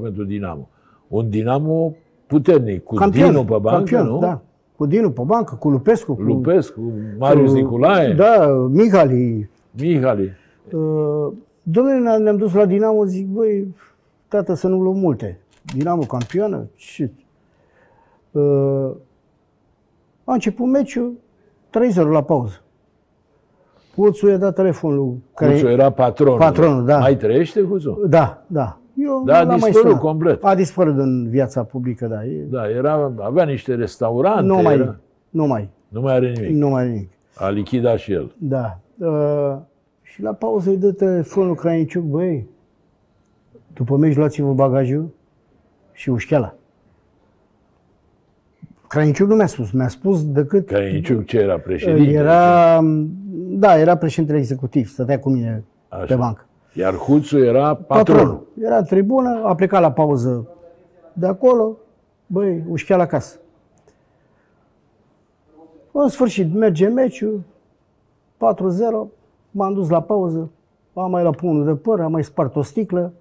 pentru 0.03 0.25
Dinamo. 0.25 0.69
Un 1.09 1.29
Dinamo 1.29 1.95
puternic, 2.27 2.83
cu 2.83 3.09
Dinu 3.09 3.45
pe 3.45 3.57
bancă, 3.61 3.69
campion, 3.69 4.07
nu? 4.07 4.19
Da. 4.19 4.41
Cu 4.77 4.87
Dinu 4.87 5.11
pe 5.11 5.23
bancă, 5.25 5.55
cu 5.55 5.69
Lupescu, 5.71 6.15
cu, 6.15 6.23
Lupescu, 6.23 6.81
Marius 7.19 7.51
cu- 7.51 7.57
Nicolae, 7.57 8.13
Da, 8.13 8.47
Mihali. 8.71 9.49
Mihali. 9.71 10.31
Uh, 10.73 11.33
Domnule, 11.63 11.99
ne- 11.99 12.17
ne-am 12.17 12.37
dus 12.37 12.55
la 12.55 12.67
Dinamo, 12.67 13.05
zic, 13.05 13.27
băi, 13.27 13.75
tată, 14.29 14.55
să 14.55 14.69
nu 14.69 14.81
luăm 14.81 14.97
multe. 14.99 15.39
Dinamo 15.75 16.03
campioană? 16.03 16.67
Ce? 16.75 17.11
Uh, 18.31 18.91
a 20.25 20.33
început 20.33 20.67
meciul, 20.67 21.13
3-0 21.71 22.11
la 22.11 22.23
pauză. 22.23 22.61
Puțu 23.95 24.29
i-a 24.29 24.37
dat 24.37 24.55
telefonul. 24.55 25.17
Care... 25.35 25.53
Cuțu 25.53 25.67
era 25.67 25.91
patronul. 25.91 26.39
Patronul, 26.39 26.85
da. 26.85 26.99
Mai 26.99 27.17
trăiește 27.17 27.61
Cuțu? 27.61 28.07
Da, 28.09 28.45
da. 28.47 28.77
Eu 28.97 29.23
Da, 29.27 29.39
a 29.39 29.43
nu 29.43 29.49
l-am 29.49 29.59
mai 29.61 29.71
dispărut 29.71 29.87
sunat. 29.87 30.01
complet. 30.01 30.45
A 30.45 30.55
dispărut 30.55 30.99
în 30.99 31.29
viața 31.29 31.63
publică, 31.63 32.07
da. 32.07 32.25
E... 32.25 32.47
Da, 32.51 32.69
era, 32.69 33.13
avea 33.19 33.45
niște 33.45 33.75
restaurante. 33.75 34.43
nu 34.43 34.55
mai, 34.63 34.75
era, 34.75 34.97
nu 35.31 35.47
mai, 35.47 35.69
nu 35.89 36.01
mai 36.01 36.15
are 36.15 36.33
nimic. 36.33 36.57
nu 36.57 36.69
mai 36.69 36.83
are 36.83 36.91
nimic. 36.91 37.11
A 37.35 37.49
lichidat 37.49 37.99
și 37.99 38.13
el. 38.13 38.35
Da. 38.39 38.79
Uh, 38.99 39.57
și 40.03 40.23
la 40.23 40.33
pauză 40.33 40.71
îi 40.71 40.77
dă 40.77 40.93
telefonul 40.93 41.55
Crainiciuc, 41.55 42.05
băi, 42.05 42.47
după 43.75 43.97
meci 43.97 44.17
luați-vă 44.17 44.53
bagajul 44.53 45.09
și 45.93 46.11
ușcheala. 46.11 46.55
Crainiciuc 48.89 49.29
nu 49.29 49.35
mi-a 49.35 49.47
spus, 49.47 49.71
mi-a 49.71 49.89
spus 49.89 50.33
decât... 50.33 50.67
Crainiciuc 50.67 51.25
ce 51.25 51.39
era 51.39 51.59
președinte? 51.59 52.13
Era, 52.13 52.81
da, 53.59 53.79
era 53.79 53.97
președintele 53.97 54.39
executiv, 54.39 54.89
stătea 54.89 55.19
cu 55.19 55.31
mine 55.31 55.65
Așa. 55.89 56.05
pe 56.05 56.15
bancă. 56.15 56.47
Iar 56.75 56.95
Huțu 56.95 57.39
era 57.39 57.75
patronul. 57.75 58.47
Era 58.61 58.77
în 58.77 58.85
tribună, 58.85 59.43
a 59.45 59.55
plecat 59.55 59.81
la 59.81 59.93
pauză 59.93 60.47
de 61.13 61.27
acolo, 61.27 61.77
băi, 62.27 62.65
ușcheala 62.69 63.03
acasă. 63.03 63.37
În 65.93 66.09
sfârșit, 66.09 66.55
merge 66.55 66.89
meciul, 66.89 67.43
4-0, 68.37 69.09
m-am 69.51 69.75
dus 69.75 69.89
la 69.89 70.03
pauză, 70.03 70.51
am 70.95 71.11
mai 71.11 71.23
luat 71.23 71.37
pumnul 71.37 71.65
de 71.65 71.75
păr, 71.75 72.01
am 72.01 72.11
mai 72.11 72.25
spart 72.25 72.57
o 72.57 72.63
sticlă, 72.63 73.13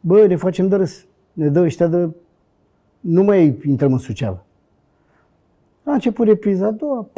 băi, 0.00 0.26
ne 0.26 0.36
facem 0.36 0.68
de 0.68 0.76
râs, 0.76 1.06
ne 1.32 1.48
dă 1.48 1.60
ăștia 1.60 1.86
de... 1.86 2.08
Nu 3.00 3.22
mai 3.22 3.58
intrăm 3.66 3.92
în 3.92 3.98
Suceava. 3.98 4.44
A 5.84 5.92
început 5.92 6.26
repriza 6.26 6.66
a 6.66 6.70
doua, 6.70 7.06
4-1, 7.06 7.12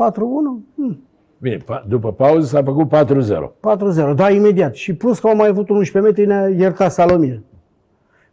hm, 0.75 1.01
Bine, 1.43 1.57
pa- 1.57 1.85
după 1.89 2.13
pauză 2.13 2.47
s-a 2.47 2.63
făcut 2.63 2.89
4-0. 2.89 3.53
4-0, 3.61 4.15
da, 4.15 4.31
imediat. 4.31 4.75
Și 4.75 4.95
plus 4.95 5.19
că 5.19 5.27
au 5.29 5.37
mai 5.37 5.49
avut 5.49 5.69
un 5.69 5.77
11 5.77 6.11
metri, 6.13 6.27
ne-a 6.27 6.49
iertat 6.49 6.93
Salomir. 6.93 7.41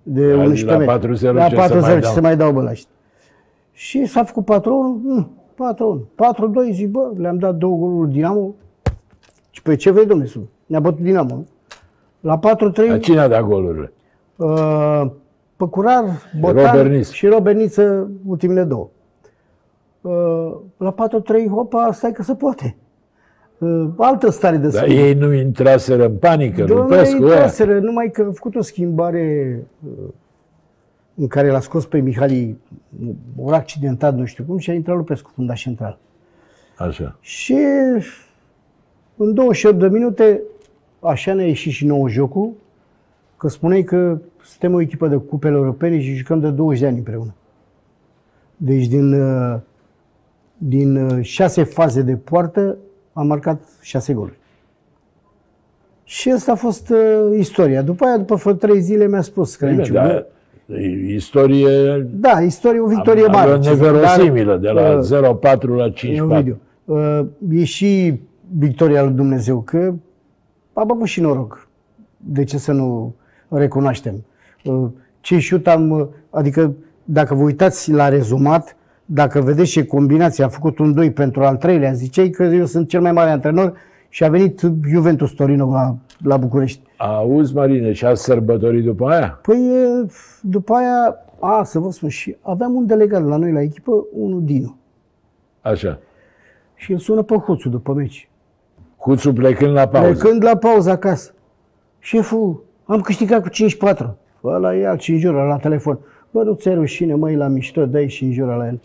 De 0.04 0.34
La- 0.34 0.44
11 0.44 0.66
la 0.66 0.78
metri. 0.78 1.08
4-0 1.10 1.34
La 1.34 1.48
ce 1.50 1.56
să 1.56 1.62
4-0 1.62 1.80
mai 1.82 1.94
ce 1.94 2.00
dau? 2.00 2.14
se 2.14 2.20
mai 2.22 2.38
dau 2.38 2.52
bă 2.52 2.62
la 2.62 2.70
ăștia. 2.70 2.90
Și 3.72 4.06
s-a 4.06 4.24
făcut 4.24 4.46
4-1, 4.46 5.02
hm, 5.04 5.32
4-1. 5.56 6.08
4-2, 6.16 6.72
zic, 6.72 6.90
bă, 6.90 7.12
le-am 7.18 7.38
dat 7.38 7.56
două 7.56 7.78
goluri 7.78 8.12
Dinamo. 8.12 8.54
Și 9.50 9.62
pe 9.62 9.76
ce 9.76 9.92
vrei, 9.92 10.06
domnule, 10.06 10.30
să- 10.30 10.40
ne-a 10.66 10.80
bătut 10.80 11.00
Dinamo. 11.04 11.36
nu? 11.36 11.46
La 12.20 12.38
4-3, 12.40 12.88
Dar 12.88 13.00
cine 13.00 13.20
a 13.20 13.28
dat 13.28 13.42
golurile? 13.44 13.92
uh, 14.36 15.02
Păcurar, 15.56 16.04
Botan 16.40 16.66
Robert 16.66 16.90
Niță. 16.90 17.14
și 17.14 17.28
Robert 17.28 17.58
Niță, 17.58 18.10
ultimele 18.28 18.64
două. 18.64 18.90
Uh, 20.02 20.56
la 20.78 20.92
4-3, 20.92 21.48
hopa, 21.48 21.90
stai 21.92 22.12
că 22.12 22.24
se 22.24 22.36
poate. 22.36 22.76
Uh, 23.60 23.90
altă 23.98 24.30
stare 24.30 24.58
de 24.58 24.68
Dar 24.68 24.84
spirit. 24.84 24.98
ei 24.98 25.14
nu 25.14 25.34
intraseră 25.34 26.06
în 26.06 26.16
panică, 26.16 26.64
Domnule, 26.64 26.82
Lupescu 26.96 27.24
ăia. 27.24 27.34
intraseră, 27.34 27.80
numai 27.80 28.12
că 28.12 28.26
a 28.30 28.32
făcut 28.32 28.56
o 28.56 28.62
schimbare 28.62 29.60
uh, 29.86 30.10
în 31.16 31.28
care 31.28 31.52
l-a 31.52 31.60
scos 31.60 31.86
pe 31.86 32.00
Mihali, 32.00 32.58
ori 33.38 33.56
accidentat, 33.56 34.16
nu 34.16 34.26
știu 34.26 34.44
cum, 34.44 34.58
și 34.58 34.70
a 34.70 34.74
intrat 34.74 34.96
Lupescu, 34.96 35.32
fundaș 35.36 35.62
central. 35.62 35.98
Așa. 36.78 37.18
Și 37.20 37.58
în 39.18 39.34
28 39.34 39.80
de 39.80 39.88
minute, 39.88 40.42
așa 41.00 41.34
ne-a 41.34 41.46
ieșit 41.46 41.72
și 41.72 41.86
nouă 41.86 42.10
jocul, 42.10 42.52
că 43.38 43.48
spuneai 43.48 43.84
că 43.84 44.18
suntem 44.44 44.74
o 44.74 44.82
echipă 44.82 45.08
de 45.08 45.16
cupele 45.16 45.56
europene 45.56 46.02
și 46.02 46.14
jucăm 46.14 46.40
de 46.40 46.50
20 46.50 46.80
de 46.80 46.88
ani 46.88 46.98
împreună. 46.98 47.34
Deci 48.58 48.88
din, 48.88 49.14
uh, 49.14 49.60
din 50.58 50.96
uh, 50.96 51.26
șase 51.26 51.64
faze 51.64 52.02
de 52.02 52.16
poartă 52.16 52.78
am 53.14 53.28
marcat 53.28 53.62
șase 53.82 54.14
goluri. 54.14 54.38
Și 56.04 56.32
asta 56.32 56.52
a 56.52 56.56
fost 56.56 56.90
uh, 56.90 57.38
istoria. 57.38 57.82
După 57.82 58.06
aia, 58.06 58.18
după 58.18 58.36
vreo 58.36 58.54
trei 58.54 58.80
zile, 58.82 59.08
mi-a 59.08 59.22
spus 59.22 59.56
că 59.56 59.66
Bine, 59.66 59.88
dar 59.92 60.26
e 60.68 61.14
istorie 61.14 62.08
Da, 62.12 62.42
istorie, 62.42 62.80
o 62.80 62.88
victorie 62.88 63.26
am- 63.26 63.32
mare. 63.32 63.50
avea 63.52 63.60
ce 63.62 63.74
zic, 63.74 63.82
neverosimilă, 63.82 64.58
de 64.58 64.70
la 64.70 64.98
uh, 64.98 65.38
0-4 65.58 65.60
la 65.76 65.92
E 66.02 66.22
un 66.22 66.30
5-4. 66.30 66.38
video. 66.44 66.56
Uh, 66.86 67.22
E 67.52 67.64
și 67.64 68.20
victoria 68.58 69.04
lui 69.04 69.14
Dumnezeu, 69.14 69.62
că 69.62 69.94
am 70.74 70.92
avut 70.92 71.08
și 71.08 71.22
noroc. 71.22 71.68
De 72.18 72.44
ce 72.44 72.58
să 72.58 72.72
nu 72.72 73.16
recunoaștem? 73.50 74.26
Uh, 74.64 74.88
Ce 75.22 75.40
șut 75.40 75.68
am, 75.68 75.90
uh, 75.90 76.08
adică 76.30 76.74
dacă 77.04 77.34
vă 77.36 77.44
uitați 77.44 77.92
la 77.92 78.10
rezumat, 78.10 78.76
dacă 79.12 79.42
vedeți 79.42 79.72
ce 79.72 79.86
combinație 79.86 80.44
a 80.44 80.48
făcut 80.48 80.80
un 80.80 80.94
2 80.94 81.12
pentru 81.12 81.44
al 81.44 81.58
treilea, 81.58 81.92
ziceai 81.92 82.30
că 82.30 82.44
eu 82.44 82.66
sunt 82.66 82.90
cel 82.90 83.02
mai 83.02 83.12
mare 83.12 83.30
antrenor 83.30 83.74
și 84.10 84.24
a 84.24 84.30
venit 84.30 84.62
Juventus 84.90 85.32
Torino 85.32 85.72
la, 85.72 85.96
la 86.24 86.38
București. 86.38 86.82
Auzi, 86.98 87.56
Marine, 87.56 87.92
și 87.92 88.06
a 88.06 88.14
sărbătorit 88.14 88.84
după 88.84 89.10
aia? 89.10 89.40
Păi, 89.42 89.58
e, 89.58 90.06
după 90.42 90.74
aia 90.74 91.16
A, 91.40 91.64
să 91.64 91.80
vă 91.80 91.92
spun, 91.92 92.10
și 92.10 92.36
aveam 92.42 92.74
un 92.74 92.86
delegat 92.86 93.26
la 93.26 93.36
noi 93.36 93.52
la 93.52 93.62
echipă, 93.62 93.92
unul 94.14 94.44
Dinu. 94.44 94.78
Așa. 95.62 96.00
Și 96.76 96.92
îl 96.92 96.98
sună 96.98 97.22
pe 97.22 97.36
Huțu 97.36 97.70
după 97.70 97.94
meci. 97.94 98.30
Huțu 98.98 99.34
plecând 99.34 99.74
la 99.74 99.88
pauză. 99.88 100.12
Plecând 100.12 100.44
la 100.44 100.56
pauză 100.56 100.90
acasă. 100.90 101.34
Șeful, 102.00 102.64
am 102.86 103.02
câștigat 103.02 103.42
cu 103.42 103.50
5-4. 103.50 104.16
Ăla 104.44 104.76
e 104.76 104.88
alt 104.88 105.00
și 105.00 105.12
înjură 105.12 105.44
la 105.44 105.58
telefon. 105.58 106.00
Bă, 106.32 106.44
nu 106.44 106.54
ți 106.54 106.70
rușine, 106.70 107.16
măi, 107.16 107.36
la 107.36 107.48
mișto, 107.48 107.86
dai 107.86 108.10
și 108.10 108.24
înjură 108.24 108.56
la 108.56 108.68
el. 108.68 108.80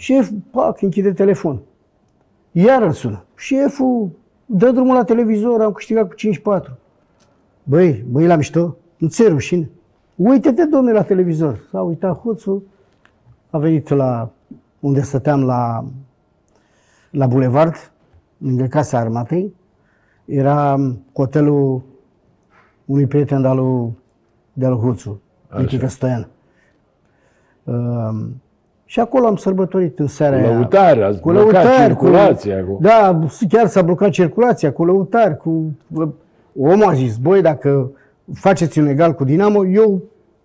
Șef, 0.00 0.30
pac, 0.50 0.82
închide 0.82 1.12
telefon. 1.12 1.60
Iar 2.52 2.82
îl 2.82 2.92
sună. 2.92 3.24
Șeful, 3.36 4.10
dă 4.46 4.70
drumul 4.70 4.94
la 4.94 5.04
televizor, 5.04 5.62
am 5.62 5.72
câștigat 5.72 6.08
cu 6.08 6.14
5-4. 6.60 6.78
Băi, 7.62 8.04
băi, 8.08 8.26
la 8.26 8.36
mișto, 8.36 8.76
nu 8.96 9.08
ți 9.08 9.28
rușine. 9.28 9.70
Uite-te, 10.16 10.64
domnule, 10.64 10.92
la 10.92 11.02
televizor. 11.02 11.66
S-a 11.70 11.80
uitat 11.80 12.18
hoțul, 12.18 12.62
a 13.50 13.58
venit 13.58 13.88
la 13.88 14.30
unde 14.78 15.00
stăteam 15.00 15.44
la, 15.44 15.84
la 17.10 17.26
bulevard, 17.26 17.92
lângă 18.38 18.64
Casa 18.64 18.98
Armatei. 18.98 19.54
Era 20.24 20.76
hotelul 21.12 21.82
unui 22.84 23.06
prieten 23.06 23.42
de-al 23.42 23.56
lui, 23.56 23.98
de-al 24.52 24.72
lui 24.72 24.80
Huțu, 24.80 25.20
Michică 25.56 25.86
Stoian. 25.86 26.28
Uh, 27.64 28.26
și 28.90 29.00
acolo 29.00 29.26
am 29.26 29.36
sărbătorit 29.36 29.98
în 29.98 30.06
seara 30.06 30.36
Cu 30.36 30.42
aia. 30.46 30.52
lăutare, 30.52 31.02
ați 31.02 31.20
Cu 31.20 31.30
blocat 31.30 31.52
lăutari, 31.52 31.86
circulația. 31.86 32.64
Cu, 32.64 32.72
Cu... 32.72 32.78
da, 32.82 33.18
chiar 33.48 33.66
s-a 33.66 33.82
blocat 33.82 34.10
circulația 34.10 34.72
cu 34.72 34.84
lăutari, 34.84 35.36
cu... 35.36 35.76
Omul 36.60 36.84
a 36.88 36.92
zis, 36.92 37.16
băi, 37.16 37.42
dacă 37.42 37.92
faceți 38.34 38.78
un 38.78 38.86
egal 38.86 39.12
cu 39.12 39.24
Dinamo, 39.24 39.66
eu 39.66 40.02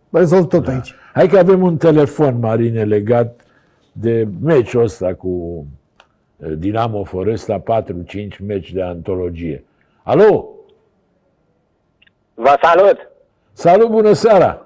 rezolv 0.10 0.46
tot 0.48 0.68
aici. 0.68 0.94
Hai 1.14 1.28
că 1.28 1.38
avem 1.38 1.62
un 1.62 1.78
telefon, 1.78 2.40
Marine, 2.40 2.84
legat 2.84 3.42
de 3.92 4.28
meciul 4.42 4.84
ăsta 4.84 5.14
cu 5.14 5.66
eh, 6.38 6.54
Dinamo 6.58 7.04
Foresta, 7.04 7.64
4-5 7.84 8.46
meci 8.46 8.74
de 8.74 8.82
antologie. 8.82 9.64
Alo? 10.04 10.50
Vă 12.34 12.58
salut! 12.62 13.12
Salut, 13.54 13.90
bună 13.90 14.14
seara! 14.14 14.65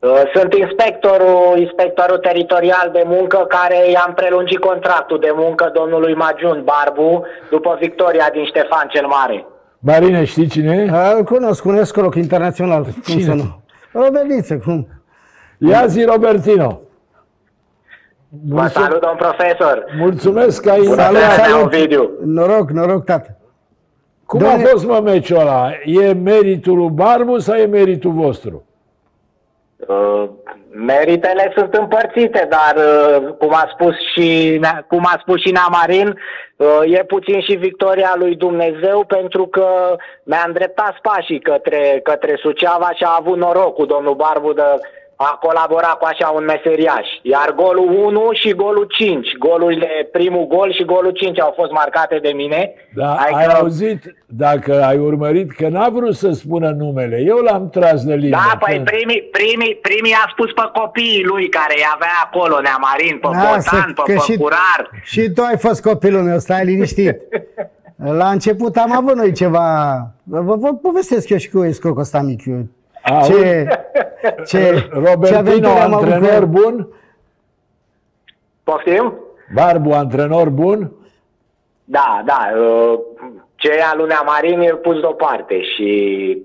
Uh, 0.00 0.22
Sunt 0.34 0.54
inspectorul, 0.54 1.58
inspectorul 1.58 2.18
teritorial 2.18 2.90
de 2.92 3.02
muncă 3.06 3.44
care 3.48 3.90
i-am 3.90 4.12
prelungit 4.14 4.58
contractul 4.58 5.18
de 5.18 5.32
muncă 5.34 5.70
domnului 5.74 6.14
Magiun 6.14 6.62
Barbu 6.64 7.24
după 7.50 7.76
victoria 7.80 8.28
din 8.32 8.44
Ștefan 8.44 8.86
cel 8.88 9.06
Mare. 9.06 9.46
Marine, 9.78 10.24
știi 10.24 10.46
cine 10.48 10.76
e? 10.76 10.90
A, 10.96 11.10
Îl 11.16 11.24
cunosc, 11.24 11.64
un 11.64 11.76
escroc 11.76 12.14
internațional. 12.14 12.82
Cum 12.82 12.92
Cine? 13.02 13.22
să 13.22 13.32
nu? 13.34 13.60
Roberniță, 13.92 14.56
cum? 14.58 14.88
Ia 15.58 15.86
zi, 15.86 16.04
Robertino! 16.04 16.80
Vă 18.48 18.66
salut, 18.66 19.00
domn 19.00 19.16
profesor! 19.16 19.84
Mulțumesc 19.98 20.62
că 20.62 20.70
ai 20.70 20.78
Bună 20.78 20.90
intrat. 20.90 21.14
seara, 21.14 21.46
Nea 21.46 21.62
Ovidiu! 21.64 22.10
Noroc, 22.24 22.70
noroc, 22.70 23.04
tată. 23.04 23.36
Cum 24.26 24.40
a 24.40 24.42
Doamne- 24.42 24.64
fost, 24.64 24.86
mă, 24.86 25.00
meciul 25.04 25.38
ăla? 25.38 25.68
E 25.84 26.12
meritul 26.12 26.76
lui 26.76 26.88
Barbu 26.90 27.38
sau 27.38 27.54
e 27.56 27.66
meritul 27.66 28.12
vostru? 28.12 28.64
Uh, 29.86 30.28
Meritele 30.72 31.52
sunt 31.56 31.74
împărțite, 31.74 32.48
dar 32.50 32.76
uh, 32.76 33.34
cum 33.38 33.54
a 33.54 33.68
spus 33.72 33.94
și, 34.14 34.60
cum 34.88 35.04
a 35.04 35.18
spus 35.20 35.40
și 35.40 35.52
Namarin, 35.52 36.18
uh, 36.56 36.98
e 36.98 37.04
puțin 37.04 37.40
și 37.40 37.54
victoria 37.54 38.14
lui 38.16 38.36
Dumnezeu 38.36 39.04
pentru 39.04 39.46
că 39.46 39.96
mi-a 40.22 40.44
îndreptat 40.46 40.98
pașii 41.02 41.40
către, 41.40 42.00
către 42.02 42.36
Suceava 42.36 42.90
și 42.94 43.02
a 43.04 43.16
avut 43.18 43.36
noroc 43.36 43.74
cu 43.74 43.84
domnul 43.84 44.14
Barbu 44.14 44.52
de 44.52 44.62
a 45.28 45.38
colabora 45.40 45.86
cu 46.00 46.04
așa 46.10 46.28
un 46.28 46.44
meseriaș. 46.44 47.06
Iar 47.22 47.54
golul 47.56 47.88
1 48.04 48.28
și 48.32 48.52
golul 48.54 48.86
5, 48.98 49.36
golurile, 49.38 50.08
primul 50.12 50.46
gol 50.46 50.72
și 50.72 50.84
golul 50.84 51.10
5 51.10 51.40
au 51.40 51.52
fost 51.56 51.70
marcate 51.70 52.18
de 52.22 52.32
mine. 52.34 52.74
Da, 52.94 53.12
Adică- 53.14 53.36
ai 53.38 53.46
auzit, 53.46 54.02
dacă 54.26 54.84
ai 54.84 54.98
urmărit, 54.98 55.50
că 55.52 55.68
n-a 55.68 55.88
vrut 55.88 56.14
să 56.16 56.30
spună 56.30 56.68
numele. 56.70 57.22
Eu 57.26 57.36
l-am 57.36 57.68
tras 57.70 58.04
de 58.04 58.14
limbă. 58.14 58.36
Da, 58.36 58.56
păi 58.58 58.76
Că- 58.76 58.82
primii, 58.82 59.22
primii, 59.22 59.74
primii 59.82 60.12
a 60.24 60.28
spus 60.32 60.52
pe 60.52 60.62
copiii 60.80 61.24
lui 61.24 61.48
care 61.48 61.74
îi 61.76 61.84
avea 61.94 62.14
acolo, 62.24 62.60
Neamarin, 62.60 63.18
pe 63.18 63.26
Lasă, 63.26 63.70
Botan, 63.72 63.92
pe 64.04 64.12
că 64.12 64.18
și- 64.18 64.36
Păcurar. 64.36 64.90
Și 65.02 65.30
tu 65.34 65.42
ai 65.42 65.56
fost 65.58 65.82
copilul 65.82 66.22
meu, 66.22 66.38
stai 66.38 66.64
liniștit. 66.64 67.16
La 68.20 68.28
început 68.28 68.76
am 68.76 68.96
avut 68.96 69.14
noi 69.16 69.32
ceva... 69.32 69.66
Vă, 70.22 70.54
vă 70.56 70.74
povestesc 70.74 71.28
eu 71.28 71.36
și 71.36 71.50
cu 71.50 71.64
escrocul 71.64 72.00
ăsta 72.00 72.20
mic. 72.20 72.46
eu. 72.46 72.66
Auzi? 73.04 73.30
Ce, 73.32 73.66
ce, 74.22 74.58
ce 74.58 74.88
Robertino, 74.92 75.38
aventuri 75.38 75.66
am 75.66 75.94
avut 75.94 76.06
cu 76.06 76.12
antrenor 76.12 76.42
el. 76.42 76.46
bun? 76.46 76.88
Poftim? 78.64 79.14
Barbu, 79.54 79.92
antrenor 79.92 80.48
bun? 80.48 80.92
Da, 81.84 82.22
da. 82.24 82.48
uh, 82.60 82.98
Ceea 83.54 83.92
lui 83.96 84.06
Neamarin 84.08 84.60
e 84.60 84.74
pus 84.74 85.00
deoparte 85.00 85.62
și 85.62 85.88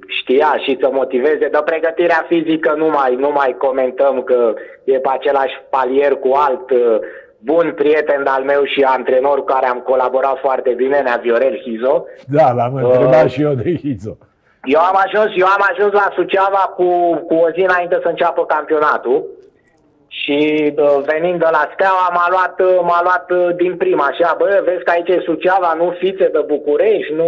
știa 0.08 0.56
și 0.64 0.78
să 0.82 0.90
motiveze. 0.92 1.48
De 1.52 1.60
pregătirea 1.66 2.26
fizică 2.28 2.74
nu 2.78 2.88
mai, 2.90 3.16
nu 3.16 3.32
mai 3.32 3.56
comentăm 3.58 4.22
că 4.22 4.54
e 4.84 4.98
pe 5.00 5.10
același 5.12 5.54
palier 5.70 6.12
cu 6.16 6.32
alt 6.34 6.70
uh, 6.72 6.98
bun 7.38 7.74
prieten 7.76 8.26
al 8.26 8.44
meu 8.44 8.64
și 8.64 8.82
antrenor 8.82 9.38
cu 9.40 9.44
care 9.46 9.66
am 9.66 9.80
colaborat 9.80 10.38
foarte 10.40 10.74
bine, 10.78 11.00
Nea 11.02 11.20
Viorel 11.24 11.60
Hizo. 11.64 12.06
Da, 12.28 12.52
l-am 12.52 12.74
Uh. 12.74 12.82
întrebat 12.84 13.30
și 13.30 13.42
eu 13.42 13.54
de 13.54 13.76
Hizo. 13.76 14.18
Eu 14.66 14.80
am 14.80 14.97
ajuns, 15.05 15.32
eu 15.36 15.45
am 15.45 15.63
ajuns 15.72 15.91
la 15.93 16.07
Suceava 16.13 16.74
cu, 16.76 16.88
cu 17.28 17.34
o 17.34 17.49
zi 17.55 17.59
înainte 17.59 17.99
să 18.01 18.07
înceapă 18.07 18.45
campionatul 18.45 19.26
și 20.07 20.38
uh, 20.78 20.97
venind 21.05 21.39
de 21.39 21.49
la 21.51 21.70
Steaua 21.74 22.07
m-a 22.13 22.28
luat, 22.30 22.59
uh, 22.59 22.80
m-a 22.82 23.01
luat 23.03 23.32
uh, 23.32 23.55
din 23.55 23.78
prima, 23.78 24.05
așa, 24.05 24.36
bă, 24.38 24.61
vezi 24.66 24.84
că 24.84 24.91
aici 24.91 25.09
e 25.09 25.28
Suceava, 25.30 25.74
nu 25.74 25.95
fițe 25.99 26.28
de 26.28 26.43
București, 26.47 27.13
nu... 27.13 27.28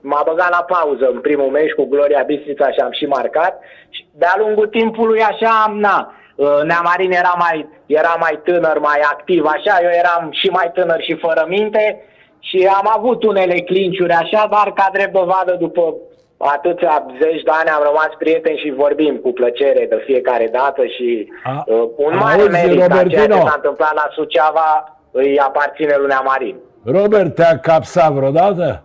M-a 0.00 0.22
băgat 0.24 0.50
la 0.50 0.62
pauză 0.74 1.06
în 1.12 1.20
primul 1.20 1.50
meci 1.50 1.72
cu 1.72 1.84
Gloria 1.84 2.22
Bistrița 2.26 2.70
și 2.70 2.80
am 2.80 2.92
și 2.92 3.04
marcat 3.04 3.60
și 3.88 4.06
de-a 4.12 4.34
lungul 4.38 4.66
timpului 4.66 5.22
așa, 5.22 5.74
na, 5.78 6.14
uh, 6.36 6.60
Neamarin 6.62 7.12
era 7.12 7.34
mai, 7.38 7.68
era 7.86 8.16
mai 8.20 8.40
tânăr, 8.44 8.78
mai 8.78 9.00
activ, 9.00 9.44
așa, 9.44 9.78
eu 9.82 9.90
eram 9.92 10.28
și 10.30 10.48
mai 10.48 10.70
tânăr 10.74 11.00
și 11.02 11.14
fără 11.14 11.44
minte 11.48 12.04
și 12.38 12.70
am 12.74 12.90
avut 12.96 13.22
unele 13.22 13.60
clinciuri 13.60 14.12
așa, 14.12 14.46
dar 14.50 14.72
ca 14.72 14.88
drept 14.92 15.12
dovadă 15.12 15.56
după 15.58 15.94
atâția 16.38 17.06
zeci 17.20 17.42
de 17.42 17.50
ani 17.60 17.68
am 17.68 17.82
rămas 17.82 18.10
prieteni 18.18 18.58
și 18.58 18.70
vorbim 18.76 19.16
cu 19.16 19.32
plăcere 19.32 19.86
de 19.88 20.02
fiecare 20.06 20.48
dată 20.52 20.84
și 20.84 21.32
A- 21.44 21.64
uh, 21.66 21.88
un 21.96 22.16
mare 22.16 22.40
auzi, 22.40 22.50
merit 22.50 22.80
a 22.82 22.86
ceea 22.86 22.88
ce 22.88 23.16
Robertino? 23.16 23.46
s-a 23.46 23.52
întâmplat 23.56 23.94
la 23.94 24.08
Suceava 24.14 24.98
îi 25.10 25.38
aparține 25.38 25.94
lui 25.98 26.06
Neamarin. 26.06 26.56
Robert, 26.84 27.34
te-a 27.34 27.58
capsat 27.58 28.12
vreodată? 28.12 28.82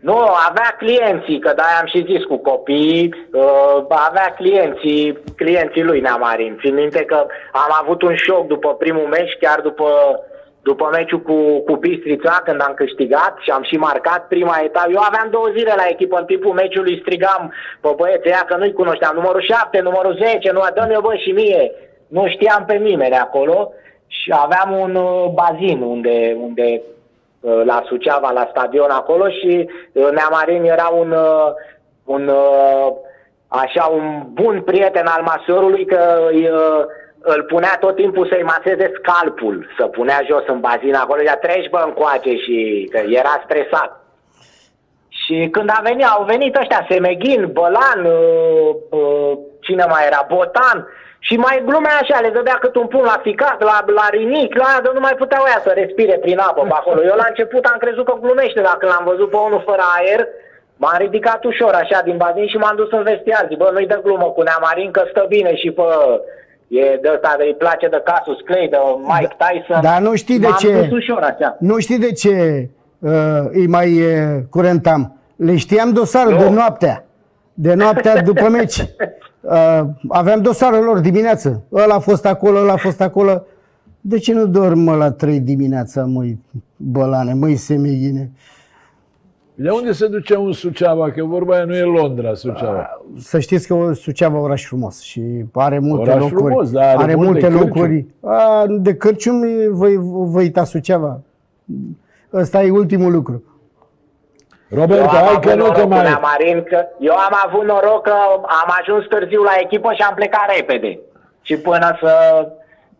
Nu, 0.00 0.16
avea 0.48 0.74
clienții, 0.78 1.38
că 1.38 1.52
de 1.56 1.62
am 1.80 1.86
și 1.86 2.04
zis 2.10 2.24
cu 2.24 2.36
copiii, 2.36 3.14
uh, 3.32 3.84
avea 3.88 4.34
clienții, 4.36 5.18
clienții 5.36 5.82
lui 5.82 6.00
Neamarin. 6.00 6.58
Țin 6.60 6.74
minte 6.74 7.04
că 7.04 7.26
am 7.52 7.76
avut 7.82 8.02
un 8.02 8.14
șoc 8.14 8.46
după 8.46 8.74
primul 8.74 9.06
meci, 9.06 9.36
chiar 9.40 9.60
după, 9.60 9.86
după 10.62 10.88
meciul 10.92 11.20
cu, 11.20 11.58
cu 11.58 11.76
Bistrița, 11.76 12.40
când 12.44 12.60
am 12.62 12.74
câștigat 12.74 13.34
și 13.40 13.50
am 13.50 13.62
și 13.62 13.76
marcat 13.76 14.26
prima 14.28 14.60
etapă. 14.64 14.90
Eu 14.90 15.00
aveam 15.00 15.28
două 15.30 15.48
zile 15.56 15.72
la 15.76 15.86
echipă, 15.88 16.18
în 16.18 16.24
timpul 16.24 16.52
meciului 16.52 16.98
strigam 17.00 17.52
pe 17.80 17.88
băieții 17.96 18.30
ăia 18.30 18.44
că 18.46 18.56
nu-i 18.56 18.72
cunoșteam. 18.72 19.14
Numărul 19.14 19.42
7, 19.42 19.80
numărul 19.80 20.14
10, 20.14 20.50
nu, 20.52 20.60
dă-mi 20.74 20.98
bă 21.02 21.14
și 21.14 21.30
mie. 21.30 21.72
Nu 22.08 22.28
știam 22.28 22.64
pe 22.66 22.74
nimeni 22.74 23.14
acolo 23.14 23.72
și 24.06 24.34
aveam 24.36 24.78
un 24.78 24.94
uh, 24.94 25.30
bazin 25.34 25.80
unde, 25.82 26.36
unde 26.40 26.82
uh, 27.40 27.62
la 27.64 27.82
Suceava, 27.86 28.30
la 28.30 28.48
stadion 28.50 28.90
acolo 28.90 29.28
și 29.28 29.68
uh, 29.92 30.08
Neamarin 30.10 30.64
era 30.64 30.88
un, 30.88 31.10
uh, 31.10 31.48
un 32.04 32.28
uh, 32.28 32.92
așa 33.48 33.84
un 33.84 34.22
bun 34.32 34.62
prieten 34.62 35.06
al 35.06 35.22
masorului 35.22 35.84
că 35.84 36.28
îi, 36.30 36.48
uh, 36.48 36.84
îl 37.22 37.42
punea 37.42 37.76
tot 37.80 37.94
timpul 37.96 38.26
să-i 38.26 38.42
maseze 38.42 38.92
scalpul, 38.98 39.66
să 39.78 39.86
punea 39.86 40.20
jos 40.26 40.42
în 40.46 40.60
bazin 40.60 40.94
acolo, 40.94 41.22
ia 41.22 41.36
treci 41.36 41.68
bă 41.68 41.82
încoace 41.86 42.36
și 42.36 42.88
că 42.92 42.98
era 43.08 43.42
stresat. 43.44 44.04
Și 45.08 45.48
când 45.52 45.68
a 45.70 45.80
venit, 45.82 46.06
au 46.06 46.24
venit 46.24 46.56
ăștia, 46.56 46.86
Semeghin, 46.88 47.50
Bălan, 47.52 48.00
uh, 48.04 48.74
uh, 48.90 49.32
cine 49.60 49.84
mai 49.88 50.06
era, 50.06 50.26
Botan, 50.28 50.88
și 51.18 51.36
mai 51.36 51.62
glumea 51.64 51.96
așa, 52.00 52.20
le 52.20 52.30
dădea 52.30 52.58
cât 52.60 52.74
un 52.76 52.86
pun 52.86 53.02
la 53.02 53.20
ficat, 53.22 53.62
la, 53.62 53.84
la 53.86 54.06
rinic, 54.10 54.54
la 54.54 54.64
aia, 54.64 54.80
de 54.80 54.90
nu 54.94 55.00
mai 55.00 55.14
puteau 55.14 55.44
ea 55.46 55.60
să 55.64 55.72
respire 55.74 56.16
prin 56.18 56.38
apă 56.38 56.62
pe 56.62 56.74
acolo. 56.80 57.02
Eu 57.02 57.16
la 57.16 57.26
început 57.28 57.64
am 57.64 57.78
crezut 57.78 58.04
că 58.04 58.14
glumește, 58.20 58.60
dacă 58.60 58.86
l-am 58.86 59.04
văzut 59.04 59.30
pe 59.30 59.36
unul 59.36 59.62
fără 59.66 59.82
aer, 59.96 60.26
m-am 60.76 60.96
ridicat 60.98 61.44
ușor 61.44 61.74
așa 61.74 62.00
din 62.04 62.16
bazin 62.16 62.46
și 62.48 62.56
m-am 62.56 62.76
dus 62.76 62.90
în 62.90 63.02
vestiar. 63.02 63.46
Zic, 63.48 63.58
bă, 63.58 63.70
nu-i 63.72 63.86
dă 63.86 64.00
glumă 64.02 64.26
cu 64.30 64.42
Neamarin 64.42 64.90
că 64.90 65.02
stă 65.10 65.24
bine 65.28 65.56
și 65.56 65.70
pe... 65.70 65.82
E 66.70 66.98
de 67.02 67.10
ăsta, 67.14 67.34
de, 67.38 67.44
îi 67.44 67.54
place 67.58 67.88
de 67.88 68.02
Casus 68.04 68.40
Clay, 68.44 68.68
de 68.68 68.76
Mike 69.02 69.36
Tyson. 69.38 69.80
Dar 69.82 70.00
nu 70.00 70.14
știi 70.14 70.38
de 70.38 70.46
M-am 70.46 70.56
ce. 70.58 70.72
dus 70.88 70.98
ușor 70.98 71.22
așa. 71.22 71.56
Nu 71.58 71.78
știi 71.78 71.98
de 71.98 72.12
ce 72.12 72.68
uh, 72.98 73.10
îi 73.50 73.66
mai 73.66 74.00
uh, 74.02 74.42
curentam. 74.50 75.16
Le 75.36 75.56
știam 75.56 75.92
dosarul 75.92 76.32
Nu. 76.32 76.38
de 76.38 76.48
noaptea. 76.48 77.04
De 77.54 77.74
noaptea 77.74 78.22
după 78.22 78.48
meci. 78.48 78.84
Uh, 79.42 79.80
aveam 80.08 80.40
dosarul 80.42 80.84
lor 80.84 80.98
dimineață. 80.98 81.62
Ăla 81.72 81.94
a 81.94 81.98
fost 81.98 82.26
acolo, 82.26 82.58
ăla 82.58 82.72
a 82.72 82.76
fost 82.76 83.00
acolo. 83.00 83.42
De 84.00 84.18
ce 84.18 84.32
nu 84.32 84.46
dorm 84.46 84.78
mă, 84.78 84.94
la 84.94 85.10
3 85.10 85.40
dimineața, 85.40 86.04
măi, 86.04 86.38
bălane, 86.76 87.34
măi, 87.34 87.56
semeghine? 87.56 88.30
De 89.62 89.70
unde 89.70 89.92
se 89.92 90.06
duce 90.06 90.36
un 90.36 90.52
Suceava? 90.52 91.10
Că 91.10 91.24
vorba 91.24 91.54
aia 91.54 91.64
nu 91.64 91.74
e 91.76 91.82
Londra, 91.82 92.34
Suceava. 92.34 93.00
Să 93.18 93.38
știți 93.38 93.66
că 93.66 93.74
o- 93.74 93.92
Suceava 93.92 94.36
e 94.36 94.40
oraș 94.40 94.64
frumos 94.66 95.00
și 95.02 95.22
are 95.54 95.78
multe 95.78 96.10
Oraș 96.10 96.22
locuri. 96.22 96.42
frumos, 96.44 96.70
dar 96.70 96.84
are 96.96 97.02
are 97.02 97.14
multe 97.14 97.30
multe 97.30 97.46
cârciumi. 97.58 97.66
locuri. 97.68 98.06
A, 98.34 98.64
de 98.68 98.94
cărciumi 98.94 99.68
voi, 99.68 99.96
voi 100.02 100.42
uita 100.42 100.64
Suceava. 100.64 101.20
Ăsta 102.32 102.62
e 102.62 102.70
ultimul 102.70 103.12
lucru. 103.12 103.42
Roberto, 104.68 104.94
Eu 105.02 105.08
am 105.08 105.14
hai 105.14 105.28
avut 105.28 105.40
că 105.44 105.54
nu 105.54 105.56
noroc 105.56 105.74
te 105.74 105.82
cu 105.82 105.88
mai... 105.88 106.02
Neamarin, 106.02 106.62
că 106.62 106.84
eu 106.98 107.12
am 107.14 107.34
avut 107.46 107.64
noroc 107.66 108.02
că 108.02 108.12
am 108.42 108.74
ajuns 108.80 109.06
târziu 109.08 109.42
la 109.42 109.52
echipă 109.62 109.92
și 109.94 110.02
am 110.02 110.14
plecat 110.14 110.46
repede. 110.56 110.98
Și 111.42 111.56
până 111.56 111.96
să, 112.00 112.12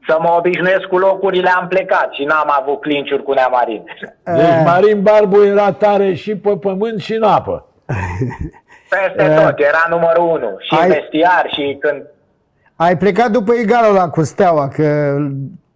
să 0.06 0.16
mă 0.20 0.34
obișnuiesc 0.38 0.86
cu 0.86 0.98
locurile 0.98 1.50
am 1.50 1.68
plecat 1.68 2.12
și 2.12 2.24
n-am 2.24 2.54
avut 2.60 2.80
clinciuri 2.80 3.22
cu 3.22 3.32
Neamarin. 3.32 3.84
Deci 4.24 4.64
Marin 4.64 5.02
Barbu 5.02 5.44
era 5.44 5.72
tare 5.72 6.14
și 6.14 6.36
pe 6.36 6.56
pământ 6.56 7.00
și 7.00 7.14
în 7.14 7.22
apă. 7.22 7.66
Peste 8.90 9.34
tot, 9.34 9.58
era 9.58 9.86
numărul 9.88 10.28
unu. 10.28 10.56
Și 10.58 10.74
Ai- 10.74 10.86
în 10.86 10.92
vestiar 10.92 11.46
și 11.52 11.76
când... 11.80 12.02
Ai 12.76 12.96
plecat 12.96 13.30
după 13.30 13.52
egalul 13.52 13.96
ăla 13.96 14.08
cu 14.08 14.22
Steaua, 14.22 14.68
că 14.68 15.16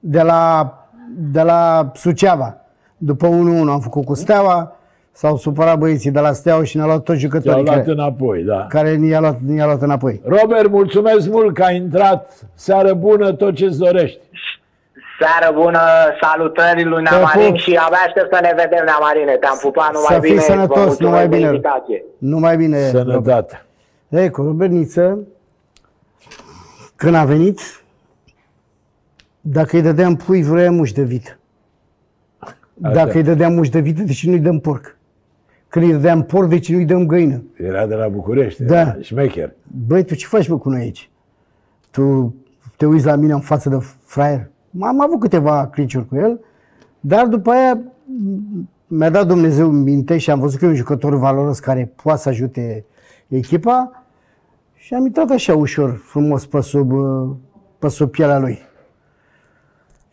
de 0.01 0.22
la, 0.22 0.75
de 1.16 1.43
la 1.43 1.91
Suceava. 1.95 2.57
După 2.97 3.27
1-1 3.27 3.31
am 3.68 3.81
făcut 3.81 4.05
cu 4.05 4.14
Steaua, 4.14 4.77
s-au 5.17 5.37
supărat 5.37 5.79
băieții 5.79 6.11
de 6.11 6.21
la 6.21 6.33
Steaua 6.33 6.65
și 6.65 6.77
ne-au 6.77 6.89
luat 6.89 7.03
toți 7.03 7.19
Te-au 7.19 7.31
jucătorii 7.31 7.65
luat 7.65 7.77
care, 7.77 7.91
înapoi, 7.91 8.43
da. 8.43 8.67
care 8.69 8.97
ne-a 8.97 9.21
luat, 9.21 9.39
ne-a 9.41 9.65
luat 9.65 9.83
înapoi. 9.83 10.21
Robert, 10.25 10.71
mulțumesc 10.71 11.29
mult 11.29 11.55
că 11.55 11.62
ai 11.62 11.77
intrat. 11.77 12.33
Seară 12.55 12.95
bună, 12.95 13.33
tot 13.33 13.55
ce-ți 13.55 13.79
dorești. 13.79 14.19
Seară 15.21 15.55
bună, 15.55 15.81
salutări 16.21 16.85
lui 16.85 17.05
Te 17.05 17.11
Neamarin 17.11 17.49
pup. 17.49 17.57
și 17.57 17.75
abia 17.87 17.99
aștept 18.07 18.35
să 18.35 18.39
ne 18.43 18.53
vedem, 18.57 18.85
Neamarine. 18.85 19.37
Te-am 19.41 19.59
pupat 19.61 19.93
numai 19.93 20.07
Să 20.15 20.19
fii 20.21 20.31
bine. 20.31 20.41
sănătos, 20.41 20.77
Vă 20.77 20.85
mulțumesc 20.85 21.01
numai 21.01 21.29
de 21.29 21.37
bine. 21.37 21.49
invitație. 21.49 22.05
Numai 22.19 22.57
bine. 22.57 22.91
Robert. 22.91 23.07
Sănătate. 23.07 23.65
Ei, 24.09 24.31
cu 24.31 24.43
Roberniță, 24.43 25.19
când 26.97 27.15
a 27.15 27.25
venit, 27.25 27.61
dacă 29.41 29.77
îi 29.77 29.83
dădeam 29.83 30.17
pui, 30.17 30.43
vrea 30.43 30.71
muși 30.71 30.95
de 30.95 31.03
vită. 31.03 31.39
Dacă 32.75 33.17
îi 33.17 33.23
dădeam 33.23 33.53
muși 33.53 33.71
de 33.71 33.81
vită, 33.81 34.03
de 34.03 34.12
ce 34.12 34.29
nu-i 34.31 34.39
dăm 34.39 34.59
porc? 34.61 34.97
Când 35.75 35.87
îi 35.87 35.93
dădeam 35.93 36.22
porc, 36.22 36.49
de 36.49 36.59
ce 36.59 36.72
nu-i 36.72 36.85
dăm 36.85 37.07
găină? 37.07 37.43
Era 37.57 37.87
de 37.87 37.95
la 37.95 38.09
București, 38.09 38.62
Da. 38.62 38.81
era 38.81 38.97
șmecher. 39.01 39.53
Băi, 39.87 40.05
tu 40.05 40.14
ce 40.14 40.27
faci 40.27 40.49
bă 40.49 40.59
cu 40.59 40.68
noi 40.68 40.81
aici? 40.81 41.11
Tu 41.91 42.35
te 42.77 42.87
uiți 42.87 43.07
la 43.07 43.14
mine 43.16 43.33
în 43.33 43.41
față 43.41 43.68
de 43.68 43.77
fraier? 44.05 44.51
Am 44.81 45.01
avut 45.01 45.20
câteva 45.20 45.66
cliciuri 45.66 46.09
cu 46.09 46.16
el, 46.16 46.41
dar 47.01 47.27
după 47.27 47.51
aia 47.51 47.79
m- 47.81 48.64
mi-a 48.87 49.11
dat 49.11 49.27
Dumnezeu 49.27 49.70
minte 49.70 50.18
și 50.18 50.31
am 50.31 50.41
văzut 50.41 50.59
că 50.59 50.64
e 50.64 50.68
un 50.68 50.75
jucător 50.75 51.16
valoros 51.16 51.59
care 51.59 51.93
poate 52.03 52.20
să 52.20 52.29
ajute 52.29 52.85
echipa 53.29 54.05
și 54.75 54.95
am 54.95 55.05
intrat 55.07 55.31
așa 55.31 55.55
ușor, 55.55 56.01
frumos 56.05 56.47
pe 56.47 56.61
sub, 56.61 56.93
uh, 56.93 57.31
pe 57.79 57.89
sub 57.89 58.11
pielea 58.11 58.39
lui. 58.39 58.59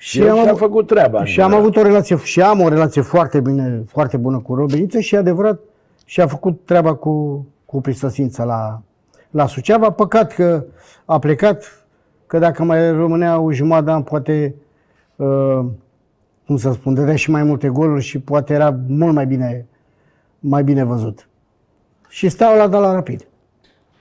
Și 0.02 0.20
el 0.20 0.26
și-a 0.34 0.42
avut- 0.42 0.58
făcut 0.58 0.88
treaba. 0.88 1.26
și 1.26 1.42
am 1.42 1.54
avut 1.54 1.76
o 1.76 1.82
relație, 1.82 2.18
și 2.18 2.42
am 2.42 2.60
o 2.62 2.68
relație 2.68 3.02
foarte 3.02 3.40
bine, 3.40 3.84
foarte 3.88 4.18
bună 4.18 4.40
cu 4.40 4.56
Robeniță 4.56 5.00
și 5.00 5.16
adevărat 5.16 5.60
și 6.06 6.22
a 6.22 6.28
făcut 6.28 6.66
treaba 6.66 6.94
cu, 6.96 7.46
cu 7.66 7.82
prisosința 7.82 8.44
la, 8.44 8.82
la 9.30 9.48
Suceava. 9.48 9.92
Păcat 9.92 10.34
că 10.34 10.64
a 11.06 11.20
plecat, 11.20 11.86
că 12.28 12.40
dacă 12.40 12.64
mai 12.64 12.92
rămânea 12.92 13.40
o 13.40 13.52
jumătate 13.52 13.86
de 13.86 13.92
an, 13.92 14.04
poate, 14.04 14.56
uh, 15.16 15.66
cum 16.46 16.58
să 16.58 16.72
spun, 16.72 16.94
dădea 16.94 17.16
și 17.16 17.32
mai 17.32 17.44
multe 17.44 17.68
goluri 17.68 18.02
și 18.04 18.20
poate 18.20 18.54
era 18.54 18.80
mult 18.88 19.14
mai 19.14 19.26
bine, 19.26 19.66
mai 20.40 20.64
bine 20.64 20.84
văzut. 20.84 21.28
Și 22.10 22.30
stau 22.30 22.58
la 22.58 22.80
la 22.80 22.94
rapid. 22.94 23.28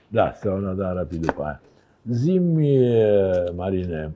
Da, 0.07 0.33
stau 0.37 0.57
la 0.57 0.71
da 0.71 0.93
rapid 0.93 1.25
după 1.25 1.43
aia. 1.43 1.61
Zimi, 2.09 2.79
Marine, 3.55 4.11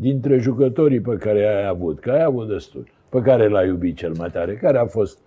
dintre 0.00 0.38
jucătorii 0.38 1.00
pe 1.00 1.16
care 1.16 1.46
ai 1.46 1.66
avut, 1.66 2.00
că 2.00 2.10
ai 2.10 2.22
avut 2.22 2.48
destul, 2.48 2.84
pe 3.08 3.20
care 3.20 3.48
l-ai 3.48 3.66
iubit 3.66 3.96
cel 3.96 4.12
mai 4.18 4.30
tare, 4.30 4.54
care 4.54 4.78
a 4.78 4.86
fost 4.86 5.18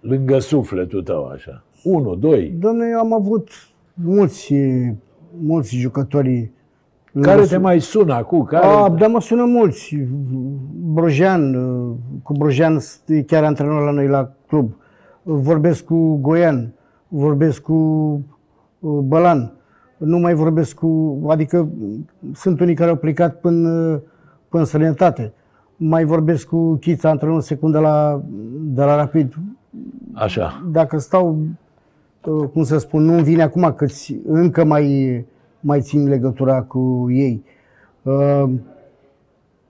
lângă 0.00 0.38
sufletul 0.38 1.02
tău, 1.02 1.26
așa? 1.26 1.64
Unu, 1.84 2.14
doi, 2.14 2.54
Dom'le, 2.58 2.90
eu 2.92 2.98
am 2.98 3.12
avut 3.12 3.48
mulți, 3.94 4.54
mulți 5.40 5.76
jucători 5.76 6.50
care 7.20 7.44
te 7.44 7.56
mai 7.56 7.80
sună 7.80 8.14
acum? 8.14 8.44
Care... 8.44 8.66
A, 8.66 8.88
da, 8.88 9.06
mă 9.06 9.20
sună 9.20 9.44
mulți. 9.44 9.96
Brojean, 10.74 11.54
uh, 11.54 11.94
cu 12.22 12.32
Brojean 12.32 12.78
e 13.06 13.22
chiar 13.22 13.44
antrenor 13.44 13.84
la 13.84 13.90
noi 13.90 14.06
la 14.06 14.32
club. 14.46 14.72
Vorbesc 15.22 15.84
cu 15.84 16.16
Goian, 16.16 16.72
vorbesc 17.08 17.62
cu 17.62 17.74
uh, 18.78 18.98
Bălan, 18.98 19.52
nu 19.98 20.18
mai 20.18 20.34
vorbesc 20.34 20.74
cu... 20.74 21.20
Adică 21.28 21.68
sunt 22.34 22.60
unii 22.60 22.74
care 22.74 22.90
au 22.90 22.96
plecat 22.96 23.40
până, 23.40 23.68
până 24.48 24.62
în 24.62 24.64
străinătate. 24.64 25.32
Mai 25.76 26.04
vorbesc 26.04 26.46
cu 26.46 26.74
Chița, 26.74 27.08
antrenor 27.08 27.42
secund 27.42 27.72
de 27.72 27.78
la, 27.78 28.22
de 28.60 28.82
la 28.82 28.96
Rapid. 28.96 29.34
Așa. 30.12 30.68
Dacă 30.70 30.98
stau, 30.98 31.38
uh, 32.24 32.48
cum 32.52 32.64
să 32.64 32.78
spun, 32.78 33.04
nu-mi 33.04 33.22
vine 33.22 33.42
acum 33.42 33.74
că 33.76 33.86
încă 34.26 34.64
mai, 34.64 35.24
mai 35.60 35.80
țin 35.80 36.08
legătura 36.08 36.62
cu 36.62 37.06
ei. 37.10 37.44
Uh, 38.02 38.50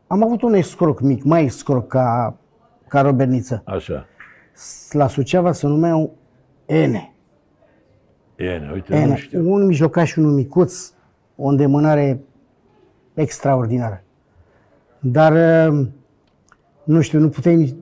am 0.06 0.22
avut 0.22 0.42
un 0.42 0.54
escroc 0.54 1.00
mic, 1.00 1.24
mai 1.24 1.44
escroc 1.44 1.86
ca, 1.86 2.36
ca 2.88 3.00
Roberniță. 3.00 3.62
Așa. 3.64 4.06
La 4.90 5.06
Suceava 5.06 5.52
se 5.52 5.66
numeau 5.66 6.14
Ene. 6.66 7.12
Bine, 8.38 8.70
uite, 8.72 8.94
nu 8.94 9.00
Ene. 9.00 9.16
știu. 9.16 9.52
Un 9.52 9.66
mijlocaș 9.66 10.10
și 10.10 10.18
unul 10.18 10.32
micuț, 10.32 10.92
o 11.36 11.48
îndemânare 11.48 12.20
extraordinară. 13.14 14.02
Dar, 14.98 15.32
uh, 15.68 15.86
nu 16.84 17.00
știu, 17.00 17.18
nu 17.18 17.28
puteai 17.28 17.56
nici... 17.56 17.74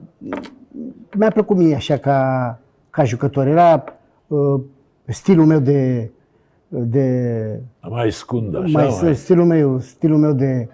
Mi-a 1.17 1.29
plăcut 1.29 1.57
mie 1.57 1.75
așa 1.75 1.97
ca, 1.97 2.59
ca 2.89 3.03
jucător. 3.03 3.47
Era 3.47 3.83
uh, 4.27 4.61
stilul 5.05 5.45
meu 5.45 5.59
de, 5.59 6.11
de 6.67 7.59
Mai 7.89 8.11
scund, 8.11 8.55
așa, 8.55 8.67
mai, 8.71 8.97
mai, 9.01 9.15
stilul 9.15 9.45
meu, 9.45 9.79
stilul 9.79 10.17
meu 10.17 10.33
de, 10.33 10.69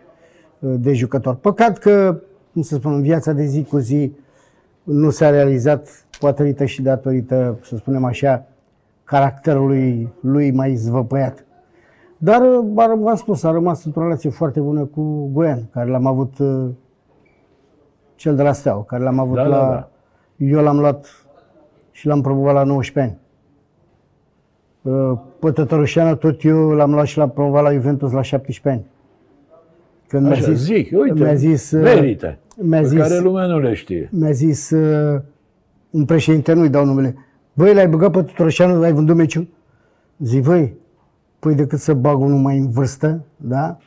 de 0.59 0.93
jucător. 0.93 1.35
Păcat 1.35 1.77
că, 1.77 2.21
cum 2.53 2.61
să 2.61 2.75
spun, 2.75 2.93
în 2.93 3.01
viața 3.01 3.31
de 3.31 3.45
zi 3.45 3.63
cu 3.63 3.77
zi 3.77 4.11
nu 4.83 5.09
s-a 5.09 5.29
realizat, 5.29 6.05
poate 6.19 6.65
și 6.65 6.81
datorită, 6.81 7.59
să 7.63 7.75
spunem 7.75 8.03
așa, 8.03 8.47
caracterului 9.13 10.13
lui 10.21 10.51
mai 10.51 10.75
zvăpăiat. 10.75 11.45
Dar, 12.17 12.41
ar- 12.75 12.95
v-am 12.97 13.15
spus, 13.15 13.43
a 13.43 13.51
rămas 13.51 13.85
într-o 13.85 14.01
relație 14.01 14.29
foarte 14.29 14.59
bună 14.59 14.83
cu 14.85 15.29
Goian, 15.33 15.67
care 15.71 15.89
l-am 15.89 16.05
avut 16.05 16.37
uh, 16.39 16.69
cel 18.15 18.35
de 18.35 18.41
la 18.43 18.51
Steaua, 18.53 18.83
care 18.83 19.03
l-am 19.03 19.19
avut 19.19 19.35
Da, 19.35 19.43
la... 19.43 19.57
da, 19.57 19.65
da. 19.69 19.89
Eu 20.37 20.61
l-am 20.61 20.79
luat 20.79 21.25
și 21.91 22.07
l-am 22.07 22.21
promovat 22.21 22.53
la 22.53 22.63
19 22.63 23.13
ani. 23.13 23.21
Uh, 24.95 25.17
Pe 25.39 25.51
Tătărușeanu 25.51 26.15
tot 26.15 26.43
eu 26.43 26.69
l-am 26.71 26.91
luat 26.93 27.05
și 27.05 27.17
l-am 27.17 27.29
promovat 27.31 27.63
la 27.63 27.71
Juventus 27.73 28.11
la 28.11 28.21
17 28.21 28.69
ani. 28.81 28.91
Când 30.07 30.23
mi-a 30.23 30.31
Așa, 30.31 30.51
zis, 30.51 30.63
zic, 30.63 30.91
uite, 30.99 31.23
mi-a 31.23 31.33
zis, 31.35 31.71
uh, 31.71 31.81
merită, 31.81 32.37
mi-a 32.57 32.79
pe 32.79 32.87
zis, 32.87 32.99
care 32.99 33.19
lumea 33.19 33.45
nu 33.45 33.59
le 33.59 33.73
știe. 33.73 34.09
mi-a 34.11 34.31
zis 34.31 34.69
uh, 34.69 35.21
un 35.89 36.05
președinte, 36.05 36.53
nu-i 36.53 36.69
dau 36.69 36.85
numele, 36.85 37.15
băi, 37.53 37.73
l-ai 37.73 37.87
băgat 37.87 38.11
pe 38.11 38.21
Tătărușeanu, 38.21 38.79
l-ai 38.79 38.91
vândut 38.91 39.15
meciul? 39.15 39.47
Zic, 40.17 40.43
băi, 40.43 40.73
păi 41.39 41.55
decât 41.55 41.79
să 41.79 41.93
bag 41.93 42.19
unul 42.19 42.39
mai 42.39 42.57
în 42.57 42.69
vârstă, 42.69 43.23
da? 43.37 43.77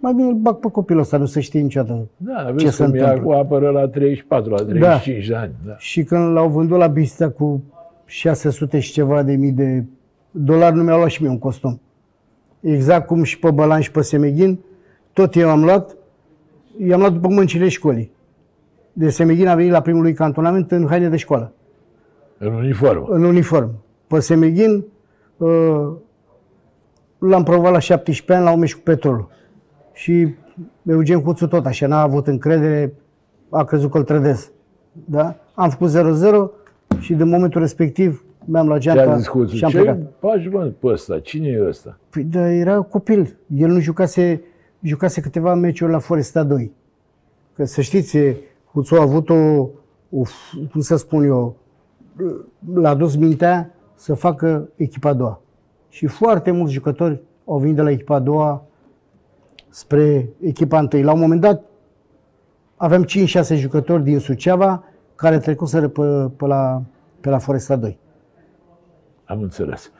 Mai 0.00 0.12
bine 0.14 0.28
îl 0.28 0.34
bag 0.34 0.56
pe 0.56 0.68
copilul 0.70 1.00
ăsta, 1.00 1.16
nu 1.16 1.26
se 1.26 1.40
știe 1.40 1.60
niciodată. 1.60 2.08
Da, 2.16 2.44
Ce 2.46 2.52
vezi 2.52 2.76
se 2.76 2.84
cum 2.84 2.94
e 2.94 2.98
întâmplă? 2.98 3.20
acum 3.20 3.44
apără 3.44 3.70
la 3.70 3.88
34, 3.88 4.50
la 4.50 4.56
35 4.56 5.26
de 5.26 5.34
ani. 5.34 5.52
Da. 5.66 5.76
Și 5.78 6.04
când 6.04 6.32
l-au 6.32 6.48
vândut 6.48 6.78
la 6.78 6.86
Bistea 6.86 7.30
cu 7.30 7.62
600 8.06 8.78
și 8.78 8.92
ceva 8.92 9.22
de 9.22 9.34
mii 9.34 9.52
de 9.52 9.84
dolari, 10.30 10.76
nu 10.76 10.82
mi-au 10.82 10.96
luat 10.96 11.10
și 11.10 11.22
mie 11.22 11.30
un 11.30 11.38
costum. 11.38 11.80
Exact 12.60 13.06
cum 13.06 13.22
și 13.22 13.38
pe 13.38 13.50
Bălan 13.50 13.80
și 13.80 13.90
pe 13.90 14.00
Semeghin, 14.00 14.58
tot 15.12 15.34
eu 15.36 15.50
am 15.50 15.64
luat, 15.64 15.96
i-am 16.86 17.00
luat 17.00 17.12
după 17.12 17.28
mâncile 17.28 17.68
școlii. 17.68 18.10
De 18.92 19.08
Semeghin 19.08 19.48
a 19.48 19.54
venit 19.54 19.70
la 19.70 19.80
primul 19.80 20.02
lui 20.02 20.12
cantonament 20.12 20.70
în 20.70 20.86
haine 20.86 21.08
de 21.08 21.16
școală, 21.16 21.52
În 22.38 22.54
uniformă. 22.54 23.06
în 23.08 23.24
uniform. 23.24 23.70
Pe 24.06 24.20
Semeghin 24.20 24.84
uh, 25.36 25.92
l-am 27.18 27.42
provat 27.42 27.72
la 27.72 27.78
17 27.78 28.32
ani 28.32 28.44
la 28.44 28.52
un 28.52 28.58
meci 28.58 28.74
cu 28.74 28.80
petrolul. 28.80 29.28
Și 29.92 30.34
Eugen 30.82 31.20
Cuțu 31.22 31.46
tot 31.46 31.66
așa, 31.66 31.86
n-a 31.86 32.00
avut 32.00 32.26
încredere, 32.26 32.94
a 33.50 33.64
crezut 33.64 33.90
că 33.90 33.98
îl 33.98 34.04
trădez. 34.04 34.50
Da? 34.92 35.36
Am 35.54 35.70
făcut 35.70 35.90
0-0 35.90 37.00
și 37.00 37.14
din 37.14 37.28
momentul 37.28 37.60
respectiv 37.60 38.24
mi-am 38.44 38.66
luat 38.66 38.80
Ce 38.80 38.90
a 38.90 38.94
geanta 38.94 39.16
zis 39.16 39.28
Cuțu? 39.28 39.54
și 39.54 39.64
am 39.64 39.70
Ce 39.70 39.76
plecat. 39.76 39.98
faci, 40.18 40.48
mă, 40.50 40.64
pe 40.78 40.86
ăsta? 40.86 41.18
Cine 41.18 41.48
e 41.48 41.66
ăsta? 41.68 41.98
Păi, 42.10 42.22
da, 42.22 42.50
era 42.50 42.80
copil. 42.80 43.36
El 43.56 43.68
nu 43.68 43.78
jucase, 43.80 44.42
jucase 44.82 45.20
câteva 45.20 45.54
meciuri 45.54 45.92
la 45.92 45.98
Foresta 45.98 46.42
2. 46.42 46.72
Că 47.54 47.64
să 47.64 47.80
știți, 47.80 48.18
Huțu 48.72 48.94
a 48.94 49.00
avut 49.02 49.28
o, 49.28 49.34
o, 50.10 50.22
cum 50.72 50.80
să 50.80 50.96
spun 50.96 51.24
eu, 51.24 51.56
l-a 52.74 52.94
dus 52.94 53.16
mintea 53.16 53.74
să 53.94 54.14
facă 54.14 54.68
echipa 54.76 55.08
a 55.08 55.14
doua. 55.14 55.40
Și 55.88 56.06
foarte 56.06 56.50
mulți 56.50 56.72
jucători 56.72 57.20
au 57.44 57.58
venit 57.58 57.74
de 57.74 57.82
la 57.82 57.90
echipa 57.90 58.14
a 58.14 58.20
doua 58.20 58.66
spre 59.68 60.28
echipa 60.40 60.78
întâi. 60.78 61.02
La 61.02 61.12
un 61.12 61.20
moment 61.20 61.40
dat 61.40 61.64
aveam 62.76 63.04
5-6 63.04 63.06
jucători 63.54 64.02
din 64.02 64.18
Suceava 64.18 64.84
care 65.14 65.38
trecuseră 65.38 65.88
pe, 65.88 66.30
pe, 66.36 66.46
la, 66.46 66.82
pe 67.20 67.28
la 67.28 67.38
Foresta 67.38 67.76
2. 67.76 67.98
Am 69.24 69.42
înțeles. 69.42 69.92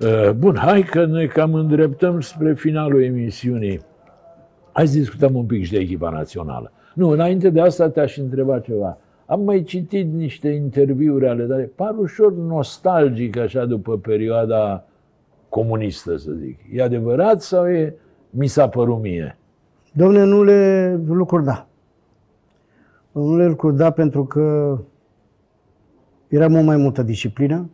Uh, 0.00 0.30
Bun, 0.30 0.56
hai 0.56 0.82
că 0.82 1.06
ne 1.06 1.26
cam 1.26 1.54
îndreptăm 1.54 2.20
spre 2.20 2.54
finalul 2.54 3.02
emisiunii. 3.02 3.80
Hai 4.72 4.86
să 4.86 4.98
discutăm 4.98 5.34
un 5.34 5.44
pic 5.44 5.64
și 5.64 5.72
de 5.72 5.78
echipa 5.78 6.10
națională. 6.10 6.72
Nu, 6.94 7.08
înainte 7.08 7.50
de 7.50 7.60
asta 7.60 7.88
te-aș 7.88 8.16
întreba 8.16 8.58
ceva. 8.58 8.98
Am 9.34 9.42
mai 9.42 9.62
citit 9.62 10.12
niște 10.12 10.48
interviuri 10.48 11.28
ale 11.28 11.44
tale, 11.44 11.62
par 11.62 11.94
ușor 11.98 12.32
nostalgic 12.32 13.36
așa 13.36 13.64
după 13.64 13.98
perioada 13.98 14.84
comunistă, 15.48 16.16
să 16.16 16.32
zic. 16.32 16.58
E 16.72 16.82
adevărat 16.82 17.42
sau 17.42 17.68
e, 17.68 17.94
mi 18.30 18.46
s-a 18.46 18.68
părut 18.68 19.00
mie? 19.00 19.38
Domne, 19.92 20.24
nu 20.24 20.42
le 20.42 20.94
lucruri 21.06 21.44
da. 21.44 21.66
Nu 23.12 23.36
le 23.36 23.46
lucruri 23.46 23.76
da 23.76 23.90
pentru 23.90 24.24
că 24.24 24.78
era 26.28 26.48
mult 26.48 26.64
mai 26.64 26.76
multă 26.76 27.02
disciplină. 27.02 27.70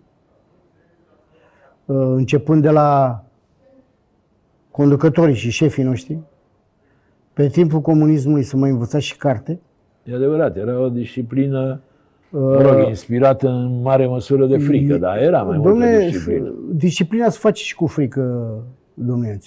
Uh, 1.85 1.97
Începând 1.97 2.63
de 2.63 2.71
la 2.71 3.23
conducătorii 4.71 5.35
și 5.35 5.51
șefii 5.51 5.83
noștri, 5.83 6.19
pe 7.33 7.49
timpul 7.49 7.81
comunismului 7.81 8.43
să 8.43 8.57
mai 8.57 8.71
învăța 8.71 8.99
și 8.99 9.17
carte. 9.17 9.61
E 10.11 10.15
adevărat, 10.15 10.57
era 10.57 10.81
o 10.81 10.89
disciplină, 10.89 11.81
mă 12.31 12.63
rog, 12.63 12.89
inspirată 12.89 13.49
în 13.49 13.81
mare 13.83 14.07
măsură 14.07 14.47
de 14.47 14.59
frică, 14.59 14.97
dar 14.97 15.19
era 15.19 15.43
mai 15.43 15.57
multă 15.57 15.71
Domne, 15.71 15.99
disciplină. 15.99 16.55
disciplina 16.73 17.29
se 17.29 17.39
face 17.41 17.63
și 17.63 17.75
cu 17.75 17.87
frică, 17.87 18.55
domnule 18.95 19.41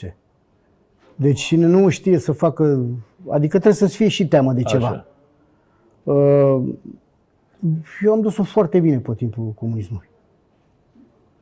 Deci 1.16 1.41
cine 1.41 1.66
nu 1.66 1.89
știe 1.89 2.18
să 2.18 2.32
facă, 2.32 2.86
adică 3.30 3.51
trebuie 3.51 3.74
să-ți 3.74 3.95
fie 3.95 4.07
și 4.07 4.28
teamă 4.28 4.53
de 4.53 4.61
ceva. 4.61 4.88
Așa. 4.88 5.07
Uh, 6.03 6.64
Eu 8.05 8.11
am 8.11 8.22
dus-o 8.22 8.43
foarte 8.43 8.80
bine 8.80 8.97
pe 8.97 9.14
timpul 9.16 9.51
comunismului. 9.55 10.07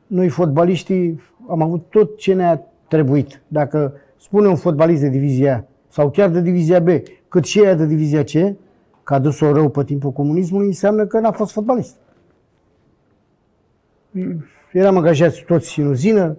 Noi, 0.06 0.28
fotbaliștii, 0.28 1.20
am 1.48 1.62
avut 1.62 1.84
tot 1.90 2.16
ce 2.16 2.34
ne-a 2.34 2.62
trebuit. 2.88 3.42
Dacă 3.48 3.92
spune 4.16 4.48
un 4.48 4.56
fotbalist 4.56 5.00
de 5.00 5.08
divizia 5.08 5.56
A 5.56 5.64
sau 5.88 6.10
chiar 6.10 6.28
de 6.28 6.40
divizia 6.40 6.80
B, 6.80 6.88
cât 7.28 7.44
și 7.44 7.60
aia 7.60 7.74
de 7.74 7.86
divizia 7.86 8.22
C, 8.22 8.56
că 9.02 9.14
a 9.14 9.18
dus-o 9.18 9.52
rău 9.52 9.68
pe 9.68 9.84
timpul 9.84 10.12
comunismului, 10.12 10.66
înseamnă 10.66 11.06
că 11.06 11.18
n-a 11.18 11.30
fost 11.30 11.52
fotbalist. 11.52 11.96
Eram 14.72 14.96
angajați 14.96 15.44
toți 15.46 15.80
în 15.80 15.86
uzină, 15.86 16.36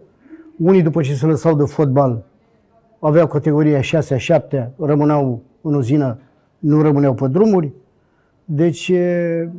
unii 0.58 0.82
după 0.82 1.02
ce 1.02 1.14
se 1.14 1.26
lăsau 1.26 1.56
de 1.56 1.64
fotbal 1.64 2.24
aveau 3.00 3.28
categoria 3.28 3.82
6 3.82 4.18
7 4.18 4.72
rămâneau 4.80 5.42
în 5.62 5.74
uzină, 5.74 6.20
nu 6.60 6.82
rămâneau 6.82 7.14
pe 7.14 7.28
drumuri. 7.28 7.72
Deci, 8.46 8.90
e, 8.90 9.50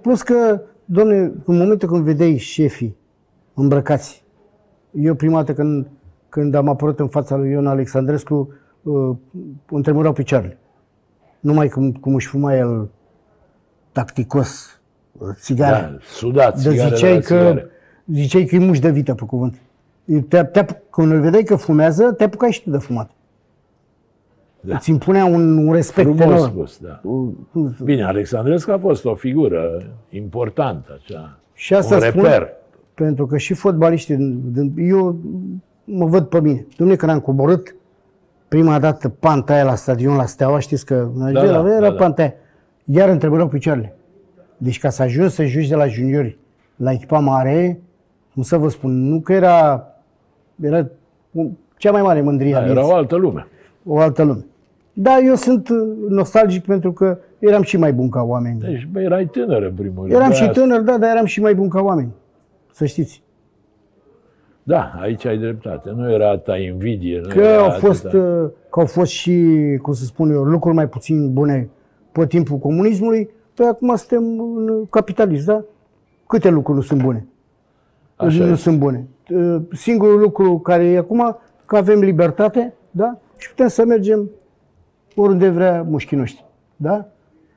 plus 0.00 0.22
că, 0.22 0.60
domne, 0.84 1.16
în 1.44 1.56
momentul 1.56 1.88
când 1.88 2.04
vedeai 2.04 2.36
șefii 2.36 2.96
îmbrăcați, 3.54 4.24
eu 4.90 5.14
prima 5.14 5.36
dată 5.36 5.52
când, 5.52 5.86
când 6.28 6.54
am 6.54 6.68
apărut 6.68 6.98
în 7.00 7.08
fața 7.08 7.36
lui 7.36 7.50
Ion 7.50 7.66
Alexandrescu, 7.66 8.52
uh, 8.82 9.16
îmi 9.70 9.82
tremurau 9.82 10.12
picioarele. 10.12 10.58
Numai 11.40 11.68
cum, 11.68 11.92
cum 11.92 12.14
își 12.14 12.26
fuma 12.26 12.56
el 12.56 12.88
tacticos 13.92 14.80
uh, 15.18 15.28
țigara. 15.34 15.80
Da, 15.80 15.96
sudat, 16.02 16.62
Dar 16.62 16.72
țigare 16.72 16.94
ziceai 16.94 17.12
la 17.14 17.18
că, 17.18 17.24
țigare. 17.24 17.66
ziceai 18.12 18.44
că 18.44 18.54
e 18.54 18.58
muș 18.58 18.78
de 18.78 18.90
vită 18.90 19.14
pe 19.14 19.24
cuvânt. 19.24 19.54
Te, 20.28 20.42
te, 20.44 20.64
când 20.90 21.12
îl 21.12 21.20
vedeai 21.20 21.42
că 21.42 21.56
fumează, 21.56 22.12
te 22.12 22.24
apucai 22.24 22.50
și 22.52 22.62
tu 22.62 22.70
de 22.70 22.78
fumat. 22.78 23.10
Da. 24.60 24.74
Îți 24.74 24.90
impunea 24.90 25.24
un, 25.24 25.66
un 25.66 25.72
respect 25.72 26.06
Frumos 26.16 26.24
enorm. 26.36 26.50
spus, 26.50 26.78
da. 26.78 27.00
Bine, 27.84 28.04
Alexandrescu 28.04 28.70
a 28.70 28.78
fost 28.78 29.04
o 29.04 29.14
figură 29.14 29.82
importantă, 30.08 30.98
așa. 31.02 31.38
Și 31.54 31.74
asta 31.74 31.94
un 31.94 32.00
spun 32.00 32.22
reper. 32.22 32.48
pentru 32.94 33.26
că 33.26 33.36
și 33.36 33.54
fotbaliștii, 33.54 34.16
din- 34.16 34.52
din- 34.52 34.74
eu 34.88 35.18
mă 35.84 36.06
văd 36.06 36.26
pe 36.26 36.40
mine. 36.40 36.66
Dom'le, 36.72 36.96
când 36.96 37.10
am 37.10 37.20
coborât 37.20 37.74
prima 38.50 38.78
dată 38.78 39.08
panta 39.08 39.52
aia 39.52 39.64
la 39.64 39.74
stadion, 39.74 40.16
la 40.16 40.26
Steaua, 40.26 40.58
știți 40.58 40.86
că 40.86 41.08
da, 41.16 41.30
da, 41.30 41.44
era 41.46 41.62
da, 41.62 41.78
da. 41.80 41.92
panta 41.92 42.22
aia. 42.22 42.34
Iar 42.84 43.08
îmi 43.08 43.18
trebuiau 43.18 43.48
picioarele. 43.48 43.94
Deci 44.56 44.78
ca 44.78 44.90
să 44.90 45.02
ajungi 45.02 45.34
să 45.34 45.44
joci 45.44 45.68
de 45.68 45.74
la 45.74 45.86
juniori 45.86 46.38
la 46.76 46.92
echipa 46.92 47.18
mare, 47.18 47.80
cum 48.34 48.42
să 48.42 48.56
vă 48.56 48.68
spun, 48.68 49.08
nu 49.08 49.20
că 49.20 49.32
era, 49.32 49.86
era 50.60 50.86
un- 51.30 51.50
cea 51.76 51.90
mai 51.92 52.02
mare 52.02 52.20
mândrie 52.20 52.54
a 52.54 52.58
Da, 52.58 52.64
era 52.64 52.72
vieții 52.74 52.90
o 52.92 52.94
altă 52.94 53.16
lume. 53.16 53.46
o 53.84 53.98
altă 53.98 54.22
lume. 54.22 54.44
Da, 54.92 55.18
eu 55.18 55.34
sunt 55.34 55.68
uh, 55.68 55.76
nostalgic 56.08 56.64
pentru 56.64 56.92
că 56.92 57.18
eram 57.38 57.62
și 57.62 57.76
mai 57.76 57.92
bun 57.92 58.08
ca 58.08 58.22
oameni. 58.22 58.60
Deci, 58.60 58.88
bă, 58.92 59.00
erai 59.00 59.24
tânăr 59.26 59.62
în 59.62 59.72
primul 59.74 60.00
rând. 60.02 60.12
Eram 60.14 60.28
De 60.28 60.34
și 60.34 60.42
aia- 60.42 60.52
tânăr, 60.52 60.80
da, 60.80 60.98
dar 60.98 61.10
eram 61.10 61.24
și 61.24 61.40
mai 61.40 61.54
bun 61.54 61.68
ca 61.68 61.80
oameni. 61.80 62.12
Să 62.72 62.84
știți. 62.86 63.22
Da, 64.62 64.92
aici 65.00 65.24
ai 65.24 65.38
dreptate. 65.38 65.90
Nu 65.96 66.12
era 66.12 66.36
ta 66.38 66.56
invidie. 66.56 67.20
Nu 67.22 67.28
Că 67.28 67.40
era 67.40 67.62
au 67.62 67.70
fost, 67.70 68.06
atâta- 68.06 68.16
uh, 68.16 68.50
că 68.70 68.80
au 68.80 68.86
fost 68.86 69.10
și, 69.10 69.56
cum 69.82 69.92
să 69.92 70.04
spun 70.04 70.30
eu, 70.30 70.42
lucruri 70.42 70.74
mai 70.74 70.88
puțin 70.88 71.32
bune 71.32 71.68
pe 72.12 72.26
timpul 72.26 72.56
comunismului. 72.58 73.30
Păi 73.54 73.66
acum 73.66 73.96
suntem 73.96 74.40
în 74.40 74.84
capitalism, 74.90 75.44
da? 75.46 75.64
Câte 76.26 76.48
lucruri 76.48 76.78
nu 76.78 76.84
sunt 76.84 77.02
bune? 77.02 77.26
Așa 78.16 78.44
nu 78.44 78.50
e. 78.50 78.54
sunt 78.54 78.78
bune. 78.78 79.06
Uh, 79.30 79.56
Singurul 79.72 80.20
lucru 80.20 80.58
care 80.58 80.84
e 80.84 80.98
acum, 80.98 81.38
că 81.66 81.76
avem 81.76 82.00
libertate, 82.00 82.74
da? 82.90 83.18
Și 83.36 83.48
putem 83.48 83.68
să 83.68 83.84
mergem 83.84 84.30
oriunde 85.16 85.48
vrea 85.48 85.82
mușchii 85.88 86.16
noștri, 86.16 86.44
da? 86.76 87.06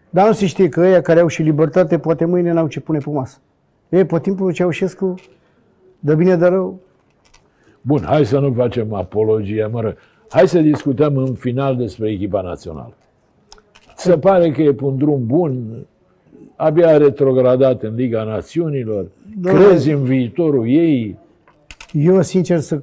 Dar 0.09 0.27
nu 0.27 0.33
se 0.33 0.45
știe 0.45 0.69
că 0.69 0.79
ăia 0.79 1.01
care 1.01 1.19
au 1.19 1.27
și 1.27 1.41
libertate, 1.41 1.97
poate 1.99 2.25
mâine 2.25 2.51
n-au 2.51 2.67
ce 2.67 2.79
pune 2.79 2.97
pe 2.97 3.09
masă. 3.09 3.37
Ei, 3.89 4.05
pe 4.05 4.19
timpul 4.19 4.45
lui 4.45 4.53
Ceaușescu, 4.53 5.13
de 5.99 6.15
bine 6.15 6.35
de 6.35 6.45
rău, 6.45 6.79
Bun, 7.85 8.01
hai 8.03 8.25
să 8.25 8.39
nu 8.39 8.53
facem 8.53 8.93
apologie, 8.93 9.65
mă 9.65 9.81
rog. 9.81 9.95
Hai 10.29 10.47
să 10.47 10.59
discutăm 10.59 11.17
în 11.17 11.33
final 11.33 11.75
despre 11.75 12.09
echipa 12.11 12.41
națională. 12.41 12.93
Se 13.95 14.17
pare 14.17 14.51
că 14.51 14.61
e 14.61 14.73
pe 14.73 14.83
un 14.83 14.97
drum 14.97 15.25
bun, 15.25 15.85
abia 16.55 16.87
a 16.87 16.97
retrogradat 16.97 17.83
în 17.83 17.95
Liga 17.95 18.23
Națiunilor. 18.23 19.07
Doamne. 19.37 19.63
Crezi 19.63 19.91
în 19.91 20.03
viitorul 20.03 20.67
ei? 20.67 21.17
Eu 21.91 22.21
sincer 22.21 22.59
să, 22.59 22.81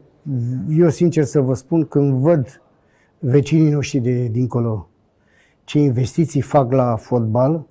eu 0.79 0.89
sincer 0.89 1.25
să 1.25 1.41
vă 1.41 1.55
spun, 1.55 1.85
când 1.85 2.13
văd 2.13 2.63
vecinii 3.19 3.71
noștri 3.71 3.99
de 3.99 4.29
dincolo 4.29 4.89
ce 5.65 5.79
investiții 5.79 6.41
fac 6.41 6.73
la 6.73 6.97
fotbal, 6.97 7.67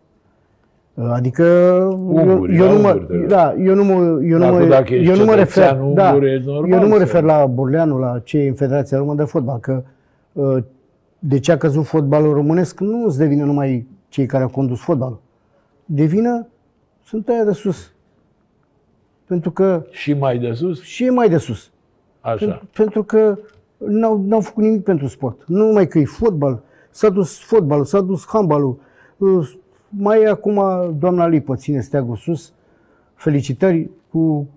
adică 0.95 1.43
Unguri, 1.99 2.55
eu, 2.55 2.65
eu, 2.65 2.73
nu 2.73 2.81
mă, 2.81 2.87
unguri, 2.89 3.19
de- 3.19 3.25
da, 3.25 3.53
eu 3.55 3.75
nu 3.75 3.83
mă, 3.83 3.93
eu 4.23 4.37
nu 4.37 4.45
Acum, 4.45 4.57
mă, 4.59 4.65
dacă 4.65 4.93
ești 4.93 5.09
eu 5.09 5.15
nu 5.17 5.23
mă 5.25 5.35
refer, 5.35 5.63
cetățean 5.63 5.93
da, 5.93 6.09
ungur, 6.11 6.23
e 6.27 6.41
normal 6.45 6.71
eu 6.71 6.79
nu 6.81 6.87
mă 6.87 6.93
să- 6.93 6.99
refer 6.99 7.23
la 7.23 7.45
Burleanu, 7.45 7.97
la 7.97 8.19
cei 8.23 8.47
în 8.47 8.53
Federația 8.53 8.97
Română 8.97 9.17
de 9.17 9.23
Fotbal, 9.23 9.59
că 9.59 9.83
uh, 10.33 10.57
de 11.19 11.39
ce 11.39 11.51
a 11.51 11.57
căzut 11.57 11.85
fotbalul 11.85 12.33
românesc 12.33 12.79
nu 12.79 13.05
îți 13.05 13.17
devine 13.17 13.43
numai 13.43 13.87
cei 14.09 14.25
care 14.25 14.43
au 14.43 14.49
condus 14.49 14.79
fotbalul. 14.79 15.19
Devină, 15.85 16.47
sunt 17.05 17.27
aia 17.29 17.43
de 17.43 17.51
sus. 17.51 17.91
Pentru 19.25 19.51
că 19.51 19.83
Și 19.89 20.13
mai 20.13 20.37
de 20.37 20.51
sus? 20.53 20.81
și 20.81 21.05
e 21.05 21.09
mai 21.09 21.29
de 21.29 21.37
sus. 21.37 21.69
Așa. 22.21 22.35
Pentru, 22.45 22.67
pentru 22.73 23.03
că 23.03 23.37
n-au, 23.77 24.23
n-au 24.27 24.39
făcut 24.41 24.63
nimic 24.63 24.83
pentru 24.83 25.07
sport. 25.07 25.41
Nu 25.45 25.65
numai 25.65 25.87
că 25.87 25.99
e 25.99 26.05
fotbal, 26.05 26.59
s-a 26.89 27.09
dus 27.09 27.39
fotbalul, 27.39 27.85
s-a 27.85 28.01
dus 28.01 28.25
handbalul. 28.27 28.79
Uh, 29.97 29.99
Mai 30.01 30.21
e 30.21 30.27
acum 30.27 30.61
doamna 30.99 31.27
Lipă, 31.27 31.55
ține 31.55 31.81
steagul 31.81 32.15
sus. 32.15 32.53
Felicitări 33.15 33.89
cu 34.11 34.47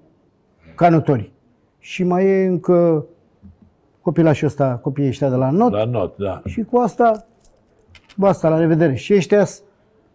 canotorii. 0.75 1.33
Și 1.79 2.05
mai 2.05 2.27
e 2.27 2.47
încă 2.47 3.05
copilașul 4.01 4.47
ăsta, 4.47 4.79
copiii 4.83 5.09
ăștia 5.09 5.29
de 5.31 5.37
la 5.37 5.51
not. 5.51 5.73
La 5.73 5.85
not, 5.85 6.17
da. 6.17 6.43
Și 6.45 6.63
cu 6.63 6.79
asta, 6.79 7.27
basta, 8.17 8.49
la 8.49 8.59
revedere. 8.59 8.95
Și 8.95 9.15
ăștia 9.15 9.45
sunt 9.45 9.67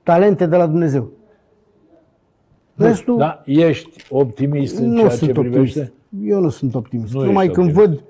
talente 0.04 0.46
de 0.46 0.56
la 0.56 0.68
Dumnezeu. 0.68 1.10
Restul, 2.76 3.18
Da, 3.18 3.42
ești 3.46 4.06
optimist 4.10 4.78
în 4.78 4.90
nu 4.90 4.98
ceea 4.98 5.10
sunt 5.10 5.34
ce 5.34 5.40
optimist. 5.40 5.74
privește? 5.74 5.94
Eu 6.24 6.40
nu 6.40 6.50
sunt 6.50 6.76
optimist. 6.76 7.14
Nu 7.14 7.24
Numai 7.24 7.46
ești 7.46 7.56
când 7.58 7.78
optimist. 7.78 7.90
văd, 7.90 8.04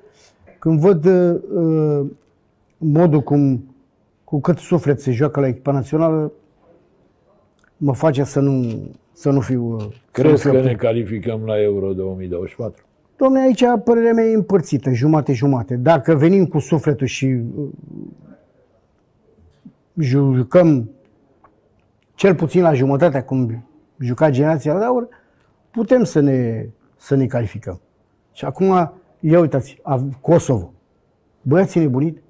când 0.60 0.80
văd 0.80 1.06
uh, 1.06 1.42
uh, 1.54 2.06
modul 2.78 3.22
cum, 3.22 3.66
cu 4.24 4.40
cât 4.40 4.58
suflet 4.58 5.02
se 5.02 5.12
joacă 5.12 5.40
la 5.40 5.48
echipa 5.48 5.72
națională, 5.72 6.32
mă 7.78 7.94
face 7.94 8.24
să 8.24 8.40
nu, 8.40 8.80
să 9.14 9.30
nu 9.30 9.40
fiu... 9.40 9.74
uh, 9.76 9.80
să 9.82 9.86
nu 9.86 9.92
Crezi 10.12 10.42
fiu 10.42 10.52
că 10.52 10.58
optim- 10.58 10.64
ne 10.66 10.74
calificăm 10.76 11.42
la 11.46 11.62
Euro 11.62 11.94
2024? 11.94 12.84
Domne, 13.18 13.40
aici 13.42 13.64
părerea 13.84 14.14
mea 14.14 14.26
e 14.26 14.34
împărțită, 14.36 14.92
jumate-jumate. 14.92 15.76
Dacă 15.76 16.16
venim 16.16 16.46
cu 16.46 16.60
sufletul 16.60 17.08
și 17.08 17.26
uh, 17.26 17.68
jucăm 20.00 20.90
cel 22.16 22.36
puțin 22.36 22.62
la 22.62 22.74
jumătatea 22.74 23.24
cum 23.24 23.66
juca 24.00 24.30
generația 24.30 24.78
de 24.78 24.84
aur, 24.86 25.08
putem 25.72 26.04
să 26.04 26.20
ne, 26.20 26.66
să 26.98 27.16
ne 27.16 27.26
calificăm. 27.26 27.80
Și 28.34 28.46
acum, 28.46 28.92
ia 29.20 29.40
uitați, 29.40 29.80
av- 29.82 30.18
Kosovo. 30.22 30.74
Băiații 31.42 31.80
nebunit. 31.80 32.22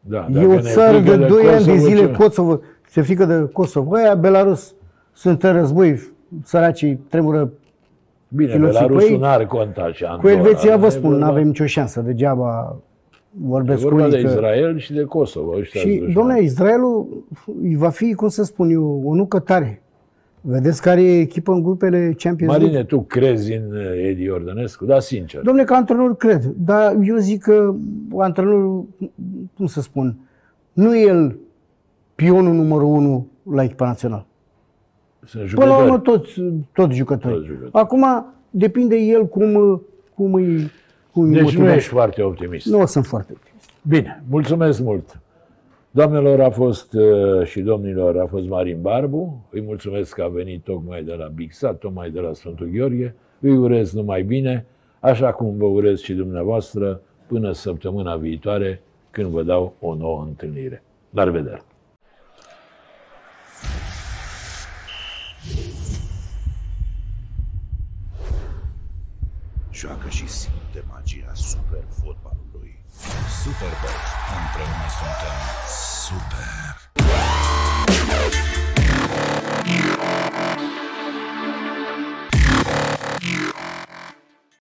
Da, 0.00 0.26
E 0.30 0.32
dacă 0.32 0.46
o 0.46 0.54
ne 0.54 0.60
țară 0.60 0.96
frică 0.98 1.16
de 1.16 1.26
2 1.26 1.46
ani 1.48 1.64
de 1.64 1.70
Kosovo, 1.70 1.88
zile, 1.88 2.00
ce- 2.06 2.12
Kosovo, 2.12 2.60
se 2.94 3.02
frică 3.02 3.24
de 3.24 3.48
Kosovo. 3.52 3.94
Aia, 3.94 4.14
Belarus, 4.14 4.74
sunt 5.12 5.42
în 5.42 5.52
război, 5.52 6.00
săracii 6.44 6.94
tremură 7.08 7.52
Bine, 8.28 8.50
filoții 8.52 8.80
cu 8.80 8.86
Belarusul 8.86 9.10
ei. 9.12 9.18
n-are 9.18 9.44
conta 9.46 9.92
și 9.92 10.02
Cu 10.02 10.08
Andorra, 10.10 10.32
Elveția, 10.36 10.76
vă 10.76 10.86
e 10.86 10.88
spun, 10.88 11.10
vorba- 11.10 11.18
nu 11.18 11.24
avem 11.30 11.46
nicio 11.46 11.66
șansă, 11.66 12.00
degeaba 12.00 12.76
E 12.76 13.46
vorbesc 13.46 13.82
cu 13.82 13.88
vorba 13.88 14.04
unii 14.04 14.16
de 14.16 14.22
că... 14.22 14.28
Israel 14.32 14.78
și 14.78 14.92
de 14.92 15.02
Kosovo. 15.02 15.50
ăștia 15.58 15.80
Și, 15.80 15.86
sunt 15.86 15.92
dușmani. 15.98 16.14
domnule, 16.14 16.40
Israelul 16.42 17.24
îi 17.62 17.76
va 17.76 17.88
fi, 17.88 18.14
cum 18.14 18.28
să 18.28 18.44
spun 18.44 18.70
eu, 18.70 19.02
o 19.04 19.14
nucă 19.14 19.38
tare. 19.38 19.82
Vedeți 20.40 20.82
care 20.82 21.02
e 21.02 21.20
echipă 21.20 21.52
în 21.52 21.62
grupele 21.62 22.14
Champions 22.18 22.52
League? 22.52 22.66
Marine, 22.66 22.84
tu 22.84 23.00
crezi 23.00 23.52
în 23.52 23.76
uh, 23.76 24.08
Edi 24.08 24.30
Ordănescu? 24.30 24.84
Da, 24.84 24.98
sincer. 25.00 25.40
Domnule, 25.42 25.66
ca 25.66 25.74
antrenor 25.76 26.16
cred, 26.16 26.44
dar 26.44 26.96
eu 27.02 27.16
zic 27.16 27.42
că 27.42 27.74
antrenorul, 28.16 28.84
cum 29.56 29.66
să 29.66 29.80
spun, 29.80 30.16
nu 30.72 30.96
e 30.96 31.06
el 31.06 31.36
pionul 32.14 32.52
numărul 32.54 32.86
unu 32.88 33.26
la 33.52 33.62
echipa 33.62 33.86
națională. 33.86 34.26
Sunt 35.24 35.50
Până 35.50 35.66
la 35.66 35.76
urmă, 35.76 35.86
jucători. 35.86 36.20
toți, 36.20 36.40
toți 36.72 36.96
jucători. 36.96 37.34
Toți 37.34 37.46
jucători. 37.46 37.70
Acum, 37.72 38.04
depinde 38.50 38.96
el 38.96 39.26
cum, 39.26 39.82
cum 40.14 40.34
îi, 40.34 40.70
cum 41.12 41.22
îi 41.22 41.28
Deci 41.30 41.38
nu 41.38 41.44
motivează. 41.44 41.74
ești 41.76 41.88
foarte 41.88 42.22
optimist. 42.22 42.66
Nu 42.66 42.86
sunt 42.86 43.06
foarte 43.06 43.32
optimist. 43.34 43.70
Bine, 43.88 44.22
mulțumesc 44.28 44.80
mult. 44.80 45.18
Doamnelor 45.90 46.40
a 46.40 46.50
fost 46.50 46.92
uh, 46.92 47.46
și 47.46 47.60
domnilor 47.60 48.18
a 48.18 48.26
fost 48.26 48.46
Marin 48.48 48.78
Barbu. 48.80 49.44
Îi 49.50 49.62
mulțumesc 49.62 50.14
că 50.14 50.22
a 50.22 50.28
venit 50.28 50.62
tocmai 50.64 51.02
de 51.02 51.12
la 51.12 51.26
Bixat, 51.34 51.78
tocmai 51.78 52.10
de 52.10 52.20
la 52.20 52.32
Sfântul 52.32 52.68
Gheorghe. 52.72 53.14
Îi 53.40 53.56
urez 53.56 53.92
numai 53.92 54.22
bine, 54.22 54.66
așa 55.00 55.32
cum 55.32 55.56
vă 55.56 55.64
urez 55.64 55.98
și 56.00 56.12
dumneavoastră, 56.14 57.00
până 57.26 57.52
săptămâna 57.52 58.16
viitoare, 58.16 58.82
când 59.10 59.28
vă 59.30 59.42
dau 59.42 59.74
o 59.80 59.94
nouă 59.94 60.24
întâlnire. 60.28 60.82
La 61.10 61.24
revedere! 61.24 61.62
Joacă 69.74 70.08
și 70.08 70.28
simte 70.28 70.84
magia 70.88 71.32
super 71.34 71.84
fotbalului. 72.00 72.84
Superbox. 73.42 73.98
Împreună 74.38 74.88
suntem 74.98 75.38
super. 76.02 77.53